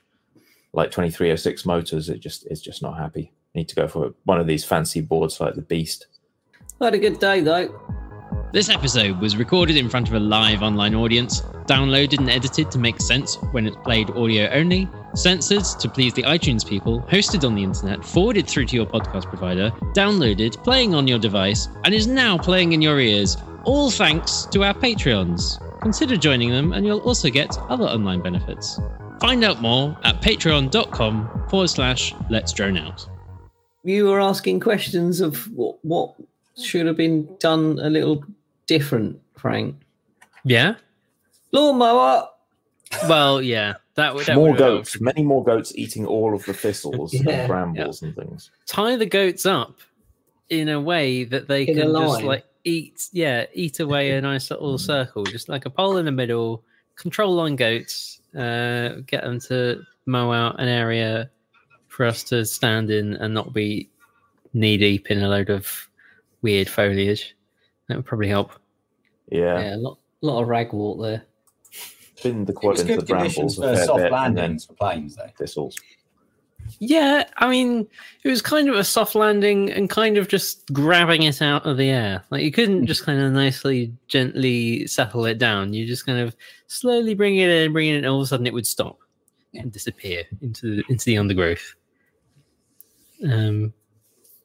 like 0.73 0.91
2306 0.91 1.67
motors, 1.67 2.09
it 2.09 2.21
just 2.21 2.47
is 2.47 2.63
just 2.63 2.83
not 2.83 2.99
happy. 2.99 3.33
Need 3.55 3.69
to 3.69 3.75
go 3.75 3.87
for 3.87 4.15
one 4.25 4.41
of 4.41 4.47
these 4.47 4.65
fancy 4.65 5.01
boards 5.01 5.41
like 5.41 5.55
the 5.55 5.63
Beast. 5.63 6.07
I 6.81 6.87
had 6.87 6.95
a 6.95 6.99
good 6.99 7.19
day 7.19 7.41
though. 7.41 7.79
This 8.53 8.69
episode 8.69 9.19
was 9.19 9.37
recorded 9.37 9.77
in 9.77 9.89
front 9.89 10.09
of 10.09 10.15
a 10.15 10.21
live 10.21 10.63
online 10.63 10.95
audience, 10.95 11.41
downloaded 11.67 12.19
and 12.19 12.29
edited 12.29 12.71
to 12.73 12.79
make 12.79 13.01
sense 13.01 13.37
when 13.53 13.67
it's 13.67 13.77
played 13.79 14.11
audio 14.11 14.51
only, 14.51 14.89
censored 15.15 15.65
to 15.81 15.89
please 15.89 16.15
the 16.15 16.23
iTunes 16.23 16.67
people, 16.67 17.01
hosted 17.03 17.45
on 17.47 17.55
the 17.55 17.63
internet, 17.63 18.05
forwarded 18.05 18.47
through 18.47 18.67
to 18.67 18.77
your 18.77 18.87
podcast 18.87 19.29
provider, 19.29 19.71
downloaded, 19.95 20.63
playing 20.65 20.95
on 20.95 21.09
your 21.09 21.19
device, 21.19 21.69
and 21.85 21.95
is 21.95 22.07
now 22.07 22.39
playing 22.39 22.73
in 22.73 22.83
your 22.83 23.01
ears, 23.01 23.37
all 23.65 23.91
thanks 23.91 24.47
to 24.53 24.65
our 24.65 24.75
Patreons. 24.75 25.59
Consider 25.81 26.17
joining 26.17 26.51
them, 26.51 26.73
and 26.73 26.87
you'll 26.87 27.01
also 27.01 27.29
get 27.29 27.57
other 27.69 27.85
online 27.85 28.23
benefits. 28.23 28.81
Find 29.21 29.45
out 29.45 29.61
more 29.61 29.97
at 30.05 30.21
patreon.com 30.21 31.49
forward 31.49 31.69
slash 31.69 32.15
let's 32.31 32.53
drone 32.53 32.77
out. 32.77 33.07
You 33.85 34.07
were 34.07 34.21
asking 34.21 34.61
questions 34.61 35.21
of 35.21 35.51
what, 35.57 35.85
what 35.85 36.15
should 36.57 36.87
have 36.87 36.97
been 36.97 37.29
done 37.39 37.79
a 37.81 37.91
little 37.91 38.25
different, 38.67 39.21
Frank. 39.37 39.77
Yeah. 40.45 40.77
Lawnmower. 41.53 42.29
Well, 43.09 43.43
yeah. 43.43 43.75
That 43.95 44.15
would 44.15 44.27
that 44.27 44.37
more 44.37 44.51
would 44.51 44.61
have 44.61 44.69
goats, 44.77 45.01
many 45.01 45.23
more 45.23 45.45
goats 45.45 45.73
eating 45.77 46.07
all 46.07 46.35
of 46.35 46.45
the 46.47 46.55
thistles 46.55 47.13
Yeah. 47.25 47.31
and 47.31 47.49
brambles 47.49 48.03
and 48.03 48.15
things. 48.17 48.51
tie 48.67 48.97
the 48.97 49.07
goats 49.07 49.45
up 49.45 49.81
in 50.49 50.69
a 50.71 50.81
way 50.81 51.25
that 51.25 51.47
they 51.49 51.65
In 51.65 51.77
can 51.77 51.93
just 51.93 52.23
like 52.23 52.45
eat 52.65 53.09
yeah 53.13 53.45
eat 53.55 53.81
away 53.81 54.13
a 54.13 54.21
nice 54.21 54.51
little 54.51 54.79
circle 54.79 55.25
just 55.25 55.49
like 55.49 55.67
a 55.67 55.71
pole 55.71 55.97
in 55.99 56.05
the 56.07 56.13
middle 56.13 56.63
control 56.97 57.35
line 57.35 57.57
goats 57.57 58.21
uh 58.37 59.01
get 59.07 59.25
them 59.25 59.41
to 59.41 59.83
mow 60.07 60.33
out 60.33 60.61
an 60.61 60.69
area 60.69 61.29
for 61.89 62.07
us 62.07 62.23
to 62.25 62.45
stand 62.47 62.91
in 62.91 63.15
and 63.17 63.35
not 63.35 63.53
be 63.53 63.91
knee 64.55 64.77
deep 64.79 65.11
in 65.11 65.23
a 65.23 65.29
load 65.29 65.51
of 65.51 65.89
weird 66.43 66.69
foliage 66.69 67.35
that 67.89 67.97
would 67.97 68.07
probably 68.07 68.29
help 68.29 68.53
Yeah, 69.31 69.59
Yeah, 69.61 69.75
a 69.75 69.79
lot, 69.79 69.99
lot 70.23 70.43
of 70.43 70.49
ragwort 70.49 71.03
there. 71.03 71.25
Been 72.23 72.45
the 72.45 72.53
It 72.53 72.57
quad 72.57 72.81
into 72.81 72.97
good 72.97 73.07
the 73.07 73.07
conditions 73.07 73.57
brambles 73.57 73.59
a 73.59 73.63
for 73.63 73.77
fair 73.77 73.87
soft 73.87 73.99
bit, 73.99 74.05
and 74.05 74.13
then 74.13 74.35
landings 74.35 74.65
for 74.67 74.75
planes, 74.75 75.17
though. 75.17 75.29
thistles. 75.39 75.77
yeah 76.79 77.25
i 77.39 77.51
mean 77.51 77.87
it 78.25 78.29
was 78.29 78.41
kind 78.41 78.69
of 78.69 78.77
a 78.77 78.85
soft 78.85 79.15
landing 79.15 79.71
and 79.73 79.91
kind 79.91 80.17
of 80.17 80.29
just 80.29 80.73
grabbing 80.73 81.25
it 81.25 81.43
out 81.43 81.67
of 81.67 81.77
the 81.77 81.89
air. 81.89 82.25
Like 82.31 82.43
you 82.43 82.53
couldn't 82.53 82.87
just 82.87 83.05
kind 83.05 83.21
of 83.21 83.33
nicely 83.33 83.93
gently 84.07 84.87
settle 84.87 85.27
it 85.27 85.39
down. 85.39 85.73
You 85.75 85.87
just 85.87 86.07
kind 86.07 86.21
of 86.21 86.37
slowly 86.69 87.15
bring 87.15 87.37
it 87.37 87.51
in 87.51 87.73
bring 87.73 87.89
it 87.89 87.93
in 87.93 87.97
and 87.99 88.07
all 88.07 88.21
of 88.21 88.25
a 88.25 88.27
sudden 88.27 88.47
it 88.47 88.55
would 88.55 88.67
stop 88.67 88.99
and 89.55 89.73
disappear 89.73 90.25
into 90.41 90.77
the, 90.77 90.85
into 90.89 91.05
the 91.05 91.19
undergrowth. 91.19 91.75
Um 93.25 93.73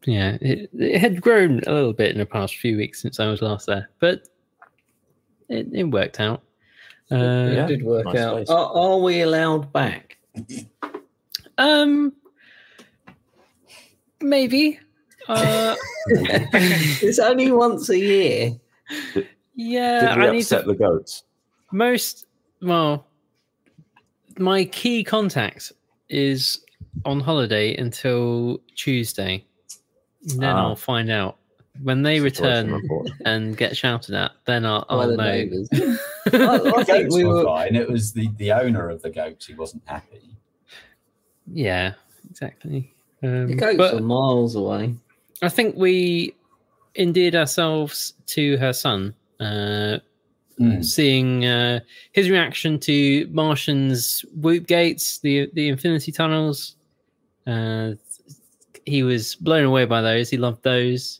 yeah 0.08 0.38
it, 0.42 0.70
it 0.74 1.00
had 1.00 1.22
grown 1.22 1.60
a 1.68 1.74
little 1.74 1.94
bit 1.94 2.12
in 2.12 2.18
the 2.18 2.26
past 2.26 2.56
few 2.56 2.78
weeks 2.78 3.02
since 3.02 3.20
i 3.20 3.28
was 3.28 3.42
last 3.42 3.66
there 3.68 3.90
but 4.00 4.30
it, 5.50 5.68
it 5.74 5.84
worked 5.84 6.20
out 6.20 6.44
uh, 7.12 7.16
Yeah. 7.16 7.64
it 7.64 7.68
did 7.68 7.84
work 7.84 8.06
nice 8.06 8.18
out. 8.18 8.50
Are, 8.50 8.72
are 8.76 8.98
we 9.00 9.22
allowed 9.22 9.72
back? 9.74 10.18
um 11.58 12.14
maybe 14.22 14.80
uh 15.28 15.76
it's 16.08 17.20
only 17.20 17.52
once 17.52 17.90
a 17.90 17.98
year. 17.98 18.52
yeah 19.56 20.16
Did 20.16 20.18
we 20.20 20.28
i 20.28 20.32
need 20.32 20.40
upset 20.42 20.62
to 20.62 20.68
the 20.68 20.76
goats? 20.76 21.24
most 21.72 22.26
well 22.62 23.06
my 24.38 24.66
key 24.66 25.04
contact 25.04 25.72
is 26.10 26.62
on 27.06 27.20
holiday 27.20 27.76
until 27.76 28.60
tuesday 28.76 29.44
then 30.38 30.44
Ah. 30.56 30.68
i'll 30.68 30.76
find 30.76 31.10
out 31.10 31.38
when 31.84 32.02
they 32.04 32.20
Situation 32.20 32.44
return 32.72 32.82
report. 32.82 33.10
and 33.26 33.56
get 33.58 33.76
shouted 33.78 34.16
at 34.16 34.32
then 34.46 34.66
i'll, 34.66 34.86
by 34.90 34.96
I'll 34.96 35.08
the 35.10 35.18
know 35.18 35.24
neighbours. 35.32 35.68
I, 35.74 35.78
I 35.78 36.58
The 36.58 36.84
think 36.86 37.04
goats 37.06 37.16
we 37.16 37.24
were 37.24 37.34
were. 37.36 37.44
fine. 37.46 37.76
It 37.76 37.90
was 37.90 38.12
the, 38.14 38.30
the 38.38 38.52
owner 38.52 38.90
of 38.90 39.02
the 39.02 39.10
goats 39.10 39.46
who 39.46 39.56
wasn't 39.56 39.84
happy. 39.86 40.36
yeah 41.52 41.94
exactly 42.30 42.94
um, 43.24 43.48
The 43.48 43.56
goats 43.56 43.78
but 43.78 43.94
are 43.96 44.02
miles 44.02 44.56
away. 44.56 44.94
i 45.42 45.50
think 45.50 45.76
we 45.78 46.34
endeared 46.96 47.36
ourselves 47.36 48.14
to 48.28 48.58
her 48.58 48.74
son 48.74 49.14
uh, 49.40 50.00
Mm. 50.60 50.84
seeing 50.84 51.46
uh, 51.46 51.82
his 52.14 52.32
reaction 52.32 52.80
to 52.80 53.28
Martian's 53.30 54.26
whoop 54.36 54.66
gates, 54.66 55.20
the 55.20 55.52
the 55.54 55.68
infinity 55.70 56.12
tunnels. 56.12 56.78
Uh, 57.46 57.92
he 58.88 59.04
was 59.04 59.36
blown 59.36 59.66
away 59.66 59.86
by 59.86 60.02
those. 60.02 60.32
He 60.32 60.38
loved 60.38 60.64
those. 60.64 61.20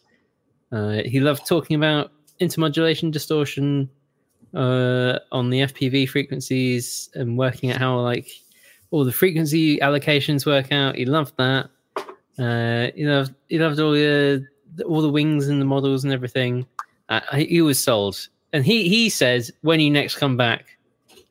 Uh, 0.72 1.02
he 1.06 1.20
loved 1.20 1.46
talking 1.48 1.76
about 1.76 2.12
intermodulation 2.42 3.12
distortion 3.12 3.90
uh, 4.54 5.20
on 5.32 5.50
the 5.50 5.62
FPV 5.62 6.10
frequencies 6.10 7.10
and 7.16 7.38
working 7.38 7.72
out 7.72 7.78
how 7.78 8.00
like 8.00 8.30
all 8.92 9.04
the 9.04 9.12
frequency 9.12 9.78
allocations 9.80 10.46
work 10.46 10.72
out. 10.72 10.96
He 10.96 11.06
loved 11.06 11.34
that. 11.38 11.70
Uh, 12.40 12.92
he 12.96 13.06
loved 13.06 13.34
he 13.48 13.58
loved 13.58 13.80
all 13.80 13.92
the 13.92 14.46
all 14.86 15.02
the 15.02 15.10
wings 15.10 15.48
and 15.48 15.62
the 15.62 15.66
models 15.66 16.04
and 16.04 16.14
everything. 16.14 16.66
Uh, 17.10 17.22
he 17.36 17.62
was 17.62 17.80
sold 17.80 18.28
and 18.54 18.66
he 18.66 18.88
he 18.90 19.10
says 19.10 19.52
when 19.62 19.80
you 19.80 19.90
next 19.90 20.18
come 20.18 20.38
back, 20.38 20.78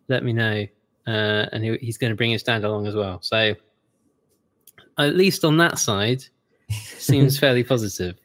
let 0.09 0.25
me 0.25 0.33
know, 0.33 0.67
uh, 1.07 1.47
and 1.53 1.65
he, 1.65 1.77
he's 1.79 1.99
going 1.99 2.11
to 2.11 2.17
bring 2.17 2.31
his 2.31 2.43
dad 2.43 2.65
along 2.65 2.87
as 2.87 2.95
well. 2.95 3.21
So 3.23 3.55
at 4.99 5.15
least 5.15 5.45
on 5.45 5.57
that 5.59 5.79
side, 5.79 6.25
seems 6.71 7.39
fairly 7.41 7.65
positive. 7.65 8.17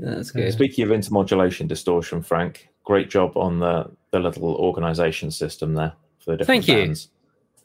That's 0.00 0.30
good. 0.30 0.52
Speaking 0.52 0.84
of 0.84 0.90
intermodulation 0.90 1.68
distortion, 1.68 2.22
Frank, 2.22 2.68
great 2.84 3.10
job 3.10 3.36
on 3.36 3.58
the, 3.60 3.90
the 4.12 4.18
little 4.18 4.54
organization 4.56 5.30
system 5.30 5.74
there 5.74 5.92
for 6.18 6.32
the 6.32 6.36
different 6.38 6.64
Thank 6.64 6.68
you. 6.68 6.84
bands. 6.86 7.08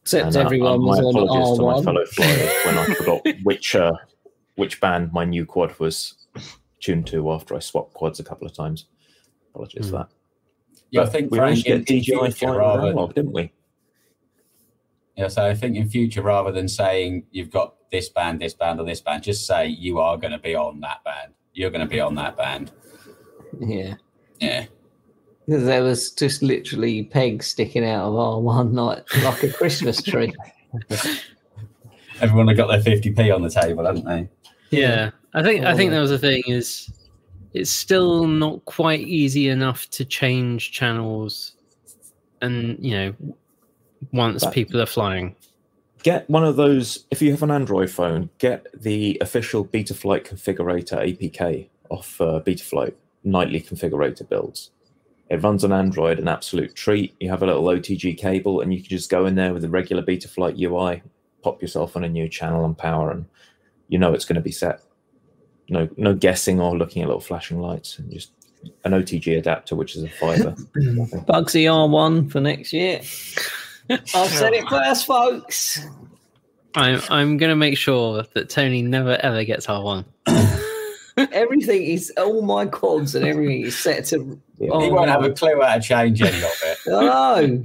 Except 0.02 0.28
And, 0.28 0.36
uh, 0.38 0.40
everyone 0.42 0.74
uh, 0.74 0.78
was 0.78 1.00
my 1.00 1.04
on 1.06 1.16
apologies 1.16 1.58
to 1.58 1.64
my 1.64 1.74
R1. 1.74 1.84
fellow 1.84 2.06
flyers 2.06 2.52
when 2.66 2.78
I 2.78 2.94
forgot 2.96 3.22
which 3.44 3.76
uh, 3.76 3.94
which 4.56 4.80
band 4.82 5.12
my 5.14 5.26
new 5.26 5.46
quad 5.46 5.78
was 5.80 6.28
tuned 6.80 7.08
to 7.08 7.32
after 7.32 7.56
I 7.56 7.60
swapped 7.60 7.94
quads 7.94 8.20
a 8.20 8.24
couple 8.24 8.46
of 8.48 8.54
times. 8.54 8.86
Apologies 9.54 9.86
Hmm. 9.86 9.92
for 9.92 9.98
that. 9.98 10.10
Yeah, 10.92 11.02
I 11.02 11.06
think 11.08 11.32
we 11.32 11.38
Frank, 11.40 11.66
managed 11.66 11.66
to 11.68 11.74
in, 11.74 11.82
get 11.84 11.90
in 11.90 12.00
DJI 12.00 12.04
future, 12.32 12.32
flying 12.38 12.58
rather, 12.60 12.82
around, 12.84 12.96
well, 12.96 13.08
didn't 13.08 13.32
we? 13.34 13.52
yeah, 15.18 15.28
so 15.30 15.46
I 15.46 15.54
think 15.56 15.76
in 15.78 15.90
future, 15.90 16.22
rather 16.22 16.52
than 16.52 16.68
saying 16.68 17.26
you've 17.32 17.50
got 17.50 17.76
this 17.92 18.10
band, 18.10 18.42
this 18.42 18.54
band, 18.54 18.80
or 18.80 18.86
this 18.86 19.02
band, 19.02 19.24
just 19.24 19.48
say 19.48 19.68
you 19.68 20.00
are 20.00 20.18
going 20.18 20.32
to 20.34 20.40
be 20.40 20.54
on 20.56 20.82
that 20.82 21.04
band. 21.04 21.34
You're 21.56 21.72
going 21.72 21.82
to 21.82 21.88
be 21.90 22.00
on 22.00 22.14
that 22.16 22.38
band. 22.38 22.72
Yeah. 23.60 23.96
Yeah. 24.40 24.66
Because 25.48 25.64
there 25.66 25.84
was 25.84 26.12
just 26.12 26.44
literally 26.44 27.04
pegs 27.04 27.48
sticking 27.48 27.86
out 27.86 28.06
of 28.08 28.14
R1 28.14 28.74
like, 28.74 29.24
like 29.24 29.44
a 29.44 29.52
Christmas 29.54 30.02
tree. 30.04 30.34
Everyone 32.22 32.48
had 32.48 32.58
got 32.58 32.68
their 32.68 32.82
50p 32.82 33.34
on 33.34 33.42
the 33.42 33.50
table, 33.50 33.86
haven't 33.86 34.06
they? 34.06 34.30
Yeah, 34.72 35.12
I 35.34 35.44
think 35.44 35.64
I 35.66 35.76
think 35.76 35.92
Oh. 35.92 35.96
that 35.96 36.02
was 36.02 36.10
the 36.10 36.18
thing 36.20 36.42
is 36.48 36.90
it's 37.54 37.70
still 37.70 38.26
not 38.28 38.64
quite 38.66 39.02
easy 39.02 39.50
enough 39.50 39.90
to 39.92 40.04
change 40.06 40.72
channels, 40.72 41.54
and 42.42 42.78
you 42.84 42.92
know, 42.92 43.14
once 44.12 44.44
That- 44.44 44.54
people 44.54 44.82
are 44.82 44.86
flying. 44.88 45.36
Get 46.06 46.30
one 46.30 46.44
of 46.44 46.56
those, 46.56 47.04
if 47.10 47.20
you 47.20 47.32
have 47.32 47.42
an 47.42 47.50
Android 47.50 47.90
phone, 47.90 48.30
get 48.38 48.68
the 48.80 49.18
official 49.22 49.66
Betaflight 49.66 50.24
configurator 50.24 51.00
APK 51.02 51.68
off 51.90 52.22
uh, 52.22 52.42
Betaflight, 52.46 52.94
nightly 53.24 53.60
configurator 53.60 54.30
builds. 54.30 54.70
It 55.32 55.42
runs 55.42 55.64
on 55.64 55.74
Android, 55.74 56.20
an 56.20 56.28
absolute 56.28 56.76
treat. 56.76 57.16
You 57.20 57.32
have 57.32 57.42
a 57.42 57.48
little 57.48 57.64
OTG 57.64 58.20
cable, 58.20 58.62
and 58.62 58.72
you 58.72 58.82
can 58.82 58.90
just 58.90 59.10
go 59.10 59.26
in 59.26 59.34
there 59.34 59.52
with 59.52 59.64
the 59.64 59.68
regular 59.68 60.04
Betaflight 60.04 60.62
UI, 60.62 61.02
pop 61.42 61.60
yourself 61.60 61.96
on 61.96 62.04
a 62.04 62.08
new 62.08 62.30
channel 62.30 62.66
and 62.66 62.78
power, 62.78 63.10
and 63.10 63.26
you 63.88 63.98
know 63.98 64.14
it's 64.14 64.26
going 64.26 64.36
to 64.36 64.42
be 64.42 64.52
set. 64.52 64.84
No, 65.70 65.90
no 65.98 66.14
guessing 66.14 66.62
or 66.62 66.78
looking 66.78 67.02
at 67.02 67.08
little 67.08 67.20
flashing 67.20 67.60
lights, 67.60 67.98
and 67.98 68.12
just 68.12 68.32
an 68.84 68.92
OTG 68.92 69.40
adapter, 69.40 69.76
which 69.76 69.96
is 69.96 70.04
a 70.04 70.10
fiber. 70.10 70.52
Bugsy 70.76 71.66
R1 71.66 72.32
for 72.32 72.42
next 72.42 72.74
year. 72.74 73.02
I've 73.90 74.08
said 74.30 74.54
it 74.54 74.68
first, 74.70 75.06
folks. 75.06 75.86
I'm 76.76 77.02
I'm 77.10 77.38
gonna 77.38 77.56
make 77.56 77.78
sure 77.78 78.24
that 78.34 78.50
Tony 78.50 78.82
never 78.82 79.18
ever 79.22 79.44
gets 79.44 79.68
R1. 79.68 80.06
Everything 81.32 81.84
is 81.84 82.12
all 82.18 82.42
my 82.42 82.66
quads 82.66 83.16
and 83.16 83.26
everything 83.26 83.62
is 83.62 83.78
set 83.78 84.04
to. 84.06 84.38
Yeah. 84.58 84.70
Oh, 84.74 84.82
he 84.82 84.92
won't 84.92 85.10
have 85.10 85.24
a 85.24 85.32
clue 85.32 85.62
how 85.62 85.76
to 85.76 85.82
change 85.82 86.22
any 86.22 86.38
of 86.38 86.62
it. 86.64 86.78
I 86.88 86.92
know. 87.46 87.64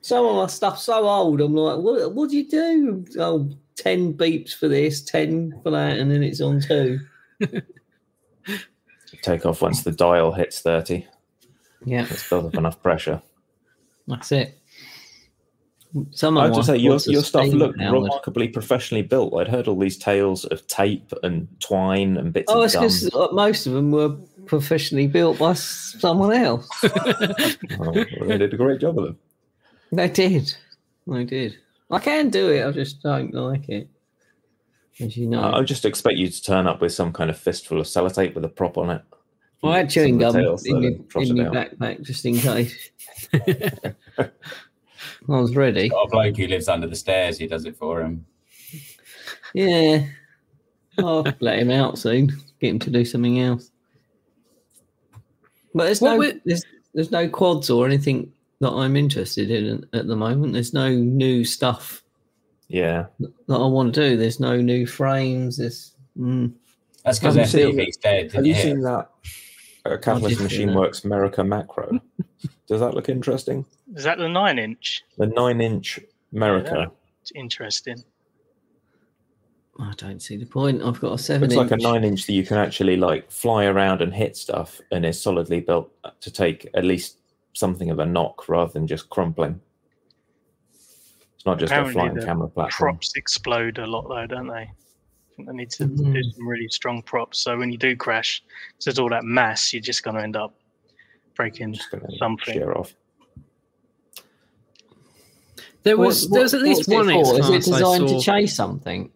Some 0.00 0.24
of 0.24 0.36
my 0.36 0.46
stuff's 0.46 0.82
so 0.84 1.06
old. 1.06 1.42
I'm 1.42 1.54
like, 1.54 1.78
what? 1.80 2.14
What 2.14 2.30
do 2.30 2.36
you 2.38 2.48
do? 2.48 3.04
Oh, 3.18 3.50
10 3.76 4.14
beeps 4.14 4.54
for 4.54 4.68
this, 4.68 5.02
10 5.02 5.60
for 5.62 5.70
that, 5.72 5.98
and 5.98 6.10
then 6.10 6.22
it's 6.22 6.40
on 6.40 6.60
two. 6.60 7.00
Take 9.22 9.46
off 9.46 9.62
once 9.62 9.82
the 9.82 9.92
dial 9.92 10.32
hits 10.32 10.60
thirty. 10.60 11.06
Yeah, 11.84 12.06
It's 12.08 12.28
built 12.28 12.46
up 12.46 12.54
enough 12.54 12.82
pressure. 12.82 13.20
that's 14.06 14.32
it. 14.32 14.58
Some 16.10 16.36
I 16.38 16.46
of 16.46 16.54
have 16.54 16.56
to 16.56 16.64
say, 16.64 16.76
your, 16.76 16.98
your 17.06 17.22
stuff 17.22 17.46
looked 17.48 17.78
remarkably 17.78 18.48
professionally 18.48 19.02
built. 19.02 19.34
I'd 19.34 19.46
heard 19.48 19.68
all 19.68 19.78
these 19.78 19.96
tales 19.96 20.44
of 20.46 20.66
tape 20.66 21.12
and 21.22 21.46
twine 21.60 22.16
and 22.16 22.32
bits 22.32 22.50
Oh, 22.50 22.60
of 22.60 22.64
it's 22.64 22.74
gum. 22.74 22.82
because 22.82 23.32
most 23.32 23.66
of 23.66 23.74
them 23.74 23.92
were 23.92 24.16
professionally 24.46 25.06
built 25.06 25.38
by 25.38 25.54
someone 25.54 26.32
else. 26.32 26.68
Oh, 27.80 27.92
they 27.92 28.38
did 28.38 28.52
a 28.54 28.56
great 28.56 28.80
job 28.80 28.98
of 28.98 29.04
them. 29.04 29.18
They 29.92 30.08
did. 30.08 30.52
They 31.06 31.24
did. 31.24 31.58
I 31.90 31.98
can 32.00 32.30
do 32.30 32.50
it. 32.50 32.66
I 32.66 32.72
just 32.72 33.02
don't 33.02 33.32
like 33.32 33.68
it. 33.68 33.88
As 35.00 35.16
you 35.16 35.26
know, 35.28 35.52
I 35.52 35.62
just 35.62 35.84
expect 35.84 36.16
you 36.16 36.28
to 36.28 36.42
turn 36.42 36.66
up 36.66 36.80
with 36.80 36.92
some 36.92 37.12
kind 37.12 37.30
of 37.30 37.38
fistful 37.38 37.80
of 37.80 37.86
sellotape 37.86 38.34
with 38.34 38.44
a 38.44 38.48
prop 38.48 38.78
on 38.78 38.90
it. 38.90 39.02
I 39.62 39.78
had 39.78 39.90
chewing 39.90 40.18
gum 40.18 40.36
in 40.36 40.44
my, 40.44 41.22
in 41.22 41.36
my 41.36 41.44
backpack 41.44 42.02
just 42.02 42.24
in 42.26 42.36
case. 42.36 42.90
I 45.28 45.40
was 45.40 45.56
ready. 45.56 45.88
Got 45.88 46.06
a 46.06 46.08
bloke 46.10 46.36
who 46.36 46.46
lives 46.46 46.68
under 46.68 46.86
the 46.86 46.96
stairs. 46.96 47.38
He 47.38 47.46
does 47.46 47.64
it 47.64 47.76
for 47.76 48.00
him. 48.02 48.26
Yeah. 49.54 50.06
I'll 50.98 51.24
let 51.40 51.58
him 51.58 51.70
out 51.70 51.98
soon. 51.98 52.30
Get 52.60 52.70
him 52.70 52.78
to 52.80 52.90
do 52.90 53.04
something 53.04 53.40
else. 53.40 53.70
But 55.74 55.84
there's 55.84 56.00
What 56.00 56.10
no 56.10 56.16
wi- 56.18 56.40
there's, 56.44 56.64
there's 56.94 57.10
no 57.10 57.28
quads 57.28 57.70
or 57.70 57.86
anything 57.86 58.32
that 58.60 58.70
I'm 58.70 58.96
interested 58.96 59.50
in 59.50 59.86
at 59.92 60.06
the 60.06 60.16
moment. 60.16 60.52
There's 60.52 60.72
no 60.74 60.88
new 60.94 61.44
stuff 61.44 62.02
Yeah. 62.68 63.06
that 63.18 63.54
I 63.60 63.66
want 63.66 63.94
to 63.94 64.00
do. 64.10 64.16
There's 64.16 64.40
no 64.40 64.60
new 64.60 64.86
frames. 64.86 65.56
There's 65.56 65.92
mm, 66.18 66.52
That's 67.04 67.18
because 67.18 67.34
Have 67.36 67.46
you 67.46 67.50
seen- 67.50 67.76
FTV's 67.76 67.96
dead. 67.96 68.32
Have 68.32 68.46
you 68.46 68.54
it? 68.54 68.62
seen 68.62 68.80
that 68.82 69.10
uh, 69.86 69.96
Catalyst 69.98 70.40
Machine. 70.40 70.74
Works 70.74 71.04
America 71.04 71.42
macro? 71.42 71.98
Does 72.66 72.80
that 72.80 72.94
look 72.94 73.08
interesting? 73.08 73.64
Is 73.94 74.04
that 74.04 74.18
the 74.18 74.28
nine 74.28 74.58
inch? 74.58 75.02
The 75.18 75.26
nine 75.26 75.60
inch 75.60 76.00
America. 76.32 76.90
It's 77.20 77.32
interesting. 77.34 78.02
I 79.78 79.92
don't 79.96 80.22
see 80.22 80.36
the 80.36 80.46
point. 80.46 80.82
I've 80.82 81.00
got 81.00 81.14
a 81.14 81.18
seven 81.18 81.46
It's 81.46 81.56
like 81.56 81.72
a 81.72 81.76
nine 81.76 82.04
inch 82.04 82.26
that 82.26 82.32
you 82.32 82.44
can 82.46 82.58
actually 82.58 82.96
like 82.96 83.30
fly 83.30 83.64
around 83.64 84.02
and 84.02 84.14
hit 84.14 84.36
stuff 84.36 84.80
and 84.92 85.04
is 85.04 85.20
solidly 85.20 85.60
built 85.60 85.90
to 86.20 86.30
take 86.30 86.68
at 86.74 86.84
least 86.84 87.18
something 87.54 87.90
of 87.90 87.98
a 87.98 88.06
knock 88.06 88.48
rather 88.48 88.72
than 88.72 88.86
just 88.86 89.10
crumpling. 89.10 89.60
It's 91.34 91.44
not 91.44 91.58
just 91.58 91.72
Apparently 91.72 91.90
a 91.90 92.10
flying 92.12 92.26
camera 92.26 92.48
platform. 92.48 92.92
Props 92.94 93.12
explode 93.16 93.78
a 93.78 93.86
lot 93.86 94.08
though, 94.08 94.26
don't 94.26 94.46
they? 94.46 94.54
I 94.62 95.36
think 95.36 95.48
they 95.48 95.54
need 95.54 95.70
to 95.70 95.86
do 95.86 96.02
Mhm. 96.04 96.34
some 96.34 96.46
really 96.46 96.68
strong 96.68 97.02
props. 97.02 97.40
So 97.40 97.58
when 97.58 97.72
you 97.72 97.78
do 97.78 97.96
crash, 97.96 98.42
so 98.78 98.90
there's 98.90 99.00
all 99.00 99.08
that 99.10 99.24
mass, 99.24 99.72
you're 99.72 99.82
just 99.82 100.04
going 100.04 100.16
to 100.16 100.22
end 100.22 100.36
up 100.36 100.54
breaking 101.34 101.74
Just 101.74 101.90
gonna 101.90 102.06
something. 102.18 102.54
shear 102.54 102.72
off. 102.72 102.94
There 105.82 105.96
What- 105.98 106.06
was 106.06 106.28
there 106.30 106.42
was 106.42 106.54
at 106.54 106.62
least 106.62 106.88
one 106.88 107.06
for? 107.06 107.12
X 107.12 107.28
Is 107.30 107.50
it 107.50 107.72
designed 107.72 108.08
to 108.08 108.20
chase 108.20 108.54
something? 108.54 109.10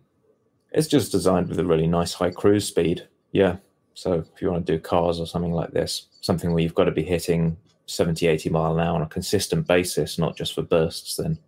It's 0.72 0.86
just 0.88 1.10
designed 1.12 1.48
with 1.48 1.58
a 1.58 1.64
really 1.64 1.86
nice 1.86 2.12
high 2.12 2.30
cruise 2.30 2.66
speed. 2.66 3.08
Yeah. 3.32 3.56
So 3.94 4.24
if 4.34 4.42
you 4.42 4.50
want 4.50 4.66
to 4.66 4.72
do 4.72 4.78
cars 4.78 5.18
or 5.18 5.26
something 5.26 5.52
like 5.52 5.72
this, 5.72 6.06
something 6.20 6.52
where 6.52 6.62
you've 6.62 6.74
got 6.74 6.84
to 6.84 6.92
be 6.92 7.02
hitting 7.02 7.56
70, 7.86 8.26
80 8.26 8.50
mile 8.50 8.74
an 8.74 8.80
hour 8.86 8.94
on 8.94 9.02
a 9.02 9.06
consistent 9.06 9.66
basis, 9.66 10.18
not 10.18 10.36
just 10.36 10.54
for 10.54 10.62
bursts, 10.62 11.16
then, 11.16 11.38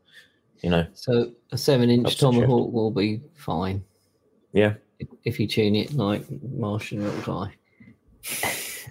you 0.63 0.71
know, 0.71 0.87
So 0.95 1.33
a 1.53 1.59
seven 1.59 1.91
inch 1.91 2.17
tomahawk 2.17 2.73
will 2.73 2.91
be 2.91 3.21
fine 3.35 3.85
yeah. 4.53 4.75
if, 4.99 5.09
if 5.25 5.39
you 5.39 5.47
tune 5.47 5.77
it 5.77 5.93
like 5.93 6.25
Martian 6.43 7.05
will 7.05 7.11
fly. 7.13 7.53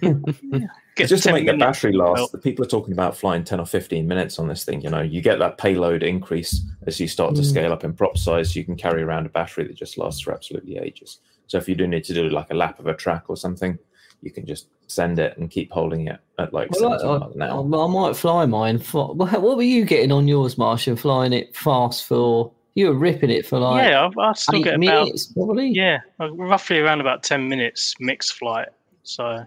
Get 1.00 1.08
just 1.08 1.22
to 1.24 1.32
make 1.32 1.46
the 1.46 1.56
battery 1.56 1.92
last, 1.92 2.16
well. 2.18 2.28
the 2.28 2.38
people 2.38 2.64
are 2.64 2.68
talking 2.68 2.92
about 2.92 3.16
flying 3.16 3.44
10 3.44 3.60
or 3.60 3.66
15 3.66 4.06
minutes 4.06 4.38
on 4.38 4.48
this 4.48 4.64
thing. 4.64 4.80
You 4.80 4.90
know, 4.90 5.00
you 5.00 5.20
get 5.20 5.38
that 5.38 5.58
payload 5.58 6.02
increase 6.02 6.62
as 6.86 6.98
you 7.00 7.08
start 7.08 7.34
to 7.36 7.42
Mm. 7.42 7.46
scale 7.50 7.72
up 7.72 7.84
in 7.84 7.92
prop 7.92 8.16
size. 8.18 8.54
You 8.56 8.64
can 8.64 8.76
carry 8.76 9.02
around 9.02 9.26
a 9.26 9.30
battery 9.30 9.66
that 9.66 9.76
just 9.76 9.98
lasts 9.98 10.20
for 10.20 10.32
absolutely 10.32 10.78
ages. 10.78 11.18
So 11.46 11.58
if 11.58 11.68
you 11.68 11.74
do 11.74 11.86
need 11.86 12.04
to 12.04 12.14
do 12.14 12.28
like 12.30 12.50
a 12.50 12.54
lap 12.54 12.78
of 12.78 12.86
a 12.86 12.94
track 12.94 13.24
or 13.28 13.36
something, 13.36 13.78
you 14.22 14.30
can 14.30 14.46
just 14.46 14.68
send 14.86 15.18
it 15.18 15.36
and 15.38 15.50
keep 15.50 15.72
holding 15.72 16.08
it 16.08 16.18
at 16.38 16.52
like 16.52 16.70
Well, 16.72 16.90
70 16.98 17.04
I, 17.04 17.18
miles 17.18 17.34
an 17.36 17.42
I, 17.42 17.48
hour. 17.48 17.84
I 17.84 17.86
might 17.88 18.16
fly 18.16 18.46
mine. 18.46 18.78
For, 18.78 19.14
what 19.14 19.40
what 19.40 19.56
were 19.56 19.62
you 19.62 19.84
getting 19.84 20.12
on 20.12 20.28
yours, 20.28 20.58
Martian? 20.58 20.96
Flying 20.96 21.32
it 21.32 21.56
fast 21.56 22.06
for 22.06 22.52
you 22.74 22.86
were 22.88 22.94
ripping 22.94 23.30
it 23.30 23.44
for 23.46 23.58
like 23.58 23.88
yeah, 23.88 24.04
I've, 24.06 24.16
I 24.18 24.32
still 24.34 24.60
eight 24.60 24.64
get 24.64 24.74
about 24.74 25.04
minutes, 25.04 25.26
probably. 25.32 25.68
yeah, 25.68 25.98
roughly 26.18 26.78
around 26.78 27.00
about 27.00 27.22
ten 27.24 27.48
minutes 27.48 27.94
mixed 27.98 28.34
flight. 28.34 28.68
So 29.02 29.44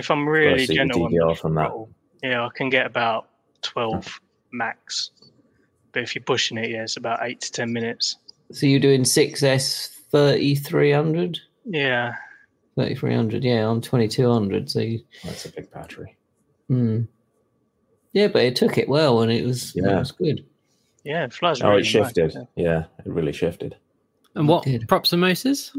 if 0.00 0.10
I'm 0.10 0.28
really 0.28 0.66
see 0.66 0.74
gentle 0.74 1.04
on 1.04 1.12
the 1.12 1.34
from 1.36 1.54
that. 1.54 1.70
yeah, 2.22 2.44
I 2.44 2.48
can 2.54 2.68
get 2.70 2.86
about 2.86 3.28
twelve 3.62 4.20
max. 4.52 5.10
But 5.92 6.02
if 6.02 6.14
you're 6.14 6.24
pushing 6.24 6.58
it, 6.58 6.70
yeah, 6.70 6.82
it's 6.82 6.96
about 6.96 7.20
eight 7.22 7.40
to 7.42 7.52
ten 7.52 7.72
minutes. 7.72 8.16
So 8.52 8.66
you're 8.66 8.80
doing 8.80 9.02
6S 9.04 9.90
3300? 10.10 11.38
Yeah, 11.66 12.14
3300, 12.74 13.44
yeah, 13.44 13.64
on 13.64 13.80
2200. 13.80 14.68
So 14.70 14.80
you, 14.80 15.00
That's 15.24 15.44
a 15.46 15.52
big 15.52 15.70
battery. 15.70 16.16
hmm. 16.68 17.02
yeah, 18.12 18.26
but 18.28 18.42
it 18.42 18.56
took 18.56 18.76
it 18.78 18.88
well 18.88 19.20
and 19.22 19.30
it 19.30 19.44
was, 19.44 19.74
it 19.76 19.84
Yeah. 19.84 19.98
was 20.00 20.10
good. 20.12 20.44
yeah, 21.04 21.24
it 21.24 21.32
flies. 21.32 21.60
Oh, 21.62 21.68
really 21.68 21.80
it 21.80 21.82
nice, 21.82 21.90
shifted. 21.90 22.34
yeah. 22.56 22.64
Yeah, 22.64 22.84
it 23.04 23.12
really 23.12 23.32
shifted. 23.32 23.76
And 24.34 24.48
what 24.48 24.64
did. 24.64 24.88
props 24.88 25.12
and 25.12 25.20
motors? 25.20 25.72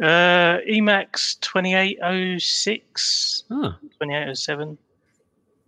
Uh, 0.00 0.58
Emax 0.68 1.40
2806, 1.40 3.44
Oh, 3.50 3.74
2807, 4.00 4.78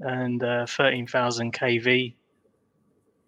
and 0.01 0.43
uh, 0.45 0.67
13,000 0.67 1.53
kV 1.53 2.15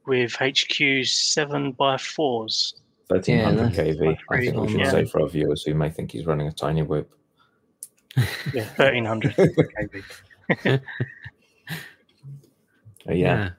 with 0.06 0.34
HQ 0.34 1.04
7 1.06 1.72
by 1.72 1.96
4s 1.96 2.74
1300 3.08 3.74
that's- 3.74 3.96
kV. 3.96 4.16
I 4.30 4.40
think 4.40 4.56
we 4.56 4.68
should 4.68 4.80
yeah. 4.80 4.90
say 4.90 5.04
for 5.04 5.20
our 5.22 5.28
viewers 5.28 5.62
who 5.64 5.74
may 5.74 5.90
think 5.90 6.12
he's 6.12 6.24
running 6.26 6.46
a 6.48 6.52
tiny 6.52 6.82
whoop. 6.82 7.10
Yeah, 8.52 8.66
1300 8.76 9.34
kV. 9.36 10.04
Uh, 13.08 13.12
yeah, 13.12 13.50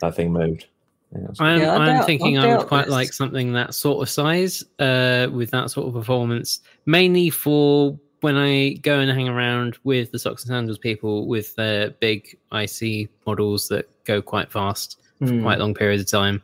that 0.00 0.14
thing 0.14 0.32
moved. 0.32 0.66
Yeah, 1.12 1.26
I'm, 1.38 1.60
Yeah, 1.60 1.72
I 1.72 1.76
I'm 1.76 1.86
doubt- 1.96 2.06
thinking 2.06 2.38
I 2.38 2.48
I, 2.50 2.56
would 2.56 2.66
quite 2.66 2.84
this. 2.86 2.92
like 2.92 3.12
something 3.12 3.52
that 3.54 3.74
sort 3.74 4.02
of 4.02 4.10
size, 4.10 4.64
uh, 4.78 5.28
with 5.32 5.50
that 5.52 5.70
sort 5.70 5.86
of 5.88 5.94
performance, 5.94 6.60
mainly 6.86 7.30
for 7.30 7.98
when 8.20 8.36
I 8.36 8.74
go 8.82 8.98
and 8.98 9.10
hang 9.10 9.28
around 9.28 9.78
with 9.84 10.10
the 10.12 10.18
socks 10.18 10.42
and 10.44 10.48
sandals 10.50 10.78
people 10.78 11.26
with 11.26 11.54
their 11.54 11.90
big 11.90 12.36
IC 12.52 13.08
models 13.26 13.68
that 13.68 13.88
go 14.04 14.20
quite 14.20 14.50
fast 14.50 15.00
for 15.18 15.26
Hmm. 15.28 15.42
quite 15.42 15.58
long 15.60 15.72
periods 15.74 16.02
of 16.02 16.10
time. 16.10 16.42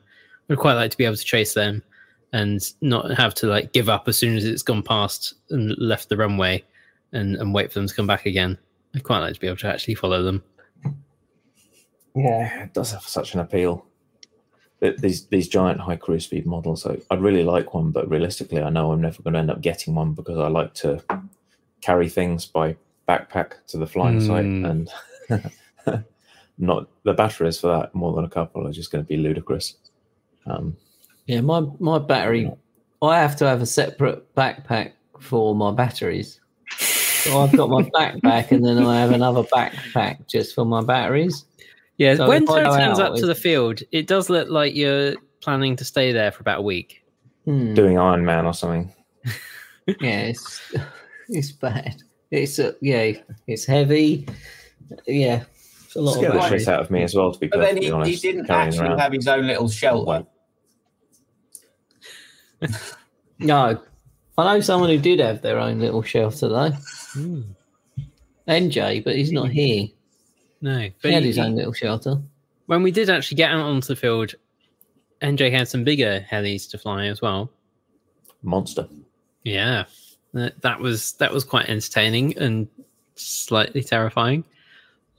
I'd 0.49 0.59
quite 0.59 0.75
like 0.75 0.91
to 0.93 0.97
be 0.97 1.05
able 1.05 1.17
to 1.17 1.25
chase 1.25 1.53
them 1.55 1.83
and 2.33 2.61
not 2.81 3.11
have 3.17 3.35
to 3.35 3.47
like 3.47 3.73
give 3.73 3.89
up 3.89 4.09
as 4.09 4.17
soon 4.17 4.37
as 4.37 4.45
it's 4.45 4.63
gone 4.63 4.83
past 4.83 5.35
and 5.51 5.77
left 5.79 6.09
the 6.09 6.17
runway 6.17 6.65
and, 7.13 7.37
and 7.37 7.53
wait 7.55 7.73
for 7.73 7.79
them 7.81 7.87
to 7.89 7.95
come 7.95 8.07
back 8.07 8.25
again. 8.27 8.57
I'd 8.95 9.03
quite 9.05 9.21
like 9.21 9.35
to 9.35 9.41
be 9.41 9.47
able 9.47 9.57
to 9.59 9.69
actually 9.69 9.95
follow 9.97 10.23
them. 10.23 10.43
Yeah. 12.15 12.63
it 12.65 12.73
does 12.75 12.93
have 12.93 13.03
such 13.03 13.35
an 13.35 13.41
appeal. 13.41 13.85
Th- 14.85 14.99
These 14.99 15.27
these 15.29 15.49
giant 15.49 15.81
high 15.81 15.97
cruise 15.97 16.25
speed 16.27 16.45
models. 16.45 16.83
So 16.83 17.01
I'd 17.11 17.23
really 17.23 17.43
like 17.43 17.73
one, 17.73 17.91
but 17.91 18.09
realistically, 18.11 18.61
I 18.63 18.69
know 18.69 18.93
I'm 18.93 19.01
never 19.01 19.23
going 19.23 19.33
to 19.33 19.41
end 19.41 19.51
up 19.51 19.63
getting 19.63 19.95
one 19.95 20.13
because 20.13 20.39
I 20.39 20.49
like 20.49 20.75
to 20.75 21.03
carry 21.81 22.09
things 22.11 22.45
by 22.45 22.77
backpack 23.09 23.53
to 23.69 23.79
the 23.79 23.87
flying 23.87 24.21
site, 24.21 24.45
Hmm. 24.45 24.65
and 24.67 24.91
not 26.59 26.89
the 27.05 27.15
batteries 27.15 27.59
for 27.59 27.69
that 27.69 27.95
more 27.95 28.13
than 28.15 28.25
a 28.25 28.29
couple 28.29 28.67
are 28.67 28.73
just 28.73 28.91
going 28.93 29.03
to 29.05 29.09
be 29.09 29.17
ludicrous. 29.17 29.75
Um, 30.47 30.77
Yeah, 31.27 31.41
my, 31.41 31.61
my 31.81 31.99
battery, 31.99 32.51
I 33.03 33.19
have 33.19 33.37
to 33.37 33.47
have 33.47 33.63
a 33.63 33.67
separate 33.67 34.35
backpack 34.35 34.93
for 35.21 35.55
my 35.55 35.73
batteries. 35.73 36.41
So 36.79 37.41
I've 37.41 37.57
got 37.57 37.71
my 37.71 37.83
backpack 37.95 38.51
and 38.53 38.65
then 38.65 38.79
I 38.79 39.01
have 39.01 39.11
another 39.13 39.43
backpack 39.45 40.29
just 40.29 40.55
for 40.55 40.65
my 40.65 40.83
batteries. 40.85 41.45
Yeah, 41.97 42.17
So 42.17 42.29
when 42.29 42.43
if 42.45 42.51
I 42.51 42.63
Toad 42.65 42.79
turns 42.79 42.99
out 42.99 43.13
up 43.13 43.19
to 43.19 43.27
the 43.27 43.35
field, 43.35 43.81
it 43.93 44.07
does 44.07 44.29
look 44.29 44.49
like 44.49 44.75
you're 44.75 45.15
planning 45.41 45.77
to 45.77 45.85
stay 45.85 46.13
there 46.13 46.33
for 46.33 46.41
about 46.41 46.59
a 46.61 46.63
week. 46.63 47.03
Hmm. 47.45 47.75
doing 47.75 47.99
Iron 47.99 48.25
Man 48.25 48.47
or 48.47 48.55
something. 48.55 48.91
yeah, 50.01 50.21
it's 50.23 50.73
it's 51.29 51.53
bad. 51.53 52.03
It's 52.31 52.59
uh, 52.59 52.73
yeah, 52.81 53.13
it's 53.47 53.67
heavy. 53.67 54.27
Yeah, 55.07 55.45
it's 55.85 55.95
a 55.95 56.01
lot 56.01 56.15
Scare 56.15 56.33
of 56.33 56.43
the 56.43 56.49
shit 56.59 56.69
out 56.69 56.81
of 56.81 56.91
me 56.91 57.03
as 57.03 57.15
well, 57.15 57.33
to 57.33 57.39
be 57.39 57.49
But 57.49 57.61
then 57.61 57.77
he, 57.77 57.91
honest. 57.91 58.11
he 58.11 58.17
didn't 58.33 58.51
actually 58.51 58.89
around. 58.89 58.99
have 58.99 59.13
his 59.13 59.29
own 59.29 59.47
little 59.47 59.69
shelter. 59.69 60.27
No, 63.41 63.79
I 64.39 64.55
know 64.55 64.61
someone 64.61 64.89
who 64.91 64.99
did 64.99 65.19
have 65.19 65.43
their 65.43 65.59
own 65.59 65.81
little 65.81 66.03
shelter 66.03 66.49
though. 66.49 66.71
Hmm. 67.13 67.43
NJ, 68.49 69.03
but 69.05 69.17
he's 69.17 69.33
not 69.33 69.51
here. 69.51 69.89
No, 70.65 70.79
He 70.79 70.93
but 71.03 71.13
had 71.13 71.23
he- 71.25 71.39
own 71.41 71.57
little 71.57 71.73
shelter. 71.75 72.17
when 72.67 72.83
we 72.83 72.91
did 72.91 73.11
actually 73.11 73.37
get 73.37 73.51
out 73.51 73.61
onto 73.61 73.89
the 73.89 73.97
field, 73.97 74.35
NJ 75.21 75.51
had 75.51 75.69
some 75.69 75.85
bigger 75.85 76.25
helis 76.31 76.69
to 76.71 76.79
fly 76.79 77.07
as 77.07 77.21
well. 77.21 77.51
Monster. 78.43 78.89
Yeah, 79.43 79.85
that, 80.33 80.61
that 80.63 80.81
was 80.81 81.13
that 81.15 81.33
was 81.33 81.45
quite 81.45 81.69
entertaining 81.69 82.37
and 82.39 82.67
slightly 83.15 83.83
terrifying. 83.83 84.45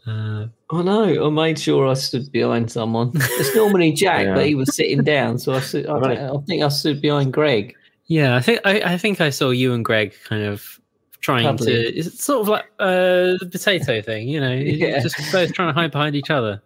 Uh, 0.08 0.48
I 0.72 0.82
know. 0.84 1.28
I 1.28 1.30
made 1.30 1.60
sure 1.60 1.88
I 1.88 1.94
stood 1.96 2.32
behind 2.32 2.72
someone. 2.72 3.12
It's 3.16 3.56
normally 3.56 3.92
Jack, 4.04 4.26
Yeah. 4.26 4.36
but 4.36 4.46
he 4.46 4.56
was 4.56 4.76
sitting 4.76 5.04
down, 5.04 5.38
so 5.40 5.54
I, 5.54 5.60
stood, 5.62 5.88
I, 5.88 5.96
I've 5.98 6.36
I 6.36 6.38
think 6.46 6.62
I 6.64 6.68
stood 6.70 7.02
behind 7.02 7.34
Greg. 7.34 7.76
yeah, 8.08 8.36
I 8.36 8.40
think 8.42 8.62
I, 8.66 8.82
I 8.94 8.98
think 8.98 9.22
I 9.22 9.30
saw 9.32 9.50
you 9.52 9.74
and 9.74 9.84
Greg 9.86 10.14
kind 10.26 10.44
of 10.44 10.80
trying 11.26 11.44
Cuddling. 11.44 11.70
to. 11.74 11.96
It's 11.98 12.24
sort 12.24 12.42
of 12.42 12.48
like 12.48 12.66
uh, 12.80 13.34
the 13.42 13.50
potato 13.52 14.00
thing, 14.02 14.28
you 14.28 14.40
know, 14.40 14.52
you're 14.54 14.90
Yeah. 14.90 15.00
just 15.02 15.18
both 15.32 15.54
trying 15.54 15.74
to 15.74 15.80
hide 15.80 15.92
behind 15.92 16.16
each 16.16 16.30
other. 16.30 16.62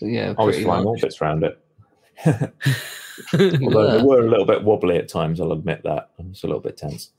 Yeah, 0.00 0.34
I 0.38 0.42
was 0.44 0.56
flying 0.60 0.84
much. 0.84 1.02
orbits 1.02 1.20
around 1.20 1.42
it. 1.44 1.58
You 2.24 2.32
Although 3.64 3.90
they 3.98 4.02
were. 4.02 4.16
were 4.20 4.26
a 4.26 4.30
little 4.30 4.44
bit 4.46 4.62
wobbly 4.62 4.96
at 4.98 5.08
times, 5.08 5.40
I'll 5.40 5.52
admit 5.52 5.82
that. 5.84 6.10
I 6.18 6.22
was 6.22 6.42
a 6.44 6.46
little 6.46 6.60
bit 6.60 6.76
tense. 6.76 7.10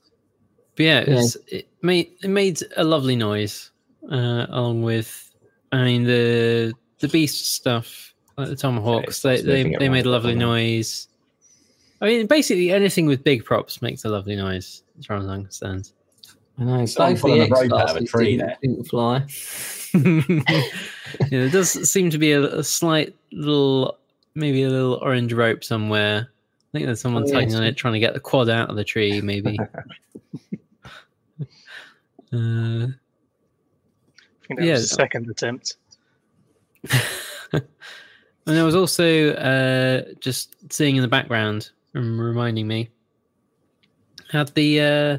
But 0.76 0.82
yeah, 0.84 1.00
it, 1.00 1.08
Yeah. 1.08 1.58
it 1.58 1.68
made 1.82 2.10
it 2.22 2.28
made 2.28 2.60
a 2.76 2.84
lovely 2.84 3.16
noise, 3.16 3.70
uh, 4.10 4.46
along 4.50 4.82
with, 4.82 5.30
I 5.72 5.84
mean 5.84 6.04
the 6.04 6.74
the 7.00 7.08
beast 7.08 7.54
stuff, 7.54 8.14
like 8.36 8.48
the 8.48 8.56
tomahawks. 8.56 9.22
Yeah, 9.24 9.30
they 9.30 9.34
it's 9.36 9.44
they, 9.44 9.76
they 9.78 9.88
made 9.88 10.06
a 10.06 10.10
lovely 10.10 10.34
wasn't 10.34 10.40
noise. 10.50 11.08
I 12.00 12.06
mean, 12.06 12.26
basically 12.26 12.70
anything 12.72 13.06
with 13.06 13.24
big 13.24 13.44
props 13.44 13.80
makes 13.80 14.04
a 14.04 14.08
lovely 14.10 14.36
noise, 14.36 14.82
as 14.98 15.06
far 15.06 15.16
as 15.16 15.26
I 15.26 15.30
understand. 15.32 15.92
I 16.58 16.64
know. 16.64 16.86
Someone 16.86 17.16
pulling 17.18 17.40
the 17.40 17.46
a 17.54 17.62
rope 17.62 17.72
out 17.80 17.90
of 17.90 17.96
a 17.96 18.04
tree 18.06 18.36
there. 18.36 18.56
didn't 18.62 18.84
fly. 18.84 19.24
yeah, 19.94 20.40
there 21.30 21.48
does 21.50 21.90
seem 21.90 22.10
to 22.10 22.18
be 22.18 22.32
a, 22.32 22.42
a 22.42 22.64
slight 22.64 23.14
little, 23.32 23.98
maybe 24.34 24.62
a 24.62 24.70
little 24.70 24.94
orange 25.02 25.32
rope 25.32 25.62
somewhere. 25.64 26.28
I 26.30 26.68
think 26.72 26.86
there's 26.86 27.00
someone 27.00 27.24
Oh, 27.24 27.32
tugging 27.32 27.50
yes. 27.50 27.58
on 27.58 27.64
it, 27.64 27.76
trying 27.76 27.94
to 27.94 28.00
get 28.00 28.14
the 28.14 28.20
quad 28.20 28.48
out 28.50 28.70
of 28.70 28.76
the 28.76 28.84
tree, 28.84 29.20
maybe. 29.20 29.58
uh, 29.60 29.64
I 32.32 32.86
think 34.46 34.60
that 34.60 34.64
Yeah. 34.66 34.72
was 34.74 34.88
the 34.90 34.94
second 34.94 35.28
attempt. 35.30 35.76
And 38.48 38.56
there 38.56 38.64
was 38.64 38.76
also 38.76 39.30
uh, 39.32 40.02
just 40.20 40.72
seeing 40.72 40.94
in 40.94 41.02
the 41.02 41.08
background, 41.08 41.70
reminding 41.94 42.68
me, 42.68 42.90
had 44.30 44.54
the 44.54 44.80
uh, 44.80 45.18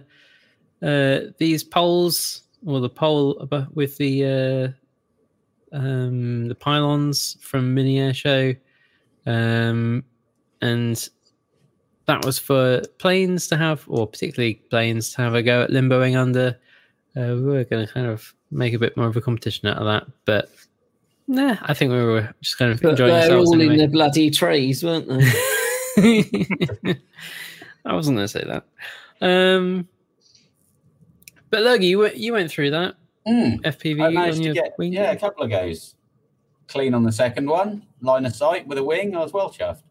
uh, 0.82 1.20
these 1.38 1.64
poles 1.64 2.44
or 2.66 2.80
the 2.80 2.90
pole 2.90 3.48
with 3.74 3.98
the 3.98 4.74
uh, 5.72 5.76
um, 5.78 6.48
the 6.48 6.56
pylons 6.56 7.38
from 7.42 7.74
Mini 7.74 8.00
Air 8.00 8.14
Show, 8.14 8.54
um, 9.26 10.04
and 10.62 11.10
that 12.06 12.26
was 12.26 12.40
for 12.40 12.82
planes 13.00 13.48
to 13.48 13.58
have, 13.58 13.84
or 13.88 14.08
particularly 14.08 14.56
planes 14.70 15.12
to 15.14 15.22
have 15.22 15.36
a 15.36 15.44
go 15.44 15.64
at 15.64 15.70
limboing 15.72 16.18
under. 16.18 16.58
Uh, 17.16 17.36
we 17.36 17.42
were 17.42 17.64
going 17.64 17.86
to 17.86 17.92
kind 17.92 18.08
of 18.08 18.34
make 18.52 18.74
a 18.74 18.80
bit 18.80 18.96
more 18.96 19.08
of 19.08 19.18
a 19.18 19.22
competition 19.22 19.68
out 19.68 19.78
of 19.78 19.86
that, 19.86 20.08
but 20.26 20.50
Nah, 21.28 21.58
I 21.62 21.74
think 21.74 21.92
we 21.92 22.02
were 22.02 22.34
just 22.42 22.58
kind 22.58 22.72
of 22.72 22.82
But 22.82 22.92
enjoying 22.92 23.12
they're 23.12 23.24
ourselves. 23.24 23.50
all 23.52 23.60
in 23.60 23.78
the 23.78 23.88
bloody 23.88 24.30
trees, 24.32 24.84
weren't 24.84 25.10
they? 25.10 25.26
I 27.86 27.94
wasn't 27.94 28.18
going 28.18 28.28
to 28.28 28.28
say 28.28 28.46
that. 28.46 28.64
Um, 29.22 29.88
but 31.50 31.62
Logie, 31.62 31.88
you 31.88 32.00
went, 32.00 32.18
you 32.18 32.34
went 32.34 32.50
through 32.52 32.72
that 32.72 32.96
Mm. 33.28 33.62
FPV 33.62 34.02
I 34.06 34.10
managed 34.10 34.38
on 34.38 34.42
to 34.42 34.44
your 34.46 34.54
get 34.54 34.78
wing. 34.78 34.94
yeah 34.94 35.12
a 35.12 35.18
couple 35.20 35.44
of 35.44 35.50
goes. 35.50 35.96
Clean 36.70 36.94
on 36.94 37.04
the 37.04 37.12
second 37.12 37.50
one, 37.50 37.84
line 38.02 38.26
of 38.26 38.34
sight 38.34 38.66
with 38.68 38.78
a 38.78 38.84
wing. 38.84 39.16
I 39.18 39.20
was 39.20 39.34
well 39.34 39.50
chuffed. 39.50 39.84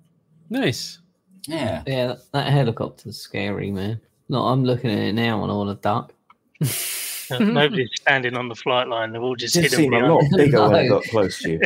Nice. 0.48 1.00
Yeah, 1.46 1.82
yeah, 1.86 2.06
that, 2.08 2.18
that 2.32 2.52
helicopter's 2.52 3.18
scary, 3.18 3.70
man. 3.70 4.00
No, 4.30 4.42
I'm 4.46 4.64
looking 4.64 4.90
at 4.90 4.98
it 4.98 5.12
now 5.12 5.42
and 5.42 5.52
I 5.52 5.54
want 5.54 5.70
to 5.70 5.82
duck. 5.82 6.12
Nobody's 7.40 7.90
standing 8.00 8.36
on 8.36 8.48
the 8.48 8.54
flight 8.54 8.88
line. 8.88 9.12
They're 9.12 9.20
all 9.20 9.34
It 9.34 9.40
just 9.40 9.54
did 9.54 9.64
hidden 9.64 9.78
seem 9.78 9.92
a 9.94 10.14
lot 10.14 10.24
bigger 10.36 10.68
when 10.68 10.84
it 10.84 10.88
got 10.88 11.04
close 11.04 11.38
to 11.42 11.50
you. 11.52 11.60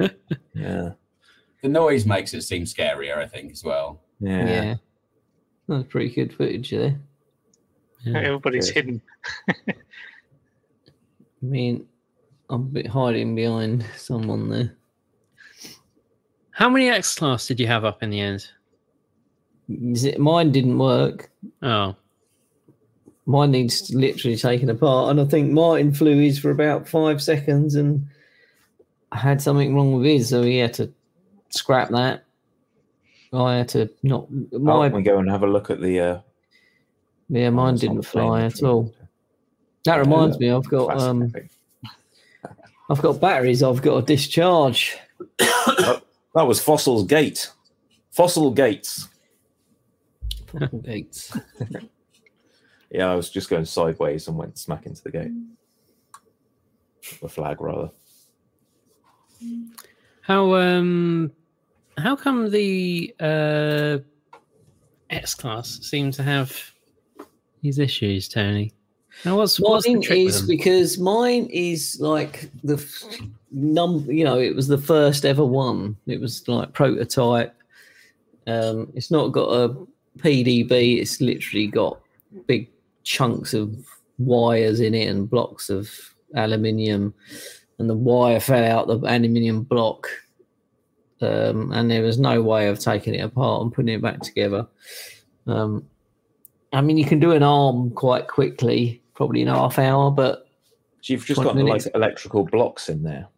Yeah. 0.54 0.90
the 1.62 1.68
noise 1.68 2.06
makes 2.06 2.32
it 2.34 2.42
seem 2.42 2.64
scarier. 2.64 3.16
I 3.18 3.26
think 3.26 3.52
as 3.52 3.64
well. 3.64 4.00
Yeah. 4.20 4.44
Yeah. 4.46 4.74
That's 5.68 5.88
pretty 5.88 6.10
good 6.14 6.32
footage 6.34 6.70
there. 6.70 6.98
Yeah. 8.04 8.18
Everybody's 8.22 8.70
Good. 8.70 8.74
hidden. 8.84 9.02
I 9.68 9.74
mean, 11.42 11.86
I'm 12.50 12.62
a 12.62 12.64
bit 12.64 12.86
hiding 12.86 13.34
behind 13.34 13.84
someone 13.96 14.48
there. 14.48 14.76
How 16.52 16.68
many 16.68 16.88
X 16.88 17.16
class 17.16 17.46
did 17.46 17.58
you 17.58 17.66
have 17.66 17.84
up 17.84 18.02
in 18.02 18.10
the 18.10 18.20
end? 18.20 18.46
Is 19.68 20.04
it- 20.04 20.18
Mine 20.20 20.52
didn't 20.52 20.78
work. 20.78 21.30
Oh, 21.62 21.96
Mine 23.26 23.50
needs 23.52 23.92
literally 23.94 24.36
taken 24.36 24.68
apart. 24.68 25.10
And 25.10 25.20
I 25.20 25.24
think 25.24 25.50
Martin 25.50 25.92
flew 25.94 26.18
his 26.18 26.38
for 26.38 26.50
about 26.50 26.86
five 26.86 27.22
seconds 27.22 27.74
and 27.74 28.06
I 29.12 29.18
had 29.18 29.40
something 29.40 29.74
wrong 29.74 29.94
with 29.94 30.04
his. 30.04 30.28
So 30.28 30.42
he 30.42 30.58
had 30.58 30.74
to 30.74 30.92
scrap 31.48 31.88
that. 31.90 32.24
I 33.32 33.56
had 33.56 33.68
to 33.70 33.90
not. 34.02 34.28
Oh, 34.52 34.58
My, 34.58 34.88
we 34.88 35.02
go 35.02 35.18
and 35.18 35.30
have 35.30 35.42
a 35.42 35.46
look 35.46 35.70
at 35.70 35.80
the. 35.80 35.98
Uh, 36.00 36.18
yeah, 37.34 37.50
mine 37.50 37.76
didn't 37.76 38.02
fly 38.02 38.44
at 38.44 38.62
all. 38.62 38.94
That 39.84 39.96
reminds 39.96 40.38
me, 40.38 40.50
I've 40.50 40.68
got 40.68 41.00
um, 41.00 41.32
I've 42.90 43.02
got 43.02 43.20
batteries. 43.20 43.62
I've 43.62 43.82
got 43.82 44.00
to 44.00 44.06
discharge. 44.06 44.96
that 45.38 46.02
was 46.34 46.60
Fossil's 46.60 47.06
Gate. 47.06 47.50
Fossil 48.10 48.50
Gates. 48.52 49.08
Fucking 50.46 50.80
gates. 50.82 51.36
Yeah, 52.90 53.10
I 53.10 53.16
was 53.16 53.28
just 53.28 53.50
going 53.50 53.64
sideways 53.64 54.28
and 54.28 54.36
went 54.36 54.56
smack 54.56 54.86
into 54.86 55.02
the 55.02 55.10
gate. 55.10 55.32
The 57.20 57.28
flag, 57.28 57.60
rather. 57.60 57.90
how 60.20 60.54
um, 60.54 61.32
how 61.98 62.14
come 62.14 62.52
the 62.52 63.12
uh 63.18 63.98
X 65.10 65.34
class 65.34 65.80
seems 65.82 66.14
to 66.18 66.22
have 66.22 66.73
these 67.64 67.78
issues, 67.78 68.28
Tony? 68.28 68.72
Now, 69.24 69.38
what's 69.38 69.58
what's 69.58 69.88
Mine 69.88 70.02
trick 70.02 70.18
is 70.18 70.42
because 70.42 70.98
mine 70.98 71.46
is 71.46 71.98
like 72.00 72.50
the 72.62 72.74
f- 72.74 73.04
num. 73.50 74.04
You 74.08 74.24
know, 74.24 74.38
it 74.38 74.54
was 74.54 74.68
the 74.68 74.78
first 74.78 75.24
ever 75.24 75.44
one. 75.44 75.96
It 76.06 76.20
was 76.20 76.46
like 76.46 76.72
prototype. 76.72 77.54
Um, 78.46 78.92
it's 78.94 79.10
not 79.10 79.28
got 79.28 79.48
a 79.48 79.76
PDB. 80.18 81.00
It's 81.00 81.20
literally 81.20 81.66
got 81.66 82.00
big 82.46 82.68
chunks 83.02 83.54
of 83.54 83.74
wires 84.18 84.80
in 84.80 84.94
it 84.94 85.08
and 85.08 85.30
blocks 85.30 85.70
of 85.70 85.90
aluminium, 86.34 87.14
and 87.78 87.88
the 87.88 87.94
wire 87.94 88.40
fell 88.40 88.64
out 88.64 88.88
the 88.88 88.98
aluminium 89.06 89.62
block. 89.62 90.08
Um, 91.22 91.72
and 91.72 91.90
there 91.90 92.02
was 92.02 92.18
no 92.18 92.42
way 92.42 92.68
of 92.68 92.78
taking 92.78 93.14
it 93.14 93.24
apart 93.24 93.62
and 93.62 93.72
putting 93.72 93.94
it 93.94 94.02
back 94.02 94.20
together. 94.20 94.66
Um, 95.46 95.86
I 96.74 96.80
mean, 96.80 96.96
you 96.98 97.04
can 97.04 97.20
do 97.20 97.32
an 97.32 97.42
arm 97.42 97.90
quite 97.90 98.28
quickly, 98.28 99.00
probably 99.14 99.42
in 99.42 99.48
half 99.48 99.78
hour, 99.78 100.10
but 100.10 100.48
So 101.02 101.12
you've 101.14 101.24
just 101.26 101.42
got 101.42 101.56
minutes. 101.56 101.86
like 101.86 101.94
electrical 101.94 102.44
blocks 102.44 102.88
in 102.88 103.02
there. 103.02 103.28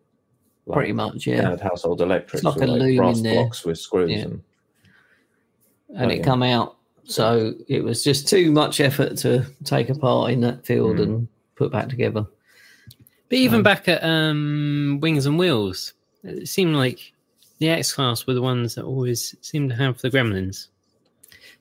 Like 0.66 0.76
pretty 0.76 0.92
much, 0.92 1.26
yeah. 1.26 1.38
standard 1.40 1.60
household 1.60 2.00
electrics. 2.00 2.42
like 2.44 2.56
with, 2.56 2.64
a 2.68 2.72
loom 2.72 2.96
brass 2.96 3.18
in 3.18 3.22
there. 3.22 3.34
blocks 3.34 3.64
with 3.64 3.78
screws 3.78 4.10
Yeah. 4.10 4.18
and 4.22 4.42
and 5.94 6.10
Oh, 6.10 6.14
it 6.14 6.18
yeah. 6.18 6.24
come 6.24 6.42
out. 6.42 6.76
So 7.04 7.54
it 7.68 7.84
was 7.84 8.02
just 8.02 8.26
too 8.28 8.50
much 8.50 8.80
effort 8.80 9.16
to 9.18 9.46
take 9.62 9.88
apart 9.90 10.32
in 10.32 10.40
that 10.40 10.66
field 10.66 10.96
Mm. 10.96 11.02
and 11.02 11.28
put 11.54 11.70
back 11.70 11.88
together. 11.88 12.26
But 13.28 13.38
even 13.38 13.58
Um, 13.58 13.62
back 13.62 13.86
at 13.88 14.02
um, 14.02 14.98
Wings 15.00 15.26
and 15.26 15.38
Wheels, 15.38 15.92
it 16.24 16.48
seemed 16.48 16.74
like 16.74 17.12
the 17.58 17.68
X 17.68 17.92
class 17.92 18.26
were 18.26 18.34
the 18.34 18.42
ones 18.42 18.74
that 18.74 18.84
always 18.84 19.36
seemed 19.40 19.70
to 19.70 19.76
have 19.76 20.00
the 20.00 20.10
gremlins. 20.10 20.66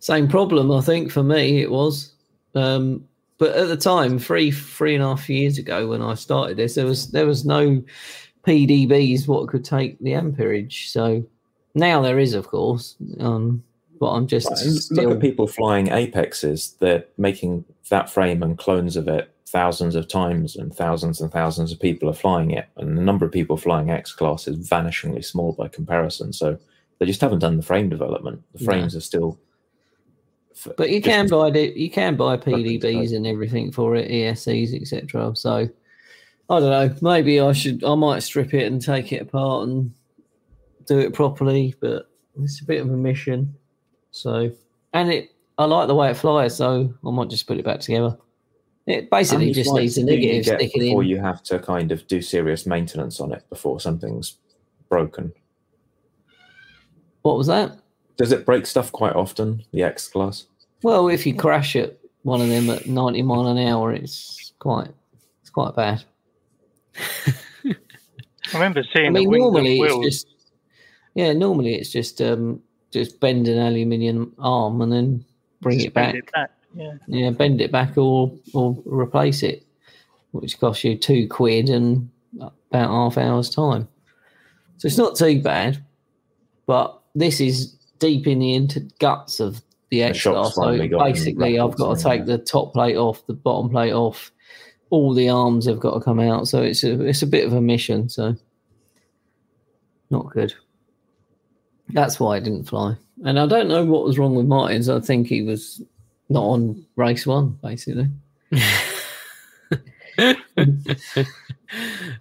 Same 0.05 0.27
problem, 0.27 0.71
I 0.71 0.81
think, 0.81 1.11
for 1.11 1.23
me 1.23 1.63
it 1.63 1.71
was. 1.71 2.13
Um, 2.53 3.03
but 3.39 3.55
at 3.55 3.69
the 3.69 3.75
time, 3.75 4.19
three 4.19 4.51
three 4.51 4.93
and 4.93 5.03
a 5.03 5.07
half 5.07 5.27
years 5.27 5.57
ago 5.57 5.87
when 5.87 6.03
I 6.03 6.13
started 6.13 6.57
this, 6.57 6.75
there 6.75 6.85
was 6.85 7.09
there 7.09 7.25
was 7.25 7.43
no 7.43 7.83
PDBs 8.45 9.27
what 9.27 9.47
could 9.47 9.65
take 9.65 9.97
the 10.01 10.13
amperage. 10.13 10.91
So 10.91 11.25
now 11.73 12.03
there 12.03 12.19
is, 12.19 12.35
of 12.35 12.47
course. 12.47 12.95
Um, 13.19 13.63
but 13.99 14.11
I'm 14.11 14.27
just 14.27 14.51
Right, 14.51 14.61
and 14.61 14.91
Look 14.91 15.15
at 15.15 15.21
people 15.21 15.47
flying 15.47 15.87
Apexes. 15.87 16.77
They're 16.77 17.05
making 17.17 17.65
that 17.89 18.07
frame 18.07 18.43
and 18.43 18.59
clones 18.59 18.95
of 18.97 19.07
it 19.07 19.33
thousands 19.47 19.95
of 19.95 20.07
times, 20.07 20.55
and 20.55 20.71
thousands 20.71 21.19
and 21.19 21.31
thousands 21.31 21.71
of 21.71 21.79
people 21.79 22.07
are 22.11 22.13
flying 22.13 22.51
it. 22.51 22.67
And 22.77 22.95
the 22.95 23.01
number 23.01 23.25
of 23.25 23.31
people 23.31 23.57
flying 23.57 23.89
X 23.89 24.13
class 24.13 24.47
is 24.47 24.69
vanishingly 24.69 25.25
small 25.25 25.53
by 25.53 25.67
comparison. 25.67 26.31
So 26.31 26.59
they 26.99 27.07
just 27.07 27.21
haven't 27.21 27.39
done 27.39 27.57
the 27.57 27.63
frame 27.63 27.89
development. 27.89 28.43
The 28.53 28.63
No. 28.63 28.65
frames 28.65 28.95
are 28.95 29.01
still. 29.01 29.39
But 30.77 30.89
you 30.89 31.01
can 31.01 31.27
buy 31.27 31.51
the, 31.51 31.77
you 31.77 31.89
can 31.89 32.15
buy 32.15 32.37
PDBs 32.37 33.15
and 33.15 33.27
everything 33.27 33.71
for 33.71 33.95
it, 33.95 34.09
ESCs, 34.09 34.79
etc. 34.79 35.35
So 35.35 35.69
I 36.49 36.59
don't 36.59 36.69
know. 36.69 36.95
Maybe 37.01 37.39
I 37.39 37.51
should. 37.53 37.83
I 37.83 37.95
might 37.95 38.23
strip 38.23 38.53
it 38.53 38.71
and 38.71 38.81
take 38.81 39.11
it 39.11 39.21
apart 39.21 39.67
and 39.67 39.93
do 40.85 40.99
it 40.99 41.13
properly. 41.13 41.75
But 41.79 42.09
it's 42.41 42.61
a 42.61 42.65
bit 42.65 42.81
of 42.81 42.89
a 42.89 42.97
mission. 42.97 43.55
So 44.11 44.51
and 44.93 45.11
it, 45.11 45.31
I 45.57 45.65
like 45.65 45.87
the 45.87 45.95
way 45.95 46.09
it 46.11 46.17
flies. 46.17 46.57
So 46.57 46.93
I 47.05 47.11
might 47.11 47.29
just 47.29 47.47
put 47.47 47.57
it 47.57 47.65
back 47.65 47.79
together. 47.79 48.17
It 48.87 49.09
basically 49.09 49.51
just 49.51 49.73
needs 49.73 49.97
a 49.97 50.01
you 50.01 50.05
negative 50.05 50.45
sticking 50.45 50.81
before 50.81 51.03
in. 51.03 51.09
you 51.09 51.19
have 51.19 51.41
to 51.43 51.57
kind 51.57 51.91
of 51.91 52.05
do 52.05 52.21
serious 52.21 52.67
maintenance 52.67 53.19
on 53.19 53.31
it 53.31 53.43
before 53.49 53.79
something's 53.79 54.37
broken. 54.89 55.33
What 57.23 57.37
was 57.37 57.47
that? 57.47 57.79
Does 58.17 58.31
it 58.31 58.45
break 58.45 58.67
stuff 58.67 58.91
quite 58.91 59.15
often? 59.15 59.63
The 59.71 59.81
X 59.81 60.07
class. 60.07 60.45
Well, 60.85 61.07
if 61.07 61.25
you 61.25 61.33
crash 61.33 61.75
it 61.75 61.99
one 62.21 62.41
of 62.41 62.47
them 62.47 62.69
at 62.69 62.85
ninety 62.85 63.23
mile 63.23 63.47
an 63.47 63.57
hour, 63.57 63.91
it's 63.91 64.53
quite 64.59 64.91
it's 65.41 65.49
quite 65.49 65.75
bad. 65.75 66.03
I 67.65 67.73
remember 68.53 68.83
seeing 68.93 69.07
I 69.07 69.09
mean, 69.09 69.31
normally 69.31 69.79
it's 69.79 70.05
just 70.05 70.27
yeah, 71.15 71.33
normally 71.33 71.73
it's 71.73 71.91
just 71.91 72.21
um 72.21 72.61
just 72.91 73.19
bend 73.19 73.47
an 73.47 73.57
aluminium 73.57 74.35
arm 74.37 74.79
and 74.83 74.91
then 74.91 75.25
bring 75.59 75.79
it 75.81 75.95
back. 75.95 76.13
it 76.13 76.31
back. 76.31 76.51
Yeah. 76.75 76.93
Yeah, 77.07 77.31
bend 77.31 77.61
it 77.61 77.71
back 77.71 77.97
or 77.97 78.31
or 78.53 78.77
replace 78.85 79.41
it, 79.41 79.65
which 80.33 80.59
costs 80.59 80.83
you 80.83 80.95
two 80.95 81.27
quid 81.27 81.69
and 81.69 82.11
about 82.39 82.91
half 82.91 83.17
hour's 83.17 83.49
time. 83.49 83.87
So 84.77 84.85
it's 84.85 84.99
not 84.99 85.15
too 85.15 85.41
bad, 85.41 85.83
but 86.67 87.01
this 87.15 87.41
is 87.41 87.73
deep 87.97 88.27
in 88.27 88.37
the 88.37 88.53
inter- 88.53 88.81
guts 88.99 89.39
of 89.39 89.63
the 89.95 90.03
X 90.03 90.17
shock's 90.17 90.55
So 90.55 90.61
finally 90.61 90.87
gotten 90.87 91.13
basically, 91.13 91.59
I've 91.59 91.77
got 91.77 91.97
to 91.97 92.03
take 92.03 92.19
yeah. 92.19 92.25
the 92.25 92.37
top 92.39 92.73
plate 92.73 92.97
off, 92.97 93.25
the 93.27 93.33
bottom 93.33 93.69
plate 93.69 93.93
off. 93.93 94.31
All 94.89 95.13
the 95.13 95.29
arms 95.29 95.65
have 95.65 95.79
got 95.79 95.93
to 95.95 96.01
come 96.01 96.19
out, 96.19 96.47
so 96.47 96.61
it's 96.61 96.83
a 96.83 97.01
it's 97.01 97.21
a 97.21 97.27
bit 97.27 97.45
of 97.45 97.53
a 97.53 97.61
mission. 97.61 98.09
So 98.09 98.35
not 100.09 100.31
good. 100.31 100.53
That's 101.89 102.19
why 102.19 102.37
it 102.37 102.43
didn't 102.43 102.65
fly. 102.65 102.95
And 103.23 103.39
I 103.39 103.45
don't 103.47 103.69
know 103.69 103.85
what 103.85 104.03
was 104.03 104.19
wrong 104.19 104.35
with 104.35 104.45
Martin's. 104.45 104.89
I 104.89 104.99
think 104.99 105.27
he 105.27 105.41
was 105.41 105.81
not 106.29 106.43
on 106.43 106.85
race 106.95 107.25
one, 107.25 107.57
basically. 107.63 108.09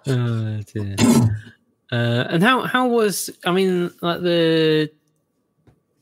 oh 0.07 0.61
dear. 0.73 0.97
Uh, 1.93 2.25
and 2.31 2.43
how 2.43 2.63
how 2.63 2.89
was 2.89 3.31
I 3.45 3.53
mean 3.53 3.93
like 4.01 4.23
the 4.23 4.91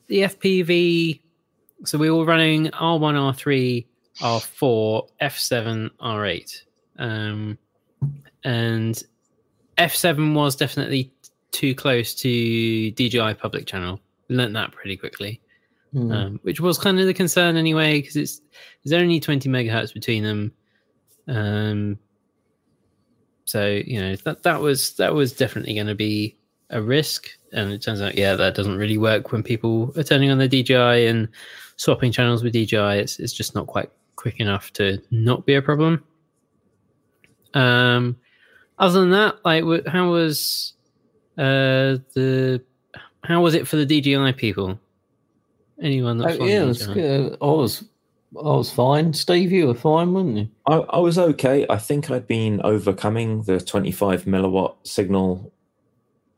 the 0.06 0.18
FPV? 0.22 1.20
So 1.84 1.98
we 1.98 2.10
were 2.10 2.24
running 2.24 2.70
R 2.74 2.98
one, 2.98 3.16
R 3.16 3.34
three, 3.34 3.86
R 4.20 4.40
four, 4.40 5.06
F 5.20 5.38
seven, 5.38 5.90
R 6.00 6.26
eight, 6.26 6.64
um, 6.98 7.58
and 8.44 9.02
F 9.78 9.94
seven 9.94 10.34
was 10.34 10.56
definitely 10.56 11.12
too 11.50 11.74
close 11.74 12.14
to 12.16 12.90
DJI 12.92 13.34
public 13.34 13.66
channel. 13.66 14.00
Learned 14.28 14.56
that 14.56 14.72
pretty 14.72 14.96
quickly 14.96 15.40
Hmm. 15.92 16.10
um, 16.10 16.40
which 16.42 16.58
was 16.58 16.78
kind 16.78 16.98
of 16.98 17.06
the 17.06 17.12
concern 17.12 17.56
anyway, 17.56 18.00
because 18.00 18.16
it's 18.16 18.40
there's 18.82 18.98
only 19.00 19.20
20 19.20 19.48
megahertz 19.50 19.92
between 19.92 20.22
them. 20.22 20.52
Um, 21.28 21.98
so 23.44 23.66
you 23.68 24.00
know 24.00 24.16
that 24.16 24.42
that 24.42 24.60
was 24.62 24.94
that 24.94 25.14
was 25.14 25.34
definitely 25.34 25.74
going 25.74 25.88
to 25.88 25.94
be 25.94 26.38
a 26.70 26.80
risk, 26.80 27.28
and 27.52 27.70
it 27.72 27.82
turns 27.82 28.00
out, 28.00 28.16
yeah, 28.16 28.34
that 28.36 28.54
doesn't 28.54 28.78
really 28.78 28.96
work 28.96 29.32
when 29.32 29.42
people 29.42 29.92
are 29.94 30.02
turning 30.02 30.30
on 30.30 30.38
their 30.38 30.48
DJI 30.48 31.06
and 31.08 31.28
swapping 31.82 32.12
channels 32.12 32.44
with 32.44 32.52
DJI. 32.52 33.00
It's 33.00 33.18
it's 33.18 33.32
just 33.32 33.56
not 33.56 33.66
quite 33.66 33.90
quick 34.14 34.38
enough 34.38 34.72
to 34.74 35.02
not 35.10 35.44
be 35.44 35.54
a 35.54 35.62
problem. 35.62 36.04
Um, 37.54 38.16
other 38.78 39.00
than 39.00 39.10
that, 39.10 39.44
like, 39.44 39.64
how 39.86 40.10
was 40.10 40.74
uh 41.38 41.98
the 42.14 42.62
how 43.24 43.42
was 43.42 43.54
it 43.54 43.66
for 43.66 43.76
the 43.76 43.86
DJI 43.86 44.32
people? 44.34 44.78
Anyone 45.80 46.18
that's 46.18 46.38
Oh, 46.38 46.44
yeah, 46.44 46.62
it 46.62 46.66
was 46.66 46.86
good. 46.86 47.36
I 47.42 47.46
was, 47.46 47.82
I 48.38 48.42
was 48.42 48.70
fine. 48.70 49.12
Steve, 49.12 49.50
you 49.50 49.66
were 49.66 49.74
fine, 49.74 50.14
weren't 50.14 50.36
you? 50.36 50.48
I, 50.66 50.76
I 50.76 50.98
was 50.98 51.18
okay. 51.18 51.66
I 51.68 51.78
think 51.78 52.08
I'd 52.10 52.28
been 52.28 52.60
overcoming 52.62 53.42
the 53.42 53.60
25 53.60 54.26
milliwatt 54.26 54.76
signal 54.84 55.52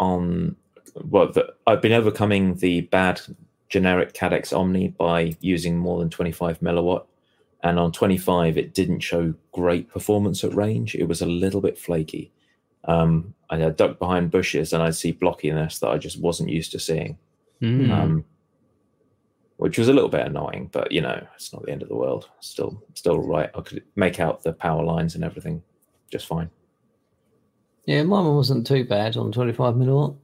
on 0.00 0.56
well, 1.04 1.30
the, 1.30 1.52
I've 1.66 1.82
been 1.82 1.92
overcoming 1.92 2.54
the 2.54 2.82
bad 2.82 3.20
generic 3.68 4.12
Caddx 4.12 4.56
Omni 4.56 4.88
by 4.88 5.36
using 5.40 5.76
more 5.78 5.98
than 5.98 6.10
25 6.10 6.60
milliwatt. 6.60 7.06
And 7.62 7.78
on 7.78 7.92
25, 7.92 8.58
it 8.58 8.74
didn't 8.74 9.00
show 9.00 9.32
great 9.52 9.88
performance 9.88 10.44
at 10.44 10.54
range. 10.54 10.94
It 10.94 11.08
was 11.08 11.22
a 11.22 11.26
little 11.26 11.60
bit 11.62 11.78
flaky. 11.78 12.30
Um, 12.84 13.34
and 13.50 13.64
I 13.64 13.70
ducked 13.70 13.98
behind 13.98 14.30
bushes 14.30 14.72
and 14.74 14.82
I'd 14.82 14.94
see 14.94 15.14
blockiness 15.14 15.80
that 15.80 15.88
I 15.88 15.96
just 15.96 16.20
wasn't 16.20 16.50
used 16.50 16.72
to 16.72 16.78
seeing, 16.78 17.16
Mm. 17.62 17.90
um, 17.90 18.24
which 19.56 19.78
was 19.78 19.88
a 19.88 19.94
little 19.94 20.10
bit 20.10 20.26
annoying. 20.26 20.68
But 20.70 20.92
you 20.92 21.00
know, 21.00 21.26
it's 21.34 21.52
not 21.54 21.64
the 21.64 21.72
end 21.72 21.82
of 21.82 21.88
the 21.88 21.96
world. 21.96 22.28
Still, 22.40 22.82
still 22.92 23.18
right. 23.18 23.48
I 23.54 23.60
could 23.62 23.82
make 23.96 24.20
out 24.20 24.42
the 24.42 24.52
power 24.52 24.84
lines 24.84 25.14
and 25.14 25.24
everything 25.24 25.62
just 26.10 26.26
fine. 26.26 26.50
Yeah, 27.86 28.02
mine 28.02 28.26
wasn't 28.34 28.66
too 28.66 28.84
bad 28.84 29.16
on 29.16 29.32
25 29.32 29.74
milliwatt. 29.74 30.16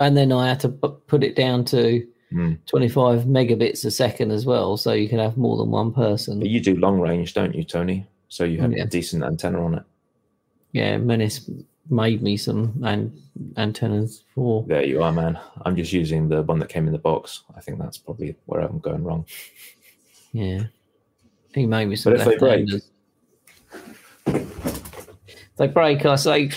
And 0.00 0.16
then 0.16 0.32
I 0.32 0.48
had 0.48 0.60
to 0.60 0.68
put 0.70 1.22
it 1.22 1.36
down 1.36 1.64
to 1.66 2.06
Hmm. 2.32 2.52
25 2.66 3.24
megabits 3.24 3.84
a 3.84 3.90
second 3.90 4.30
as 4.30 4.46
well, 4.46 4.76
so 4.76 4.92
you 4.92 5.08
can 5.08 5.18
have 5.18 5.36
more 5.36 5.56
than 5.56 5.72
one 5.72 5.92
person. 5.92 6.38
But 6.38 6.48
you 6.48 6.60
do 6.60 6.76
long 6.76 7.00
range, 7.00 7.34
don't 7.34 7.52
you, 7.56 7.64
Tony? 7.64 8.06
So 8.28 8.44
you 8.44 8.60
have 8.60 8.72
Yeah. 8.72 8.84
a 8.84 8.86
decent 8.86 9.24
antenna 9.24 9.60
on 9.64 9.74
it. 9.74 9.82
Yeah, 10.70 10.96
Menace 10.98 11.50
made 11.90 12.22
me 12.22 12.36
some 12.36 12.80
an- 12.84 13.12
antennas 13.56 14.22
for. 14.32 14.62
There 14.68 14.84
you 14.84 15.02
are, 15.02 15.10
man. 15.12 15.40
I'm 15.66 15.74
just 15.74 15.92
using 15.92 16.28
the 16.28 16.42
one 16.42 16.60
that 16.60 16.68
came 16.68 16.86
in 16.86 16.92
the 16.92 16.98
box. 17.00 17.42
I 17.56 17.60
think 17.60 17.80
that's 17.80 17.98
probably 17.98 18.36
where 18.46 18.60
I'm 18.60 18.78
going 18.78 19.02
wrong. 19.02 19.24
Yeah, 20.32 20.66
he 21.52 21.66
made 21.66 21.86
me 21.86 21.96
some. 21.96 22.12
But 22.12 22.20
if 22.20 22.26
they 22.28 22.36
break? 22.38 22.68
If 24.26 25.56
they 25.56 25.66
break, 25.66 26.06
I 26.06 26.14
say, 26.14 26.50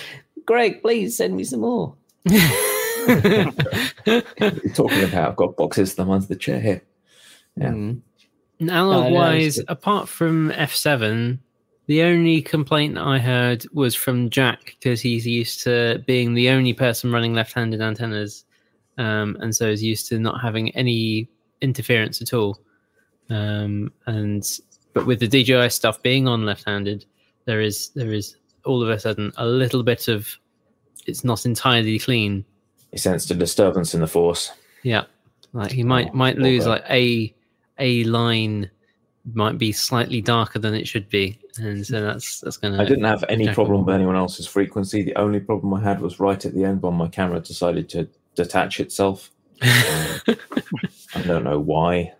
Greg, 0.45 0.83
please 0.83 1.17
send 1.17 1.35
me 1.35 1.43
some 1.45 1.61
more. 1.61 1.95
What 3.05 4.65
are 4.65 4.69
talking 4.73 5.03
about? 5.03 5.29
I've 5.29 5.35
got 5.35 5.57
boxes 5.57 5.91
of 5.91 5.97
them 5.97 6.11
under 6.11 6.27
the 6.27 6.35
chair 6.35 6.59
here. 6.59 6.81
Yeah. 7.55 7.69
Mm. 7.69 8.01
Analog 8.61 9.03
No, 9.03 9.09
no, 9.09 9.15
wise, 9.15 9.59
apart 9.67 10.07
from 10.07 10.51
F7, 10.51 11.39
the 11.87 12.03
only 12.03 12.41
complaint 12.41 12.95
that 12.95 13.03
I 13.03 13.19
heard 13.19 13.65
was 13.73 13.93
from 13.95 14.29
Jack 14.29 14.75
because 14.79 15.01
he's 15.01 15.27
used 15.27 15.63
to 15.63 16.03
being 16.07 16.33
the 16.33 16.49
only 16.49 16.73
person 16.73 17.11
running 17.11 17.33
left 17.33 17.53
handed 17.53 17.81
antennas. 17.81 18.45
Um, 18.97 19.37
and 19.41 19.55
so 19.55 19.67
is 19.67 19.83
used 19.83 20.07
to 20.09 20.19
not 20.19 20.39
having 20.39 20.73
any 20.75 21.27
interference 21.61 22.21
at 22.21 22.33
all. 22.33 22.59
Um, 23.29 23.91
and 24.05 24.43
but 24.93 25.05
with 25.05 25.19
the 25.19 25.27
DJI 25.27 25.69
stuff 25.69 26.01
being 26.01 26.27
on 26.27 26.45
left 26.45 26.65
handed, 26.65 27.05
there 27.45 27.61
is 27.61 27.89
there 27.89 28.13
is 28.13 28.37
all 28.65 28.81
of 28.81 28.89
a 28.89 28.99
sudden 28.99 29.33
a 29.37 29.45
little 29.45 29.83
bit 29.83 30.07
of 30.07 30.37
it's 31.05 31.23
not 31.23 31.45
entirely 31.45 31.99
clean. 31.99 32.45
He 32.93 32.99
sensed 32.99 33.31
a 33.31 33.33
disturbance 33.33 33.95
in 33.95 34.01
the 34.01 34.07
force. 34.07 34.51
Yeah, 34.83 35.05
like 35.51 35.71
he 35.71 35.83
might 35.83 36.11
Oh, 36.13 36.15
might 36.15 36.37
lose 36.37 36.67
like 36.67 36.83
a 36.91 37.33
a 37.79 38.03
line 38.03 38.69
might 39.33 39.57
be 39.57 39.71
slightly 39.71 40.21
darker 40.21 40.59
than 40.59 40.75
it 40.75 40.87
should 40.87 41.09
be, 41.09 41.39
and 41.57 41.83
so 41.83 42.01
that's 42.01 42.41
that's 42.41 42.57
gonna. 42.57 42.79
I 42.79 42.85
didn't 42.85 43.05
have 43.05 43.25
any 43.29 43.51
problem 43.51 43.83
with 43.83 43.95
anyone 43.95 44.15
else's 44.15 44.45
frequency. 44.45 45.01
The 45.01 45.15
only 45.15 45.39
problem 45.39 45.73
I 45.73 45.81
had 45.81 46.01
was 46.01 46.19
right 46.19 46.45
at 46.45 46.53
the 46.53 46.63
end 46.63 46.83
when 46.83 46.93
my 46.93 47.07
camera 47.07 47.39
decided 47.39 47.89
to 47.89 48.07
detach 48.35 48.79
itself. 48.79 49.31
Um, 50.25 50.37
I 51.15 51.21
don't 51.21 51.43
know 51.43 51.59
why. 51.59 52.13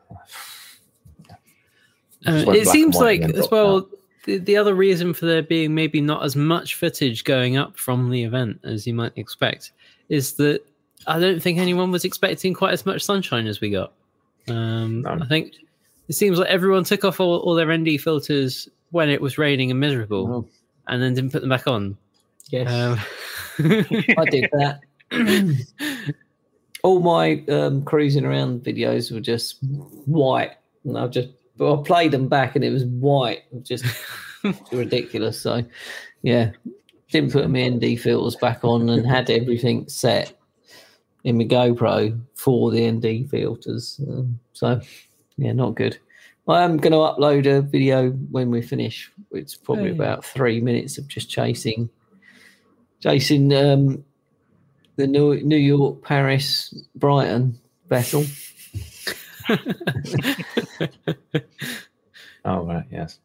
Uh, 2.26 2.46
it 2.48 2.68
seems 2.68 2.96
like 2.96 3.22
as 3.22 3.50
well. 3.50 3.90
The, 4.26 4.38
the 4.38 4.56
other 4.56 4.74
reason 4.74 5.14
for 5.14 5.26
there 5.26 5.42
being 5.42 5.76
maybe 5.76 6.00
not 6.00 6.24
as 6.24 6.36
much 6.36 6.76
footage 6.76 7.24
going 7.26 7.58
up 7.58 7.78
from 7.78 8.10
the 8.10 8.24
event 8.24 8.60
as 8.64 8.88
you 8.88 8.94
might 8.94 9.12
expect 9.18 9.72
is 10.10 10.34
that 10.34 10.62
I 11.08 11.20
don't 11.20 11.42
think 11.42 11.60
anyone 11.60 11.92
was 11.92 12.06
expecting 12.06 12.54
quite 12.54 12.74
as 12.74 12.86
much 12.86 13.02
sunshine 13.02 13.48
as 13.48 13.60
we 13.62 13.70
got. 13.70 13.94
Um, 14.48 15.02
No. 15.02 15.18
I 15.22 15.26
think 15.28 15.54
it 16.08 16.14
seems 16.14 16.38
like 16.40 16.50
everyone 16.50 16.84
took 16.84 17.04
off 17.06 17.20
all, 17.20 17.38
all 17.40 17.56
their 17.56 17.76
ND 17.76 18.00
filters 18.00 18.68
when 18.92 19.10
it 19.10 19.22
was 19.22 19.38
raining 19.38 19.72
and 19.72 19.80
miserable, 19.80 20.28
Oh, 20.32 20.48
and 20.88 21.02
then 21.02 21.14
didn't 21.14 21.32
put 21.32 21.42
them 21.42 21.50
back 21.50 21.68
on. 21.68 21.98
yes, 22.50 22.70
Um, 22.70 23.00
I 24.18 24.26
did 24.30 24.50
that. 24.54 24.80
all 26.84 27.00
my 27.00 27.44
um, 27.50 27.84
cruising 27.86 28.26
around 28.26 28.64
videos 28.64 29.12
were 29.12 29.20
just 29.22 29.58
white, 30.06 30.52
and 30.86 30.98
I've 30.98 31.12
just 31.12 31.30
but 31.58 31.80
I 31.80 31.84
played 31.84 32.12
them 32.12 32.28
back, 32.28 32.56
and 32.56 32.64
it 32.66 32.72
was 32.72 32.84
white, 32.86 33.44
just 33.64 33.86
ridiculous. 34.72 35.40
So, 35.40 35.64
yeah, 36.24 36.52
didn't 37.14 37.32
put 37.32 37.50
my 37.50 37.70
ND 37.70 37.98
filters 38.00 38.36
back 38.36 38.64
on, 38.66 38.90
and 38.90 39.06
had 39.08 39.30
everything 39.30 39.88
set 39.88 40.34
in 41.24 41.38
my 41.38 41.46
GoPro 41.46 42.20
for 42.36 42.72
the 42.72 42.92
ND 42.92 43.30
filters. 43.30 44.02
Um, 44.10 44.40
so, 44.52 44.82
yeah, 45.38 45.54
not 45.54 45.76
good. 45.76 45.98
I 46.48 46.64
am 46.64 46.76
going 46.76 46.92
to 46.92 46.98
upload 46.98 47.46
a 47.46 47.62
video 47.62 48.10
when 48.12 48.52
we 48.52 48.62
finish. 48.62 49.10
It's 49.32 49.56
probably 49.56 49.84
Oh, 49.86 49.88
yeah. 49.88 49.94
about 49.94 50.26
three 50.26 50.60
minutes 50.60 50.98
of 50.98 51.08
just 51.08 51.30
chasing, 51.30 51.90
chasing 53.00 53.54
um, 53.54 54.04
the 54.98 55.08
New, 55.08 55.42
New 55.42 55.56
York, 55.56 56.04
Paris, 56.04 56.74
Brighton 56.96 57.58
vessel. 57.88 58.26
Oh 62.46 62.66
right, 62.66 62.84
yes. 62.92 63.20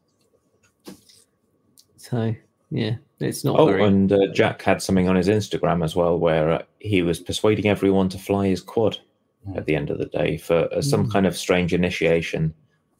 So 1.97 2.33
yeah, 2.71 2.95
it's 3.19 3.43
not 3.43 3.59
Oh, 3.59 3.65
very. 3.67 3.83
and 3.83 4.11
uh, 4.11 4.27
Jack 4.33 4.61
had 4.61 4.81
something 4.81 5.07
on 5.07 5.15
his 5.15 5.27
Instagram 5.27 5.83
as 5.83 5.95
well, 5.95 6.17
where 6.19 6.51
uh, 6.51 6.61
he 6.79 7.01
was 7.01 7.19
persuading 7.19 7.65
everyone 7.67 8.09
to 8.09 8.17
fly 8.17 8.47
his 8.47 8.61
quad 8.61 8.97
at 9.55 9.65
the 9.65 9.75
end 9.75 9.89
of 9.89 9.97
the 9.97 10.05
day 10.05 10.37
for 10.37 10.71
uh, 10.73 10.81
some 10.81 11.07
Mm. 11.07 11.11
kind 11.11 11.25
of 11.25 11.35
strange 11.37 11.73
initiation. 11.73 12.53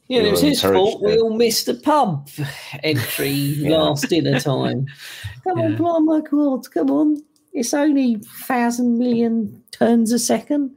yeah, 0.08 0.22
it 0.22 0.32
was 0.32 0.42
his 0.42 0.62
fault. 0.62 0.74
encouraged 0.96 1.04
We 1.04 1.20
all 1.22 1.36
missed 1.36 1.66
the 1.68 1.76
pub 1.76 2.28
entry 2.84 3.30
Yeah. 3.64 3.78
last 3.78 4.10
dinner 4.10 4.40
time. 4.40 4.88
Come 5.44 5.60
on, 5.62 5.78
fly 5.78 6.00
my 6.00 6.22
quad. 6.22 6.70
Come 6.72 6.90
on. 6.92 7.24
It's 7.54 7.74
only 7.74 8.16
thousand 8.48 8.98
million 8.98 9.62
turns 9.72 10.12
a 10.12 10.20
second. 10.20 10.72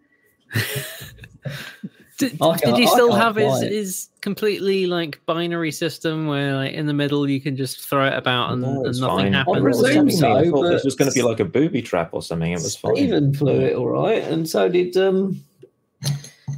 Did, 2.18 2.36
I 2.42 2.52
did 2.56 2.62
can't- 2.64 2.78
you 2.78 2.84
I 2.84 2.90
still 2.90 3.12
have 3.12 3.36
his, 3.36 3.60
his 3.62 4.08
completely 4.20 4.86
like 4.86 5.20
binary 5.26 5.72
system 5.72 6.26
where 6.26 6.54
like 6.54 6.72
in 6.72 6.86
the 6.86 6.92
middle 6.92 7.28
you 7.28 7.40
can 7.40 7.56
just 7.56 7.80
throw 7.88 8.06
it 8.06 8.12
about 8.14 8.52
and, 8.52 8.62
No, 8.62 8.84
and 8.84 9.00
nothing 9.00 9.16
fine. 9.24 9.32
happens? 9.32 9.56
I 9.56 9.60
was 9.60 9.80
presume 9.80 9.92
telling 9.92 10.06
me, 10.06 10.12
I 10.12 10.44
so, 10.44 10.50
thought 10.50 10.62
this 10.70 10.82
but- 10.82 10.84
was 10.84 10.94
going 10.94 11.10
to 11.10 11.14
be 11.14 11.22
like 11.22 11.40
a 11.40 11.44
booby 11.44 11.82
trap 11.82 12.10
or 12.12 12.22
something. 12.22 12.52
It 12.52 12.56
was 12.62 12.76
fine. 12.76 12.96
Even 12.98 13.32
flew 13.34 13.60
it 13.60 13.74
all 13.76 13.88
right, 13.88 14.22
and 14.24 14.48
so 14.48 14.68
did 14.68 14.96
um, 14.96 15.42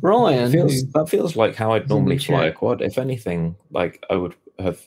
Ryan. 0.02 0.50
That 0.50 0.52
feels, 0.52 0.84
that 0.92 1.08
feels 1.08 1.36
like 1.36 1.54
how 1.54 1.72
I'd 1.72 1.88
normally 1.88 2.18
fly 2.18 2.46
a 2.46 2.52
quad. 2.52 2.82
If 2.82 2.98
anything, 2.98 3.56
like 3.70 4.04
I 4.10 4.16
would 4.16 4.34
have 4.58 4.80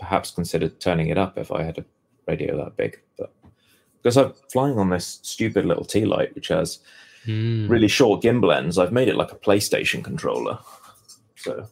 perhaps 0.00 0.30
considered 0.30 0.80
turning 0.80 1.08
it 1.08 1.18
up 1.18 1.38
if 1.38 1.52
I 1.52 1.62
had 1.62 1.78
a 1.78 1.84
radio 2.26 2.56
that 2.56 2.76
big. 2.76 3.00
But 3.18 3.32
because 4.02 4.16
I'm 4.16 4.32
flying 4.52 4.78
on 4.78 4.90
this 4.90 5.20
stupid 5.22 5.64
little 5.66 5.84
T-Lite, 5.84 6.34
which 6.34 6.48
has 6.48 6.80
Hmm. 7.26 7.68
really 7.68 7.88
short 7.88 8.22
gimbal 8.22 8.56
ends, 8.56 8.78
I've 8.78 8.92
made 8.92 9.08
it 9.08 9.16
like 9.16 9.32
a 9.32 9.36
PlayStation 9.36 10.02
controller. 10.02 10.58
So 11.36 11.66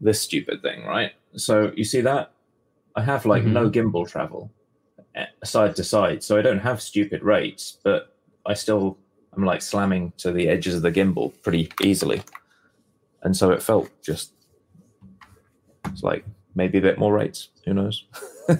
this 0.00 0.20
stupid 0.20 0.62
thing, 0.62 0.84
right? 0.84 1.12
So 1.36 1.72
you 1.76 1.84
see 1.84 2.00
that? 2.02 2.32
I 2.96 3.02
have 3.02 3.26
like 3.26 3.44
no 3.44 3.68
gimbal 3.70 4.08
travel 4.08 4.50
eh, 5.14 5.26
side 5.44 5.76
to 5.76 5.84
side, 5.84 6.22
so 6.22 6.36
I 6.36 6.42
don't 6.42 6.58
have 6.60 6.80
stupid 6.80 7.22
rates, 7.22 7.78
but 7.84 8.16
I 8.46 8.54
still 8.54 8.98
I'm 9.34 9.44
like 9.44 9.62
slamming 9.62 10.12
to 10.18 10.32
the 10.32 10.48
edges 10.48 10.74
of 10.74 10.82
the 10.82 10.90
gimbal 10.90 11.32
pretty 11.42 11.70
easily, 11.82 12.22
and 13.22 13.36
so 13.36 13.50
it 13.50 13.62
felt 13.62 13.90
just 14.02 14.32
it's 15.86 16.02
like 16.02 16.24
maybe 16.54 16.78
a 16.78 16.82
bit 16.82 16.98
more 16.98 17.12
rates. 17.12 17.50
Who 17.64 17.74
knows? 17.74 18.04
I, 18.48 18.56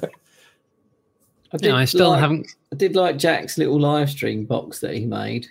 did 1.57 1.69
Yeah, 1.69 1.77
I 1.77 1.85
still 1.85 2.11
like, 2.11 2.21
haven't. 2.21 2.49
I 2.73 2.77
did 2.77 2.95
like 2.95 3.19
Jack's 3.19 3.59
little 3.59 3.81
live 3.81 4.11
stream 4.11 4.45
box 4.45 4.81
that 4.81 4.95
he 4.95 5.07
made. 5.07 5.47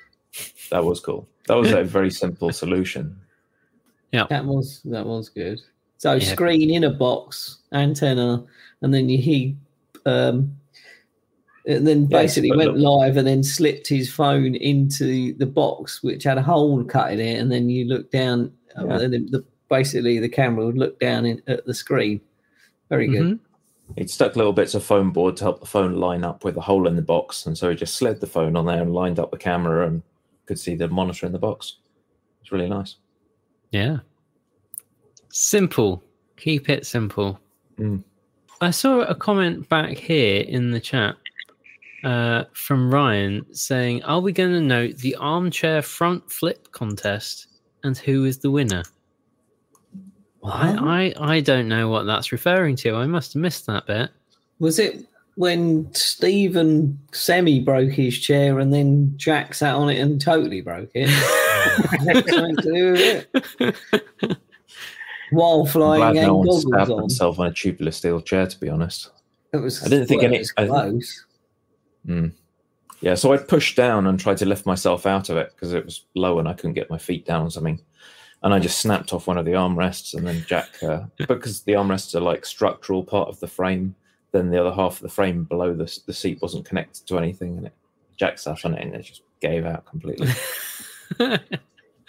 That 0.72 0.84
was 0.84 1.00
cool. 1.00 1.28
That 1.48 1.56
was 1.56 1.72
a 1.72 1.84
very 1.98 2.12
simple 2.12 2.52
solution. 2.52 3.16
Yeah, 4.12 4.26
that 4.30 4.46
was 4.46 4.82
that 4.86 5.06
was 5.06 5.30
good. 5.30 5.60
So 5.98 6.14
Yeah. 6.14 6.26
screen 6.26 6.70
in 6.70 6.84
a 6.84 6.90
box, 6.92 7.60
antenna, 7.74 8.44
and 8.82 8.94
then 8.94 9.10
you 9.10 9.18
he 9.18 9.56
um 10.06 10.56
and 11.66 11.86
then 11.86 12.06
basically 12.06 12.50
but 12.50 12.58
went 12.60 12.78
look- 12.78 13.00
live 13.02 13.18
and 13.18 13.28
then 13.28 13.44
slipped 13.44 13.88
his 13.88 14.10
phone 14.12 14.56
into 14.56 15.34
the 15.34 15.46
box 15.46 16.02
which 16.02 16.24
had 16.24 16.38
a 16.38 16.42
hole 16.42 16.82
cut 16.86 17.12
in 17.12 17.20
it 17.20 17.40
and 17.40 17.52
then 17.52 17.70
you 17.70 17.84
look 17.86 18.10
down 18.12 18.52
uh, 18.78 18.86
Yeah. 18.88 19.00
and 19.00 19.14
then 19.14 19.28
the 19.32 19.44
basically 19.70 20.18
the 20.20 20.30
camera 20.30 20.66
would 20.66 20.78
look 20.78 20.98
down 21.00 21.26
in, 21.26 21.42
at 21.48 21.66
the 21.66 21.74
screen. 21.74 22.22
Very 22.90 23.08
good. 23.08 23.22
Mhm. 23.34 23.40
He'd 23.98 24.10
stuck 24.10 24.36
little 24.38 24.54
bits 24.54 24.76
of 24.76 24.84
foam 24.84 25.12
board 25.12 25.36
to 25.38 25.44
help 25.46 25.60
the 25.60 25.66
phone 25.66 25.96
line 25.96 26.24
up 26.24 26.46
with 26.46 26.56
a 26.58 26.62
hole 26.62 26.88
in 26.88 26.96
the 26.96 27.02
box, 27.02 27.46
and 27.46 27.58
so 27.58 27.70
he 27.70 27.76
just 27.76 27.96
slid 27.96 28.20
the 28.22 28.28
phone 28.28 28.56
on 28.56 28.66
there 28.66 28.82
and 28.82 28.94
lined 28.94 29.20
up 29.20 29.32
the 29.32 29.38
camera 29.38 29.86
and 29.88 30.04
could 30.48 30.58
see 30.58 30.76
the 30.76 30.88
monitor 30.88 31.26
in 31.26 31.32
the 31.32 31.40
box. 31.40 31.78
It's 32.42 32.52
really 32.52 32.70
nice. 32.70 32.96
Yeah. 33.72 33.98
Simple. 35.30 36.04
Keep 36.38 36.70
it 36.70 36.86
simple. 36.86 37.40
Mm. 37.78 38.04
I 38.62 38.72
saw 38.72 39.02
a 39.02 39.14
comment 39.14 39.70
back 39.70 39.98
here 39.98 40.42
in 40.42 40.72
the 40.72 40.80
chat 40.80 41.16
uh, 42.04 42.46
from 42.54 42.92
Ryan 42.92 43.46
saying, 43.54 44.04
Are 44.04 44.22
we 44.22 44.32
going 44.32 44.54
to 44.54 44.62
note 44.62 44.98
the 44.98 45.16
armchair 45.16 45.82
front 45.82 46.32
flip 46.32 46.72
contest 46.72 47.48
and 47.84 47.98
who 47.98 48.26
is 48.26 48.40
the 48.40 48.50
winner? 48.50 48.84
I, 50.44 51.14
I, 51.20 51.34
I 51.34 51.40
don't 51.42 51.68
know 51.68 51.90
what 51.90 52.04
that's 52.04 52.32
referring 52.32 52.78
to. 52.78 52.96
I 52.96 53.06
must 53.06 53.34
have 53.34 53.42
missed 53.42 53.66
that 53.66 53.86
bit. 53.86 54.10
Was 54.60 54.80
it 54.80 55.06
when 55.38 55.88
Stephen 55.94 57.00
semi 57.14 57.60
broke 57.60 57.92
his 57.92 58.18
chair 58.18 58.58
and 58.60 58.74
then 58.74 59.14
Jack 59.18 59.54
sat 59.54 59.76
on 59.76 59.88
it 59.90 60.00
and 60.00 60.20
totally 60.20 60.62
broke 60.62 60.90
it? 60.96 61.10
Something 62.28 62.56
to 62.58 63.26
it? 63.62 63.78
While 65.32 65.62
I'm 65.62 65.68
flying 65.68 66.00
glad 66.02 66.16
and 66.16 66.28
no 66.28 66.36
one 66.38 66.52
stabbed 66.60 66.90
on. 66.92 67.00
himself 67.02 67.40
on 67.40 67.48
a 67.48 67.54
tubular 67.54 67.92
steel 67.92 68.20
chair, 68.22 68.48
to 68.48 68.60
be 68.60 68.68
honest. 68.70 69.12
It 69.54 69.58
was, 69.58 69.84
I 69.86 69.90
didn't 69.90 70.08
think 70.08 70.22
well, 70.24 70.32
any- 70.34 70.40
was 70.40 70.54
I- 70.58 70.66
close. 70.68 71.26
Yeah, 73.00 73.14
so 73.14 73.32
I'd 73.34 73.48
pushed 73.48 73.76
down 73.76 74.08
and 74.08 74.20
tried 74.20 74.38
to 74.38 74.46
lift 74.46 74.66
myself 74.66 75.06
out 75.06 75.30
of 75.30 75.38
it 75.38 75.52
because 75.54 75.72
it 75.74 75.86
was 75.86 76.06
low 76.16 76.40
and 76.40 76.48
I 76.48 76.54
couldn't 76.54 76.74
get 76.74 76.90
my 76.90 76.98
feet 76.98 77.28
down 77.28 77.44
on 77.44 77.52
something. 77.52 77.80
And 78.42 78.54
I 78.56 78.60
just 78.60 78.80
snapped 78.80 79.14
off 79.14 79.28
one 79.28 79.38
of 79.38 79.46
the 79.46 79.52
armrests, 79.52 80.14
and 80.16 80.26
then 80.26 80.44
Jack, 80.48 80.70
uh, 80.82 81.02
because 81.28 81.62
the 81.62 81.74
armrests 81.74 82.16
are 82.16 82.20
like 82.22 82.46
structural 82.46 83.04
part 83.04 83.30
of 83.30 83.40
the 83.40 83.48
frame, 83.48 83.96
then 84.32 84.50
the 84.50 84.60
other 84.60 84.76
half 84.76 84.96
of 84.98 85.02
the 85.02 85.10
frame 85.10 85.44
below 85.46 85.74
the, 85.74 86.00
the 86.06 86.14
seat 86.14 86.42
wasn't 86.42 86.66
connected 86.66 87.06
to 87.08 87.18
anything, 87.18 87.58
and 87.58 87.68
it 87.68 87.74
Jack 88.18 88.40
sat 88.40 88.66
on 88.66 88.74
it 88.74 88.82
and 88.82 88.96
it 88.96 89.04
just 89.04 89.22
gave 89.42 89.66
out 89.66 89.86
completely. 89.86 90.28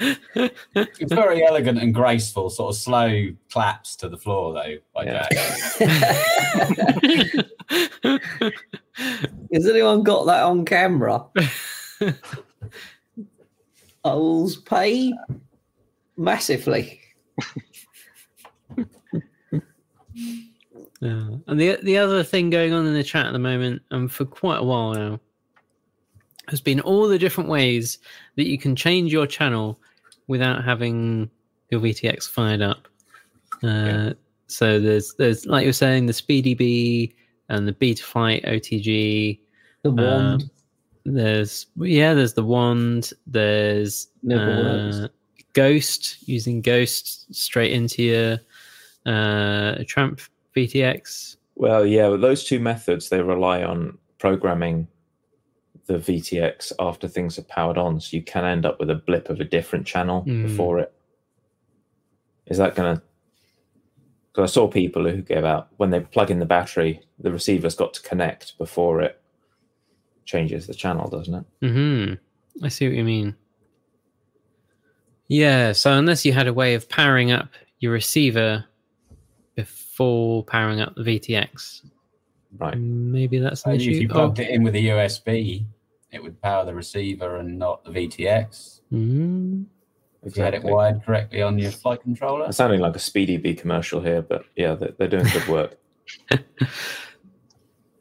It's 0.00 1.12
very 1.12 1.44
elegant 1.44 1.78
and 1.78 1.92
graceful, 1.92 2.50
sort 2.50 2.70
of 2.70 2.76
slow 2.80 3.28
claps 3.50 3.96
to 3.96 4.08
the 4.08 4.16
floor, 4.16 4.52
though, 4.54 4.76
by 4.94 5.04
Yeah. 5.04 5.26
Jack. 5.32 5.38
Has 9.52 9.66
anyone 9.66 10.02
got 10.02 10.26
that 10.26 10.44
on 10.44 10.64
camera? 10.64 11.24
I 14.04 14.14
will 14.14 14.50
pay 14.64 15.12
massively. 16.16 17.00
Yeah. 21.00 21.28
And 21.46 21.60
the 21.60 21.78
the 21.82 21.98
other 21.98 22.22
thing 22.22 22.50
going 22.50 22.72
on 22.72 22.86
in 22.86 22.94
the 22.94 23.04
chat 23.04 23.26
at 23.26 23.32
the 23.32 23.38
moment, 23.38 23.82
and 23.90 24.10
for 24.10 24.24
quite 24.24 24.58
a 24.58 24.64
while 24.64 24.94
now, 24.94 25.20
has 26.48 26.60
been 26.60 26.80
all 26.80 27.06
the 27.08 27.18
different 27.18 27.48
ways 27.48 27.98
that 28.36 28.48
you 28.48 28.58
can 28.58 28.74
change 28.74 29.12
your 29.12 29.26
channel 29.26 29.78
without 30.26 30.64
having 30.64 31.30
your 31.70 31.80
VTX 31.80 32.28
fired 32.28 32.62
up. 32.62 32.88
Uh, 33.62 34.14
So 34.48 34.80
there's 34.80 35.14
there's 35.14 35.46
like 35.46 35.62
you 35.62 35.68
were 35.68 35.72
saying 35.72 36.06
the 36.06 36.12
SpeedyBee 36.12 37.14
and 37.48 37.68
the 37.68 37.72
Betaflight 37.72 38.46
OTG. 38.46 39.40
The 39.82 39.90
Um, 39.90 39.96
wand 39.96 40.50
There's 41.04 41.66
yeah, 41.76 42.14
there's 42.14 42.34
the 42.34 42.44
wand. 42.44 43.12
There's 43.26 44.08
uh. 44.30 45.08
Ghost 45.52 46.28
using 46.28 46.60
Ghost 46.62 47.32
straight 47.34 47.72
into 47.72 48.02
your 48.02 48.38
uh, 49.06 49.84
Tramp 49.86 50.20
VTX. 50.66 51.36
well, 51.56 51.84
yeah, 51.86 52.08
those 52.16 52.44
two 52.44 52.60
methods, 52.60 53.08
they 53.08 53.20
rely 53.22 53.62
on 53.62 53.98
programming 54.18 54.86
the 55.86 55.94
VTX 55.98 56.72
after 56.78 57.08
things 57.08 57.38
are 57.38 57.42
powered 57.44 57.78
on, 57.78 58.00
so 58.00 58.16
you 58.16 58.22
can 58.22 58.44
end 58.44 58.66
up 58.66 58.78
with 58.78 58.90
a 58.90 58.94
blip 58.94 59.28
of 59.30 59.40
a 59.40 59.44
different 59.44 59.86
channel 59.86 60.22
Mm. 60.26 60.42
before 60.46 60.78
it. 60.78 60.92
Is 62.46 62.58
that 62.58 62.74
going 62.74 62.96
to? 62.96 63.02
Because 64.32 64.50
I 64.50 64.52
saw 64.52 64.68
people 64.68 65.08
who 65.08 65.22
gave 65.22 65.44
out 65.44 65.68
when 65.78 65.90
they 65.90 66.00
plug 66.00 66.30
in 66.30 66.38
the 66.38 66.46
battery, 66.46 67.00
the 67.18 67.32
receiver's 67.32 67.74
got 67.74 67.94
to 67.94 68.02
connect 68.02 68.56
before 68.58 69.00
it 69.02 69.20
changes 70.26 70.66
the 70.66 70.74
channel, 70.74 71.08
doesn't 71.08 71.34
it? 71.34 71.66
Hmm. 71.68 72.14
I 72.64 72.68
see 72.68 72.86
what 72.86 72.96
you 72.96 73.04
mean. 73.04 73.34
Yeah. 75.28 75.72
So 75.72 75.92
unless 75.92 76.24
you 76.24 76.32
had 76.32 76.46
a 76.46 76.52
way 76.54 76.74
of 76.74 76.88
powering 76.88 77.30
up 77.32 77.48
your 77.80 77.92
receiver 77.92 78.64
before 80.02 80.44
powering 80.44 80.80
up 80.80 80.94
the 80.94 81.02
VTX, 81.02 81.82
Right. 82.56 82.78
maybe 82.78 83.40
that's 83.40 83.64
an 83.64 83.72
And 83.72 83.80
if 83.82 83.88
issue. 83.88 84.00
you 84.02 84.08
Oh, 84.10 84.14
plugged 84.14 84.38
it 84.38 84.48
in 84.50 84.62
with 84.62 84.76
a 84.76 84.78
USB, 84.86 85.66
it 86.12 86.22
would 86.22 86.40
power 86.40 86.64
the 86.64 86.72
receiver 86.72 87.38
and 87.38 87.58
not 87.58 87.82
the 87.84 87.90
VTX. 87.90 88.80
Mm. 88.92 89.64
If 90.24 90.36
you 90.36 90.42
had 90.44 90.54
it 90.54 90.62
wired 90.62 91.02
correctly 91.04 91.42
on 91.42 91.58
your 91.58 91.72
flight 91.72 92.00
controller. 92.02 92.46
It's 92.46 92.56
sounding 92.58 92.78
like 92.80 92.94
a 92.94 93.00
SpeedyBee 93.00 93.58
commercial 93.58 94.00
here, 94.00 94.22
but 94.22 94.44
yeah, 94.54 94.74
they're, 94.76 94.92
they're 94.98 95.08
doing 95.08 95.26
good 95.32 95.48
work. 95.48 95.76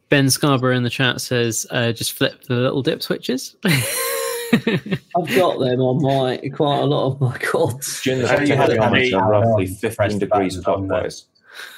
Ben 0.10 0.30
Scarborough 0.30 0.76
in 0.78 0.84
the 0.84 0.90
chat 0.90 1.20
says, 1.20 1.66
uh, 1.72 1.92
"Just 1.92 2.14
flip 2.14 2.44
the 2.44 2.54
little 2.56 2.82
dip 2.82 3.02
switches." 3.04 3.56
I've 3.66 5.36
got 5.36 5.60
them 5.60 5.82
on 5.82 6.02
my 6.02 6.38
quite 6.56 6.80
a 6.80 6.86
lot 6.86 7.08
of 7.12 7.20
my 7.20 7.38
cords. 7.40 8.02
During 8.04 8.22
the 8.22 8.28
So 8.30 8.40
you 8.44 8.56
had 8.56 8.70
it 8.70 8.80
on 8.80 8.92
temperature 8.94 9.10
the- 9.18 9.18
are 9.18 9.30
roughly 9.32 9.66
um, 9.68 9.74
15 9.74 10.20
degrees 10.20 10.56
buttons 10.58 10.66
on 10.68 10.82
the- 10.84 10.88
clockwise. 10.94 11.26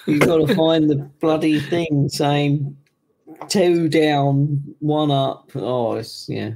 You've 0.05 0.21
got 0.21 0.45
to 0.47 0.55
find 0.63 0.89
the 0.89 0.95
bloody 1.19 1.59
thing 1.59 2.09
saying 2.09 2.75
two 3.47 3.87
down, 3.89 4.63
one 4.79 5.11
up. 5.11 5.51
Oh, 5.55 5.93
it's 5.93 6.27
yeah. 6.29 6.51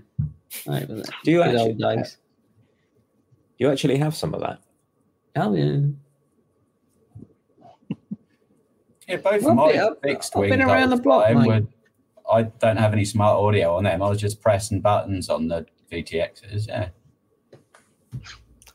Over. 0.67 1.01
Do 1.23 1.31
you 1.31 1.37
Good 1.37 1.47
actually, 1.47 1.59
old 1.59 1.77
days. 1.97 2.17
you 3.57 3.71
actually 3.71 3.97
have 3.97 4.15
some 4.15 4.33
of 4.33 4.41
that? 4.41 4.59
Oh 5.35 5.53
yeah. 5.55 5.77
Yeah, 9.07 9.17
both 9.17 9.45
of 9.45 9.55
my 9.55 9.89
fixed 10.01 10.33
I've 10.33 10.39
wing 10.39 10.49
been 10.51 10.61
around 10.61 10.89
the 10.91 10.95
block, 10.97 11.33
mate. 11.35 11.45
were- 11.47 11.67
I 12.31 12.43
don't 12.43 12.77
have 12.77 12.93
any 12.93 13.03
smart 13.03 13.37
audio 13.37 13.75
on 13.75 13.83
them. 13.83 14.01
I 14.01 14.07
was 14.09 14.19
just 14.19 14.41
pressing 14.41 14.79
buttons 14.79 15.29
on 15.29 15.49
the 15.49 15.65
VTXs. 15.91 16.67
Yeah. 16.67 16.87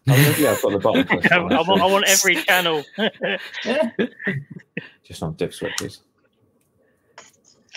Maybe 0.09 0.47
I've 0.47 0.63
got 0.63 0.73
the 0.73 0.79
button 0.79 1.07
I, 1.33 1.39
want, 1.61 1.81
I 1.83 1.87
want 1.87 2.05
every 2.09 2.37
channel. 2.37 2.83
Just 5.05 5.23
on 5.23 5.35
dip 5.35 5.53
switches. 5.55 6.01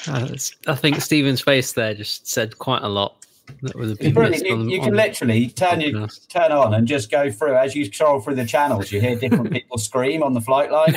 Uh, 0.08 0.28
I 0.68 0.76
think 0.76 1.00
Stephen's 1.02 1.42
face 1.42 1.74
there 1.74 1.94
just 1.94 2.28
said 2.28 2.58
quite 2.58 2.82
a 2.82 2.90
lot. 2.90 3.18
That 3.62 3.76
would 3.76 3.90
have 3.90 3.98
It's 4.02 4.14
brilliant. 4.14 4.46
You, 4.46 4.56
on- 4.56 4.70
you 4.70 4.80
on 4.80 4.86
can 4.86 4.96
literally 4.96 5.50
turn 5.50 5.82
your 5.82 6.08
turn 6.30 6.52
on 6.52 6.74
and 6.74 6.88
just 6.88 7.12
go 7.12 7.30
through 7.32 7.56
as 7.56 7.76
you 7.76 7.86
scroll 7.86 8.20
through 8.20 8.36
the 8.36 8.46
channels. 8.46 8.92
You 8.92 9.00
hear 9.02 9.16
different 9.16 9.52
people 9.54 9.78
scream 9.78 10.24
on 10.24 10.34
the 10.34 10.42
flight 10.42 10.72
line. 10.72 10.96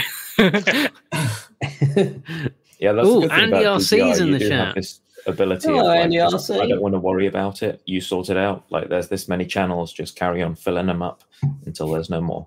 Yeah, 2.78 2.93
that's 2.93 3.07
Ooh, 3.07 3.20
the 3.20 3.28
good 3.28 3.30
thing 3.30 3.30
Andy 3.30 3.57
about 3.62 3.80
RC 3.80 4.14
's 4.14 4.20
in 4.20 4.30
the 4.30 4.39
do 4.39 4.49
chat. 4.49 4.74
this 4.74 5.01
ability 5.26 5.68
Hello, 5.68 5.80
of 5.80 5.86
like, 5.86 6.00
Andy 6.00 6.16
just, 6.18 6.50
RC. 6.50 6.60
I 6.60 6.68
don't 6.68 6.80
want 6.82 6.94
to 6.94 7.00
worry 7.00 7.26
about 7.26 7.62
it. 7.62 7.80
You 7.86 8.00
sort 8.00 8.30
it 8.30 8.36
out. 8.36 8.64
Like 8.70 8.88
there's 8.88 9.08
this 9.08 9.28
many 9.28 9.44
channels, 9.46 9.92
just 9.92 10.16
carry 10.16 10.42
on 10.42 10.54
filling 10.54 10.86
them 10.86 11.02
up 11.02 11.24
until 11.66 11.90
there's 11.90 12.10
no 12.10 12.20
more. 12.20 12.46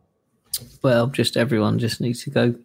Well, 0.81 1.07
just 1.07 1.37
everyone 1.37 1.79
just 1.79 2.01
needs 2.01 2.23
to 2.23 2.29
go 2.29 2.55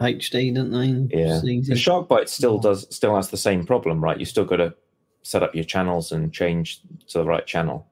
HD, 0.00 0.54
don't 0.54 0.70
they? 0.70 1.16
Yeah. 1.16 1.40
The 1.42 1.76
Shark 1.76 2.08
Byte 2.08 2.28
still 2.28 2.58
does 2.58 2.86
still 2.94 3.14
has 3.16 3.30
the 3.30 3.36
same 3.36 3.66
problem, 3.66 4.02
right? 4.02 4.18
You 4.18 4.24
still 4.24 4.44
got 4.44 4.56
to 4.56 4.74
set 5.22 5.42
up 5.42 5.54
your 5.54 5.64
channels 5.64 6.12
and 6.12 6.32
change 6.32 6.80
to 7.08 7.18
the 7.18 7.24
right 7.24 7.46
channel. 7.46 7.86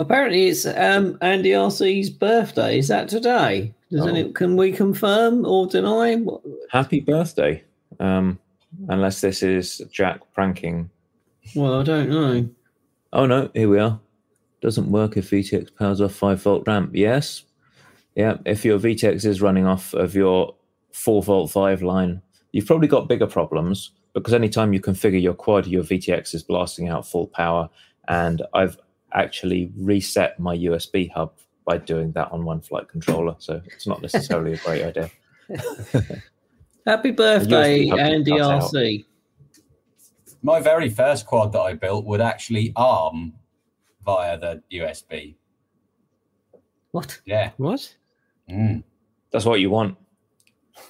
Apparently, 0.00 0.46
it's 0.48 0.64
um, 0.64 1.18
Andy 1.20 1.50
RC's 1.50 2.10
birthday. 2.10 2.78
Is 2.78 2.88
that 2.88 3.08
today? 3.08 3.74
Does 3.90 4.02
Oh. 4.02 4.06
any, 4.06 4.30
can 4.32 4.56
we 4.56 4.70
confirm 4.70 5.44
or 5.44 5.66
deny? 5.66 6.16
Happy 6.70 7.00
birthday! 7.00 7.64
Um, 7.98 8.38
unless 8.88 9.20
this 9.20 9.42
is 9.42 9.82
Jack 9.90 10.20
pranking. 10.34 10.90
Well, 11.54 11.80
I 11.80 11.82
don't 11.82 12.10
know. 12.10 12.48
Oh 13.12 13.26
no, 13.26 13.50
here 13.54 13.68
we 13.68 13.78
are. 13.78 13.98
Doesn't 14.60 14.90
work 14.90 15.16
if 15.16 15.30
VTX 15.30 15.74
powers 15.76 16.00
off 16.00 16.14
five 16.14 16.42
volt 16.42 16.66
ramp. 16.66 16.90
Yes, 16.94 17.44
yeah. 18.14 18.38
If 18.44 18.64
your 18.64 18.78
VTX 18.78 19.24
is 19.24 19.40
running 19.40 19.66
off 19.66 19.94
of 19.94 20.14
your 20.14 20.54
four 20.92 21.22
volt 21.22 21.50
five 21.50 21.82
line, 21.82 22.20
you've 22.52 22.66
probably 22.66 22.88
got 22.88 23.08
bigger 23.08 23.26
problems 23.26 23.92
because 24.14 24.34
anytime 24.34 24.72
you 24.72 24.80
configure 24.80 25.22
your 25.22 25.34
quad, 25.34 25.66
your 25.66 25.84
VTX 25.84 26.34
is 26.34 26.42
blasting 26.42 26.88
out 26.88 27.06
full 27.06 27.28
power. 27.28 27.68
And 28.08 28.42
I've 28.54 28.78
actually 29.12 29.70
reset 29.76 30.38
my 30.38 30.56
USB 30.56 31.10
hub 31.10 31.32
by 31.64 31.78
doing 31.78 32.12
that 32.12 32.32
on 32.32 32.44
one 32.44 32.60
flight 32.60 32.88
controller, 32.88 33.36
so 33.38 33.60
it's 33.66 33.86
not 33.86 34.00
necessarily 34.00 34.54
a 34.54 34.56
great 34.56 34.82
idea. 34.84 35.10
Happy 36.88 37.10
birthday, 37.10 37.86
hub 37.88 37.98
can 37.98 38.12
Andy. 38.14 38.30
RC. 38.32 39.04
My 40.42 40.58
very 40.60 40.88
first 40.88 41.26
quad 41.26 41.52
that 41.52 41.60
I 41.60 41.74
built 41.74 42.06
would 42.06 42.20
actually 42.22 42.72
arm 42.76 43.34
via 44.06 44.38
the 44.38 44.62
USB. 44.72 45.34
What? 46.92 47.20
Yeah. 47.26 47.50
What? 47.58 47.94
Mm. 48.50 48.82
That's 49.30 49.44
what 49.44 49.60
you 49.60 49.68
want. 49.68 49.98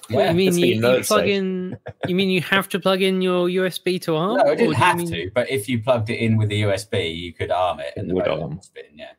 What, 0.09 0.21
Yeah, 0.21 0.31
you 0.31 0.37
mean 0.37 0.57
you, 0.57 0.65
you 0.75 0.81
plug 0.81 1.03
say. 1.03 1.33
in? 1.33 1.77
You 2.07 2.15
mean 2.15 2.29
you 2.29 2.39
have 2.41 2.69
to 2.69 2.79
plug 2.79 3.01
in 3.01 3.21
your 3.21 3.49
USB 3.49 3.99
to 4.03 4.15
ARM? 4.15 4.37
No, 4.37 4.43
I 4.51 4.55
didn't 4.55 4.75
have 4.75 4.97
mean- 4.97 5.11
to, 5.11 5.31
but 5.35 5.49
if 5.49 5.67
you 5.67 5.81
plugged 5.81 6.09
it 6.09 6.19
in 6.19 6.37
with 6.37 6.47
the 6.47 6.61
USB, 6.61 7.13
you 7.19 7.33
could 7.33 7.51
arm 7.51 7.79
it 7.81 7.93
It 7.97 7.99
and 7.99 8.09
the 8.09 8.13
would 8.15 8.25
motor 8.27 8.41
arm. 8.43 8.59
spin. 8.61 8.83
Yeah. 8.95 9.11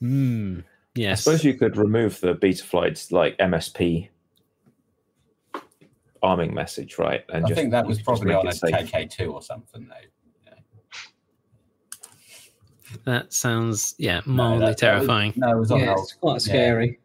Hmm. 0.00 0.60
I 0.98 1.14
suppose 1.14 1.44
you 1.44 1.54
could 1.54 1.76
remove 1.76 2.20
the 2.20 2.34
Betaflight's 2.34 3.10
like 3.12 3.38
MSP 3.38 4.08
arming 6.22 6.54
message, 6.54 6.98
right? 6.98 7.24
And 7.30 7.44
I 7.44 7.48
just, 7.48 7.58
think 7.58 7.70
that 7.72 7.86
was 7.86 8.00
probably 8.02 8.34
on 8.34 8.46
a 8.46 8.50
it 8.50 8.54
safe. 8.56 8.74
KK2 8.92 9.32
or 9.32 9.42
something, 9.42 9.86
though. 9.88 9.94
That 13.04 13.32
sounds 13.34 13.94
yeah 13.98 14.20
No, 14.26 14.32
mildly 14.32 14.58
that- 14.60 14.64
that 14.64 14.68
was- 14.70 14.76
terrifying. 15.06 15.32
no, 15.36 15.56
it 15.56 15.60
was 15.60 15.70
on 15.70 15.80
Yeah, 15.80 15.86
the 15.94 16.00
it's 16.00 16.14
quite 16.14 16.40
scary. 16.40 16.98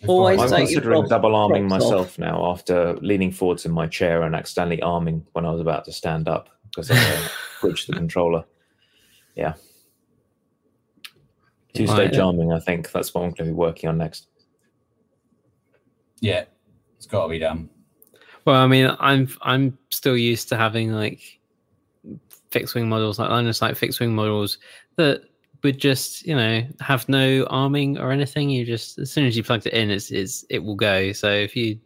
It's 0.00 0.08
Always 0.08 0.40
I'm 0.40 0.48
probably- 0.48 0.66
take 0.66 0.72
your 0.72 0.80
considering 0.80 1.00
prop- 1.02 1.10
double 1.10 1.34
arming 1.36 1.68
props 1.68 1.84
off. 1.84 1.90
myself 1.90 2.18
now 2.18 2.50
after 2.50 2.94
leaning 2.96 3.30
forwards 3.30 3.66
in 3.66 3.72
my 3.72 3.86
chair 3.86 4.22
and 4.22 4.34
accidentally 4.34 4.80
arming 4.82 5.26
when 5.32 5.44
I 5.44 5.50
was 5.50 5.60
about 5.60 5.84
to 5.86 5.92
stand 5.92 6.26
up 6.28 6.48
because 6.70 6.90
I 6.90 6.96
uh, 6.96 7.28
switched 7.60 7.86
the 7.86 7.92
controller. 7.92 8.44
Yeah. 9.34 9.54
Two 11.74 11.86
stage 11.86 12.12
Right. 12.12 12.20
arming, 12.20 12.52
I 12.52 12.60
think 12.60 12.90
that's 12.92 13.12
what 13.12 13.22
I'm 13.24 13.30
going 13.30 13.36
to 13.36 13.44
be 13.44 13.52
working 13.52 13.90
on 13.90 13.98
next. 13.98 14.28
Yeah, 16.20 16.44
it's 16.96 17.06
got 17.06 17.24
to 17.24 17.28
be 17.28 17.38
done. 17.38 17.68
Well, 18.44 18.56
I 18.56 18.66
mean, 18.66 18.94
I'm 19.00 19.28
I'm 19.42 19.78
still 19.90 20.16
used 20.16 20.48
to 20.50 20.56
having 20.56 20.92
like 20.92 21.40
fixed 22.50 22.74
wing 22.74 22.88
models, 22.88 23.18
like 23.18 23.30
line 23.30 23.46
of 23.46 23.56
sight 23.56 23.76
fixed 23.76 24.00
wing 24.00 24.14
models 24.14 24.58
that 24.96 25.22
would 25.62 25.78
just 25.78 26.26
you 26.26 26.36
know 26.36 26.62
have 26.80 27.08
no 27.08 27.44
arming 27.44 27.98
or 27.98 28.12
anything. 28.12 28.50
You 28.50 28.64
just 28.64 28.98
as 28.98 29.10
soon 29.10 29.26
as 29.26 29.36
you 29.36 29.42
plugged 29.42 29.66
it 29.66 29.72
in, 29.72 29.90
it's, 29.90 30.10
it's 30.10 30.44
it 30.50 30.62
will 30.62 30.76
go. 30.76 31.12
So 31.12 31.30
if 31.30 31.56
you 31.56 31.78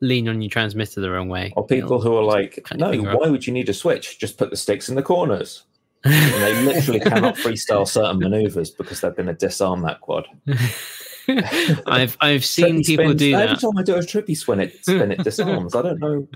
lean 0.00 0.28
on 0.28 0.40
your 0.40 0.50
transmitter 0.50 1.00
the 1.00 1.10
wrong 1.10 1.28
way, 1.28 1.52
Or 1.56 1.66
people 1.66 2.00
who 2.00 2.16
are 2.16 2.22
like, 2.22 2.64
no, 2.74 2.90
finger 2.90 3.16
why 3.16 3.28
would 3.28 3.46
you 3.46 3.52
need 3.52 3.68
a 3.68 3.74
switch? 3.74 4.18
Just 4.18 4.38
put 4.38 4.50
the 4.50 4.56
sticks 4.56 4.88
in 4.88 4.94
the 4.94 5.02
corners. 5.02 5.64
And 6.06 6.42
they 6.42 6.62
literally 6.62 7.00
cannot 7.00 7.36
freestyle 7.36 7.88
certain 7.88 8.18
maneuvers 8.18 8.70
because 8.70 9.00
they're 9.00 9.10
going 9.10 9.26
to 9.26 9.32
disarm 9.32 9.80
that 9.82 10.02
quad. 10.02 10.26
I've 11.86 12.16
I've 12.20 12.44
seen 12.44 12.76
Trippy 12.76 12.86
people 12.86 13.04
spins- 13.06 13.20
do 13.20 13.34
Every 13.34 13.56
time 13.56 13.78
I 13.78 13.82
do 13.82 13.94
a 13.94 13.98
trippy 14.00 14.36
spin, 14.36 14.60
it 14.60 14.82
spin 14.82 15.12
it 15.12 15.24
disarms. 15.24 15.74
I 15.74 15.82
don't 15.82 15.98
know. 15.98 16.28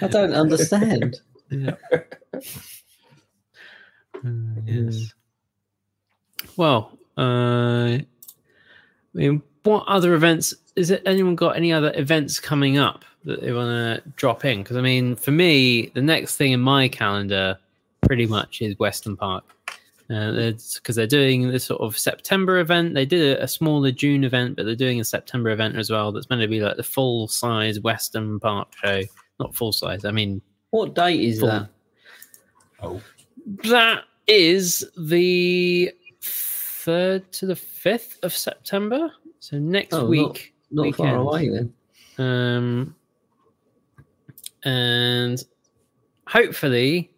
I 0.00 0.08
don't 0.08 0.32
understand. 0.32 1.20
Yes. 4.64 5.12
Well, 6.56 6.96
uh, 7.18 7.98
I 7.98 8.04
mean, 9.14 9.42
what 9.64 9.84
other 9.86 10.14
events? 10.14 10.54
Is 10.76 10.90
it 10.90 11.02
anyone 11.06 11.34
got 11.34 11.56
any 11.56 11.72
other 11.72 11.92
events 11.94 12.40
coming 12.40 12.78
up 12.78 13.04
that 13.24 13.40
they 13.40 13.52
want 13.52 13.68
to 13.68 14.08
drop 14.16 14.44
in? 14.44 14.62
Because 14.62 14.76
I 14.76 14.80
mean, 14.80 15.16
for 15.16 15.30
me, 15.30 15.90
the 15.94 16.02
next 16.02 16.36
thing 16.36 16.52
in 16.52 16.60
my 16.60 16.88
calendar 16.88 17.58
pretty 18.02 18.26
much 18.26 18.62
is 18.62 18.78
Weston 18.78 19.16
Park. 19.16 19.44
Because 20.12 20.96
they're 20.96 21.06
doing 21.06 21.48
this 21.48 21.64
sort 21.64 21.80
of 21.80 21.96
September 21.96 22.58
event. 22.58 22.92
They 22.94 23.06
did 23.06 23.38
a, 23.38 23.44
a 23.44 23.48
smaller 23.48 23.90
June 23.90 24.24
event, 24.24 24.56
but 24.56 24.66
they're 24.66 24.74
doing 24.74 25.00
a 25.00 25.04
September 25.04 25.50
event 25.50 25.76
as 25.76 25.90
well. 25.90 26.12
That's 26.12 26.28
meant 26.28 26.42
to 26.42 26.48
be 26.48 26.60
like 26.60 26.76
the 26.76 26.82
full 26.82 27.28
size 27.28 27.80
Weston 27.80 28.38
Park 28.38 28.68
show. 28.82 29.02
Not 29.40 29.54
full 29.54 29.72
size. 29.72 30.04
I 30.04 30.10
mean, 30.10 30.42
What 30.70 30.94
date 30.94 31.20
is 31.20 31.40
Full. 31.40 31.48
that? 31.48 31.68
Oh, 32.82 33.00
that 33.64 34.04
is 34.26 34.84
the 34.98 35.90
third 36.20 37.32
to 37.32 37.46
the 37.46 37.56
fifth 37.56 38.18
of 38.22 38.36
September. 38.36 39.10
So 39.38 39.58
next 39.58 39.94
Oh, 39.94 40.06
week, 40.06 40.54
Not 40.70 40.94
far 40.94 41.16
away 41.16 41.48
then. 41.48 41.72
um, 42.18 42.94
and 44.64 45.42
hopefully, 46.26 47.10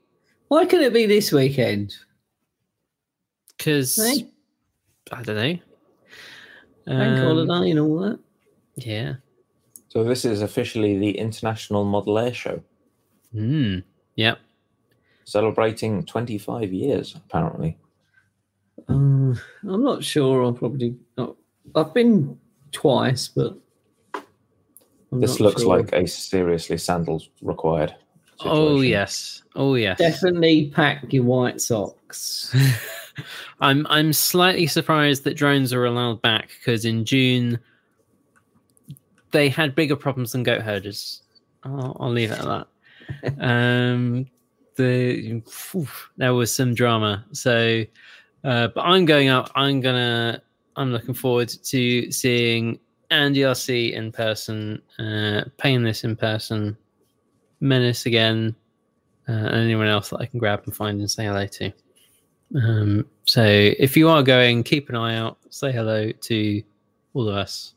Why 0.48 0.64
could 0.66 0.82
it 0.82 0.92
be 0.94 1.06
this 1.06 1.32
weekend? 1.32 1.94
Because 3.64 3.96
Hey, 3.96 4.26
I 5.10 5.22
don't 5.22 5.36
know. 5.36 5.58
bank 6.86 7.18
Um, 7.18 7.24
holiday 7.46 7.70
and 7.70 7.80
all 7.80 7.98
that. 8.00 8.18
Yeah. 8.76 9.14
So 9.88 10.04
this 10.04 10.24
is 10.26 10.42
officially 10.42 10.98
the 10.98 11.16
International 11.16 11.84
Model 11.84 12.18
Air 12.18 12.34
Show, 12.34 12.62
Hmm. 13.32 13.78
Yep. 14.16 14.38
celebrating 15.24 16.04
25 16.04 16.72
years 16.74 17.14
apparently. 17.16 17.78
Uh, 18.88 18.92
I'm 18.92 19.82
not 19.82 20.04
sure. 20.04 20.44
I'll 20.44 20.52
probably 20.52 20.96
not. 21.16 21.36
I've 21.74 21.94
been 21.94 22.38
twice, 22.70 23.28
but 23.28 23.56
I'm 25.10 25.20
This 25.20 25.40
not 25.40 25.40
looks 25.40 25.62
sure. 25.62 25.78
like 25.78 25.92
a 25.94 26.06
seriously 26.06 26.76
sandals 26.76 27.30
required. 27.40 27.94
Oh 28.40 28.80
yes. 28.82 29.42
Oh 29.54 29.76
yes. 29.76 29.96
Definitely 29.98 30.70
pack 30.74 31.10
your 31.12 31.24
white 31.24 31.60
socks. 31.62 32.54
I'm 33.60 33.86
I'm 33.88 34.12
slightly 34.12 34.66
surprised 34.66 35.24
that 35.24 35.34
drones 35.34 35.72
are 35.72 35.84
allowed 35.84 36.22
back 36.22 36.50
because 36.58 36.84
in 36.84 37.04
June 37.04 37.58
they 39.30 39.48
had 39.48 39.74
bigger 39.74 39.96
problems 39.96 40.32
than 40.32 40.42
goat 40.42 40.62
herders. 40.62 41.22
I'll, 41.64 41.96
I'll 42.00 42.10
leave 42.10 42.30
it 42.30 42.38
at 42.38 42.44
that. 42.44 42.66
um, 43.40 44.26
the 44.76 45.42
there 46.16 46.34
was 46.34 46.52
some 46.52 46.74
drama. 46.74 47.24
So, 47.32 47.84
uh, 48.44 48.68
but 48.68 48.80
I'm 48.80 49.04
going 49.04 49.28
up. 49.28 49.50
I'm 49.54 49.80
gonna. 49.80 50.42
I'm 50.76 50.92
looking 50.92 51.14
forward 51.14 51.48
to 51.48 52.10
seeing 52.10 52.80
Andy 53.10 53.40
RC 53.40 53.92
in 53.92 54.10
person, 54.10 54.82
uh, 54.98 55.44
Painless 55.56 56.02
in 56.02 56.16
person, 56.16 56.76
Menace 57.60 58.06
again, 58.06 58.56
uh, 59.28 59.32
and 59.32 59.56
anyone 59.56 59.86
else 59.86 60.10
that 60.10 60.20
I 60.20 60.26
can 60.26 60.40
grab 60.40 60.62
and 60.64 60.74
find 60.74 60.98
and 61.00 61.10
say 61.10 61.26
hello 61.26 61.46
to. 61.46 61.72
Um, 62.54 63.06
so 63.24 63.42
if 63.44 63.96
you 63.96 64.08
are 64.08 64.22
going, 64.22 64.62
keep 64.62 64.88
an 64.88 64.96
eye 64.96 65.16
out. 65.16 65.38
Say 65.50 65.72
hello 65.72 66.10
to 66.12 66.62
all 67.14 67.28
of 67.28 67.34
us 67.34 67.74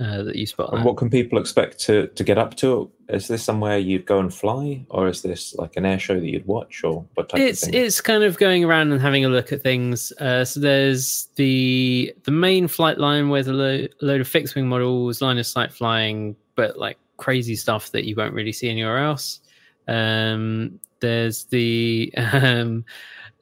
uh, 0.00 0.22
that 0.22 0.36
you 0.36 0.46
spot. 0.46 0.70
And 0.70 0.78
there. 0.78 0.86
what 0.86 0.96
can 0.96 1.10
people 1.10 1.38
expect 1.38 1.78
to, 1.80 2.08
to 2.08 2.24
get 2.24 2.38
up 2.38 2.56
to? 2.56 2.90
Is 3.08 3.28
this 3.28 3.44
somewhere 3.44 3.78
you'd 3.78 4.06
go 4.06 4.18
and 4.18 4.32
fly, 4.32 4.84
or 4.88 5.08
is 5.08 5.22
this 5.22 5.54
like 5.54 5.76
an 5.76 5.84
air 5.84 5.98
show 5.98 6.18
that 6.18 6.26
you'd 6.26 6.46
watch, 6.46 6.82
or 6.84 7.04
what 7.14 7.28
type 7.28 7.40
it's 7.40 7.62
of 7.62 7.70
thing? 7.72 7.84
it's 7.84 8.00
kind 8.00 8.24
of 8.24 8.38
going 8.38 8.64
around 8.64 8.92
and 8.92 9.00
having 9.00 9.24
a 9.24 9.28
look 9.28 9.52
at 9.52 9.62
things. 9.62 10.10
Uh, 10.12 10.44
so 10.44 10.58
there's 10.58 11.28
the 11.36 12.14
the 12.24 12.30
main 12.30 12.66
flight 12.66 12.98
line 12.98 13.28
where 13.28 13.42
the 13.42 13.52
lo- 13.52 13.86
load 14.00 14.20
of 14.20 14.28
fixed 14.28 14.54
wing 14.54 14.66
models, 14.66 15.20
line 15.20 15.38
of 15.38 15.46
sight 15.46 15.72
flying, 15.72 16.34
but 16.56 16.78
like 16.78 16.96
crazy 17.18 17.56
stuff 17.56 17.92
that 17.92 18.04
you 18.04 18.16
won't 18.16 18.34
really 18.34 18.52
see 18.52 18.70
anywhere 18.70 18.98
else. 18.98 19.40
Um, 19.86 20.80
there's 21.00 21.44
the 21.44 22.10
um, 22.16 22.84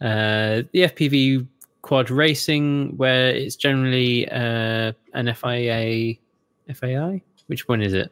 uh, 0.02 0.62
the 0.72 0.82
FPV 0.82 1.46
quad 1.82 2.10
racing 2.10 2.96
where 2.96 3.30
it's 3.30 3.56
generally 3.56 4.28
uh, 4.30 4.92
an 5.14 5.32
FIA 5.34 6.14
FAI. 6.74 7.22
Which 7.46 7.68
one 7.68 7.82
is 7.82 7.92
it? 7.92 8.10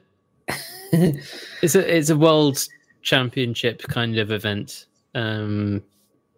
it's 0.92 1.74
a 1.74 1.96
it's 1.96 2.10
a 2.10 2.16
world 2.16 2.64
championship 3.02 3.82
kind 3.82 4.18
of 4.18 4.30
event. 4.30 4.86
Um, 5.14 5.82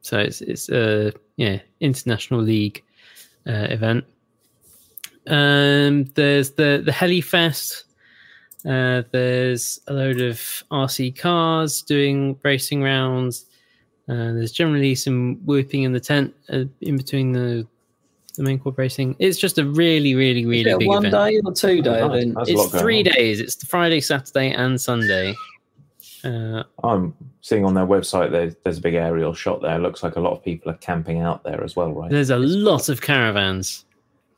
so 0.01 0.19
it's 0.19 0.41
it's 0.41 0.69
a 0.71 1.13
yeah 1.37 1.61
international 1.81 2.41
league 2.41 2.83
uh, 3.47 3.67
event. 3.71 4.05
Um, 5.27 6.05
there's 6.15 6.53
the 6.53 6.83
the 6.85 6.93
Helifest. 6.93 7.85
Uh, 8.65 9.03
there's 9.11 9.81
a 9.89 9.93
load 9.93 10.21
of 10.21 10.39
RC 10.71 11.19
cars 11.19 11.83
doing 11.83 12.39
racing 12.43 12.83
rounds. 12.83 13.47
Uh, 14.09 14.33
there's 14.33 14.53
generally 14.53 14.95
some 14.95 15.37
whooping 15.45 15.85
in 15.85 15.93
the 15.93 16.01
tent 16.01 16.35
uh, 16.53 16.65
in 16.81 16.97
between 16.97 17.33
the 17.33 17.67
the 18.37 18.43
main 18.43 18.59
quad 18.59 18.79
racing. 18.79 19.15
It's 19.19 19.37
just 19.39 19.59
a 19.59 19.65
really, 19.67 20.15
really, 20.15 20.41
Is 20.41 20.47
really 20.47 20.71
it 20.71 20.75
a 20.75 20.79
big 20.79 20.89
one 20.89 21.05
event. 21.05 21.31
day 21.33 21.41
or 21.45 21.53
two 21.53 21.83
day 21.83 22.01
Oh, 22.01 22.07
event? 22.13 22.35
That's 22.35 22.49
a 22.51 22.55
lot 22.55 22.65
It's 22.73 22.81
three 22.81 22.99
on. 23.07 23.13
days. 23.13 23.41
It's 23.41 23.57
the 23.57 23.67
Friday, 23.67 24.01
Saturday, 24.01 24.53
and 24.53 24.81
Sunday. 24.81 25.35
Uh, 26.25 26.63
I'm 26.83 27.15
seeing 27.43 27.65
on 27.65 27.75
their 27.75 27.87
website 27.87 28.31
there, 28.31 28.55
there's 28.65 28.79
a 28.79 28.81
big 28.81 28.95
aerial 28.95 29.35
shot 29.35 29.61
there. 29.61 29.79
Looks 29.79 30.03
like 30.03 30.17
a 30.17 30.21
lot 30.21 30.33
of 30.33 30.43
people 30.43 30.71
are 30.71 30.77
camping 30.79 31.21
out 31.21 31.43
there 31.45 31.63
as 31.63 31.77
well, 31.77 31.93
right? 31.93 32.11
there's 32.11 32.31
a 32.31 32.39
lot 32.39 32.89
of 32.89 33.03
caravans. 33.03 33.85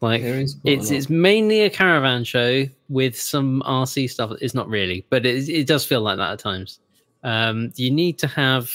Like 0.00 0.22
There 0.22 0.40
is 0.40 0.54
quite 0.54 0.70
a 0.72 0.76
it's 0.76 0.90
it's 0.90 1.08
mainly 1.08 1.60
a 1.62 1.70
caravan 1.70 2.24
show 2.24 2.64
with 2.88 3.16
some 3.18 3.62
RC 3.64 4.10
stuff. 4.10 4.32
It's 4.40 4.54
not 4.54 4.68
really, 4.68 5.06
but 5.08 5.24
it 5.24 5.48
it 5.48 5.66
does 5.66 5.84
feel 5.86 6.00
like 6.00 6.16
that 6.16 6.32
at 6.32 6.38
times. 6.40 6.80
Um, 7.22 7.72
you 7.76 7.90
need 7.90 8.18
to 8.18 8.26
have 8.26 8.70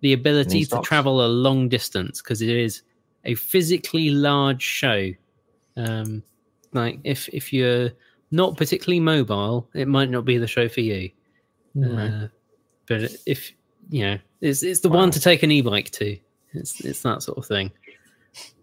the 0.00 0.12
ability 0.12 0.64
to 0.64 0.80
travel 0.82 1.24
a 1.24 1.28
long 1.28 1.68
distance 1.68 2.22
because 2.22 2.40
it 2.42 2.48
is 2.48 2.82
a 3.24 3.34
physically 3.34 4.10
large 4.10 4.62
show. 4.62 5.10
Um, 5.76 6.22
like 6.72 7.00
if 7.04 7.28
if 7.32 7.52
you're 7.52 7.90
not 8.30 8.56
particularly 8.56 9.00
mobile, 9.00 9.68
it 9.74 9.88
might 9.88 10.08
not 10.10 10.24
be 10.24 10.38
the 10.38 10.46
show 10.46 10.68
for 10.68 10.80
you. 10.80 11.10
Uh, 11.84 12.28
but 12.86 13.10
if 13.26 13.52
you 13.90 14.02
know, 14.04 14.18
it's 14.40 14.62
it's 14.62 14.80
the 14.80 14.88
Wow. 14.88 14.96
one 15.00 15.10
to 15.12 15.20
take 15.20 15.42
an 15.42 15.50
e-bike 15.50 15.90
to. 15.90 16.16
It's 16.54 16.80
it's 16.84 17.02
that 17.02 17.22
sort 17.22 17.38
of 17.38 17.46
thing. 17.46 17.70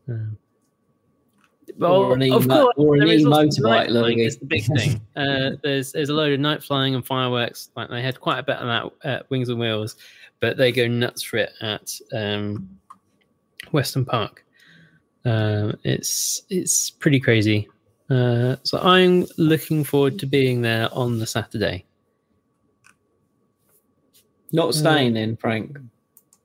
Um, 0.10 0.38
Or 1.82 2.14
an 2.16 2.22
of 2.34 2.46
e-mo- 2.46 2.64
course, 2.64 2.74
or 2.78 2.94
an 2.96 3.00
there 3.02 3.10
is 3.10 3.26
also 3.26 3.42
e-motorbike, 3.44 3.88
flying 3.90 4.20
is 4.20 4.38
the 4.38 4.46
big 4.46 4.64
thing. 4.66 5.02
Uh, 5.16 5.52
there's 5.64 5.92
there's 5.92 6.10
a 6.10 6.14
load 6.14 6.34
of 6.34 6.40
night 6.40 6.64
flying 6.64 6.96
and 6.96 7.06
fireworks. 7.06 7.70
Like 7.76 7.90
they 7.90 8.02
had 8.02 8.20
quite 8.20 8.40
a 8.40 8.44
bit 8.44 8.56
of 8.58 8.68
that 8.68 9.08
at 9.08 9.30
Wings 9.30 9.50
and 9.50 9.60
Wheels, 9.60 9.96
but 10.40 10.58
they 10.58 10.72
go 10.72 10.88
nuts 10.88 11.24
for 11.24 11.38
it 11.38 11.52
at 11.62 11.92
um, 12.14 12.70
Weston 13.72 14.06
Park. 14.06 14.44
Um, 15.26 15.78
it's 15.84 16.42
it's 16.50 16.90
pretty 16.90 17.20
crazy. 17.20 17.68
Uh, 18.10 18.56
so 18.64 18.80
I'm 18.80 19.26
looking 19.38 19.84
forward 19.84 20.18
to 20.20 20.26
being 20.26 20.62
there 20.62 20.88
on 20.94 21.20
the 21.20 21.26
Saturday. 21.28 21.84
Not 24.54 24.74
staying 24.74 25.14
then, 25.14 25.36
Frank. 25.36 25.78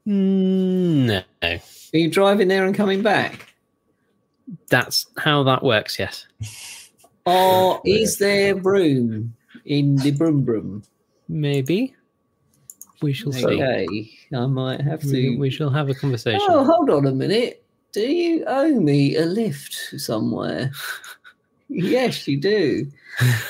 Mm, 0.08 1.06
No, 1.06 1.22
Are 1.42 1.60
you 1.92 2.10
driving 2.10 2.48
there 2.48 2.64
and 2.66 2.74
coming 2.74 3.02
back? 3.02 3.48
that's 4.68 5.06
how 5.18 5.44
that 5.44 5.62
works. 5.62 5.98
Yes, 6.00 6.26
Or 7.24 7.80
is 7.84 8.18
there 8.18 8.56
room 8.56 9.34
in 9.64 9.94
the 9.96 10.10
broom 10.10 10.42
brum? 10.44 10.82
maybe 11.28 11.94
we 13.02 13.12
shall 13.12 13.32
see. 13.32 13.44
Okay, 13.46 14.10
I 14.34 14.46
might 14.46 14.80
have 14.80 15.02
to. 15.02 15.36
we 15.38 15.50
shall 15.50 15.70
have 15.70 15.88
a 15.88 15.94
conversation. 15.94 16.40
Oh, 16.42 16.64
hold 16.64 16.90
on 16.90 17.06
a 17.06 17.12
minute. 17.12 17.64
Do 17.92 18.00
you 18.00 18.44
owe 18.46 18.80
me 18.80 19.16
a 19.16 19.26
lift 19.26 19.74
somewhere? 19.98 20.70
yes, 21.68 22.26
you 22.26 22.40
do. 22.40 22.90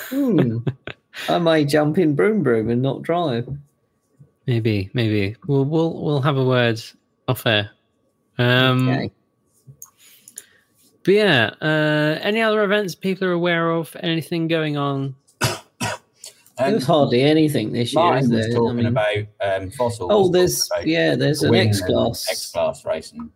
Hmm. 0.08 0.58
I 1.28 1.38
may 1.38 1.64
jump 1.64 1.98
in 1.98 2.16
broom 2.16 2.42
broom 2.42 2.70
and 2.70 2.82
not 2.82 3.02
drive. 3.02 3.48
Maybe, 4.46 4.90
maybe 4.92 5.36
we'll 5.46 5.64
we'll 5.64 6.02
we'll 6.02 6.22
have 6.22 6.36
a 6.36 6.44
word 6.44 6.82
off 7.28 7.46
air. 7.46 7.70
Um, 8.38 8.88
okay. 8.88 9.12
But 11.04 11.14
yeah, 11.14 11.50
uh, 11.60 12.18
any 12.22 12.40
other 12.40 12.62
events 12.64 12.94
people 12.94 13.28
are 13.28 13.32
aware 13.32 13.70
of? 13.70 13.96
Anything 14.00 14.48
going 14.48 14.76
on? 14.76 15.14
There's 16.58 16.84
hardly 16.86 17.22
anything 17.22 17.72
this 17.72 17.94
year, 17.94 18.02
Martin 18.04 18.24
is 18.24 18.30
was 18.30 18.46
there? 18.46 18.54
talking 18.54 18.70
I 18.70 18.72
mean- 18.74 18.86
about 18.86 19.62
um, 19.62 19.70
fossils. 19.70 20.10
oh, 20.12 20.28
there's 20.28 20.68
yeah, 20.84 21.14
there's 21.16 21.42
an 21.42 21.54
X 21.54 21.80
class 21.80 22.28
X 22.30 22.50
class, 22.52 22.82
class 22.82 22.84
racing. 22.84 23.30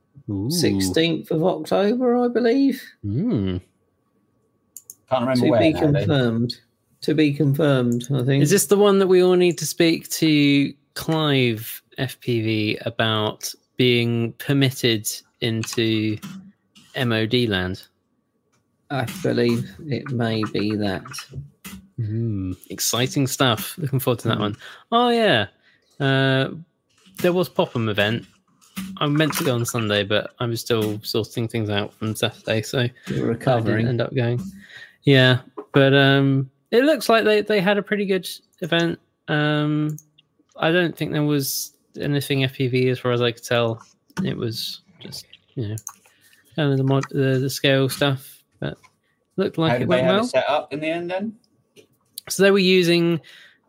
Sixteenth 0.51 1.31
of 1.31 1.45
October, 1.45 2.17
I 2.25 2.29
believe. 2.29 2.83
Mm. 3.05 3.61
Can't 5.09 5.21
remember 5.21 5.47
To 5.47 5.51
where. 5.51 5.61
be 5.61 5.73
now, 5.73 5.81
though. 5.81 5.93
confirmed. 5.93 6.55
To 7.03 7.14
be 7.14 7.33
confirmed. 7.33 8.05
I 8.12 8.25
think. 8.25 8.43
Is 8.43 8.51
this 8.51 8.67
the 8.67 8.77
one 8.77 8.99
that 8.99 9.07
we 9.07 9.23
all 9.23 9.35
need 9.37 9.57
to 9.59 9.67
speak 9.67 10.09
to 10.11 10.73
Clive 10.95 11.81
FPV 11.99 12.85
about 12.85 13.53
being 13.77 14.33
permitted 14.35 15.09
into 15.41 16.19
MOD 16.97 17.35
land? 17.49 17.87
I 18.91 19.05
believe 19.23 19.71
it 19.87 20.11
may 20.11 20.43
be 20.53 20.75
that. 20.77 21.03
Mm, 21.99 22.57
exciting 22.71 23.27
stuff. 23.27 23.77
Looking 23.79 23.99
forward 24.01 24.19
to 24.21 24.29
that 24.29 24.39
one. 24.39 24.57
Oh 24.93 25.09
yeah, 25.09 25.47
uh, 26.01 26.51
there 27.19 27.33
was 27.33 27.49
Popham 27.49 27.89
event. 27.89 28.27
I 28.99 29.07
meant 29.07 29.33
to 29.35 29.45
go 29.45 29.55
on 29.55 29.65
Sunday, 29.65 30.05
but 30.05 30.35
I 30.39 30.45
was 30.47 30.61
still 30.61 31.01
sorting 31.03 31.49
things 31.49 31.71
out 31.71 31.95
from 31.95 32.15
Saturday, 32.15 32.61
so 32.61 32.87
You're 33.07 33.25
I 33.25 33.29
recovering. 33.29 33.89
end 33.89 34.03
up 34.03 34.15
going. 34.15 34.41
Yeah, 35.05 35.39
but 35.73 35.95
um, 35.95 36.51
it 36.71 36.85
looks 36.85 37.09
like 37.09 37.25
they, 37.25 37.41
they 37.41 37.61
had 37.61 37.79
a 37.79 37.83
pretty 37.83 38.05
good 38.05 38.29
event. 38.61 38.99
Um, 39.29 39.97
I 40.59 40.71
don't 40.73 40.95
think 40.95 41.13
there 41.13 41.23
was 41.23 41.73
anything 41.99 42.41
FPV 42.41 42.91
as 42.91 42.99
far 42.99 43.13
as 43.13 43.23
I 43.23 43.33
could 43.33 43.45
tell. 43.45 43.83
It 44.23 44.37
was 44.37 44.83
just 45.01 45.25
you 45.55 45.69
know 45.69 45.77
kind 46.57 46.73
of 46.73 46.77
the 46.77 46.85
mod 46.85 47.05
the, 47.11 47.39
the 47.39 47.49
scale 47.49 47.89
stuff, 47.89 48.43
but 48.61 48.77
looked 49.37 49.57
like 49.57 49.73
How 49.73 49.79
it 49.79 49.89
went 49.89 50.05
have 50.05 50.15
well. 50.17 50.25
it 50.25 50.29
set 50.29 50.49
up 50.51 50.71
in 50.75 50.81
the 50.81 50.89
end 50.91 51.11
then? 51.11 51.35
So 52.29 52.43
they 52.43 52.51
were 52.51 52.59
using 52.59 53.20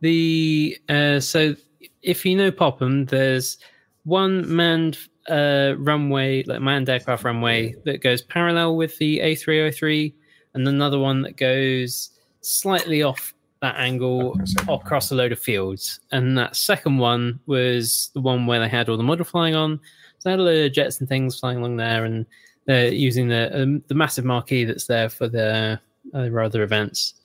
the 0.02 0.78
uh, 0.90 1.20
so 1.20 1.56
if 2.02 2.26
you 2.26 2.36
know 2.36 2.52
Popham, 2.52 3.06
there's 3.06 3.58
one 4.04 4.56
manned 4.56 4.98
uh, 5.30 5.74
runway, 5.78 6.44
like 6.44 6.62
manned 6.62 6.90
aircraft 6.90 7.24
runway 7.24 7.76
that 7.86 8.02
goes 8.02 8.22
parallel 8.22 8.78
with 8.78 8.98
the 8.98 9.20
A303, 9.20 10.14
and 10.54 10.68
another 10.68 11.00
one 11.00 11.22
that 11.24 11.38
goes 11.38 12.12
slightly 12.42 13.04
off 13.04 13.34
that 13.62 13.76
angle 13.78 14.40
across 14.70 15.12
a 15.12 15.16
load 15.16 15.32
of 15.32 15.40
fields. 15.40 16.00
And 16.12 16.38
that 16.38 16.56
second 16.56 17.00
one 17.00 17.40
was 17.48 18.12
the 18.14 18.22
one 18.22 18.46
where 18.46 18.60
they 18.60 18.70
had 18.70 18.88
all 18.88 18.98
the 18.98 19.04
model 19.04 19.26
flying 19.26 19.56
on. 19.56 19.80
So 20.20 20.30
they 20.30 20.32
had 20.32 20.40
a 20.40 20.44
load 20.44 20.66
of 20.68 20.74
jets 20.74 21.00
and 21.00 21.10
things 21.10 21.40
flying 21.40 21.58
along 21.58 21.78
there, 21.78 22.06
and 22.06 22.26
they're 22.66 22.94
using 22.94 23.28
the 23.28 23.62
um, 23.62 23.84
the 23.88 23.96
massive 23.96 24.26
marquee 24.26 24.64
that's 24.64 24.88
there 24.88 25.10
for 25.10 25.28
the 25.28 25.80
uh, 26.14 26.18
other 26.18 26.64
events 26.64 27.16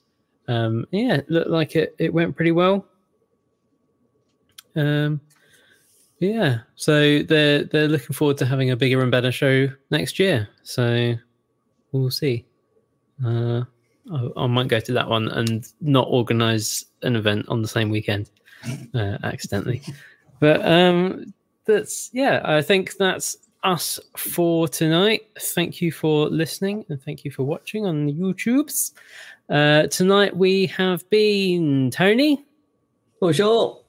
um 0.47 0.85
yeah 0.91 1.15
it 1.15 1.29
looked 1.29 1.49
like 1.49 1.75
it, 1.75 1.95
it 1.99 2.13
went 2.13 2.35
pretty 2.35 2.51
well 2.51 2.85
um 4.75 5.21
yeah, 6.23 6.59
so 6.75 7.21
they're 7.23 7.65
they're 7.65 7.87
looking 7.87 8.13
forward 8.13 8.37
to 8.37 8.45
having 8.45 8.71
a 8.71 8.77
bigger 8.77 9.01
and 9.01 9.11
better 9.11 9.31
show 9.31 9.67
next 9.91 10.19
year. 10.19 10.47
So 10.63 11.15
we'll 11.91 12.11
see. 12.11 12.45
Uh, 13.23 13.63
I, 14.11 14.29
I 14.37 14.47
might 14.47 14.69
go 14.69 14.79
to 14.79 14.93
that 14.93 15.09
one 15.09 15.27
and 15.29 15.67
not 15.81 16.07
organize 16.09 16.85
an 17.01 17.17
event 17.17 17.47
on 17.49 17.61
the 17.61 17.67
same 17.67 17.89
weekend 17.89 18.29
uh, 18.95 19.17
accidentally. 19.23 19.81
But 20.39 20.65
um, 20.65 21.33
that's 21.63 22.09
yeah. 22.11 22.41
I 22.43 22.61
think 22.61 22.97
that's 22.97 23.37
us 23.63 23.99
for 24.17 24.67
tonight. 24.67 25.21
Thank 25.39 25.81
you 25.81 25.91
for 25.91 26.27
listening 26.27 26.85
and 26.89 27.01
thank 27.01 27.23
you 27.23 27.31
for 27.31 27.43
watching 27.43 27.85
on 27.85 28.05
the 28.05 28.13
YouTubes. 28.13 28.93
Uh, 29.49 29.87
tonight 29.87 30.35
we 30.35 30.65
have 30.67 31.09
been 31.09 31.91
Tony, 31.91 32.45
For 33.19 33.33
sure. 33.33 33.81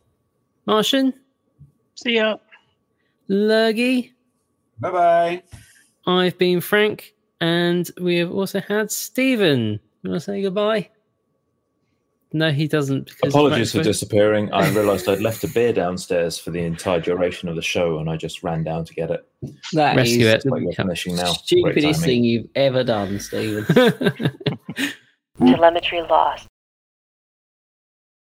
Martian, 0.66 1.12
See 1.94 2.16
ya. 2.16 2.38
Lurgy. 3.28 4.12
Bye 4.80 4.90
bye. 4.90 5.42
I've 6.06 6.36
been 6.38 6.60
Frank, 6.60 7.14
and 7.40 7.90
we 8.00 8.16
have 8.18 8.32
also 8.32 8.60
had 8.60 8.90
Stephen. 8.90 9.80
You 10.02 10.10
want 10.10 10.20
to 10.22 10.24
say 10.24 10.42
goodbye? 10.42 10.90
No, 12.34 12.50
he 12.50 12.66
doesn't. 12.66 13.06
Because 13.06 13.32
Apologies 13.32 13.70
for 13.70 13.84
disappearing. 13.84 14.52
I 14.52 14.68
realised 14.74 15.08
I'd 15.08 15.20
left 15.20 15.44
a 15.44 15.48
beer 15.48 15.72
downstairs 15.72 16.36
for 16.36 16.50
the 16.50 16.58
entire 16.58 16.98
duration 16.98 17.48
of 17.48 17.54
the 17.54 17.62
show, 17.62 17.98
and 18.00 18.10
I 18.10 18.16
just 18.16 18.42
ran 18.42 18.64
down 18.64 18.84
to 18.86 18.92
get 18.92 19.12
it. 19.12 19.24
That 19.72 19.96
is 19.96 20.18
Rescue 20.18 20.26
it. 20.26 20.42
the 20.42 20.56
you're 20.56 20.72
finishing 20.72 21.14
now. 21.14 21.26
Great 21.26 21.36
stupidest 21.44 22.04
thing 22.04 22.24
you've 22.24 22.48
ever 22.56 22.82
done, 22.82 23.20
Stephen. 23.20 23.64
Telemetry 25.38 26.02
lost. 26.02 26.48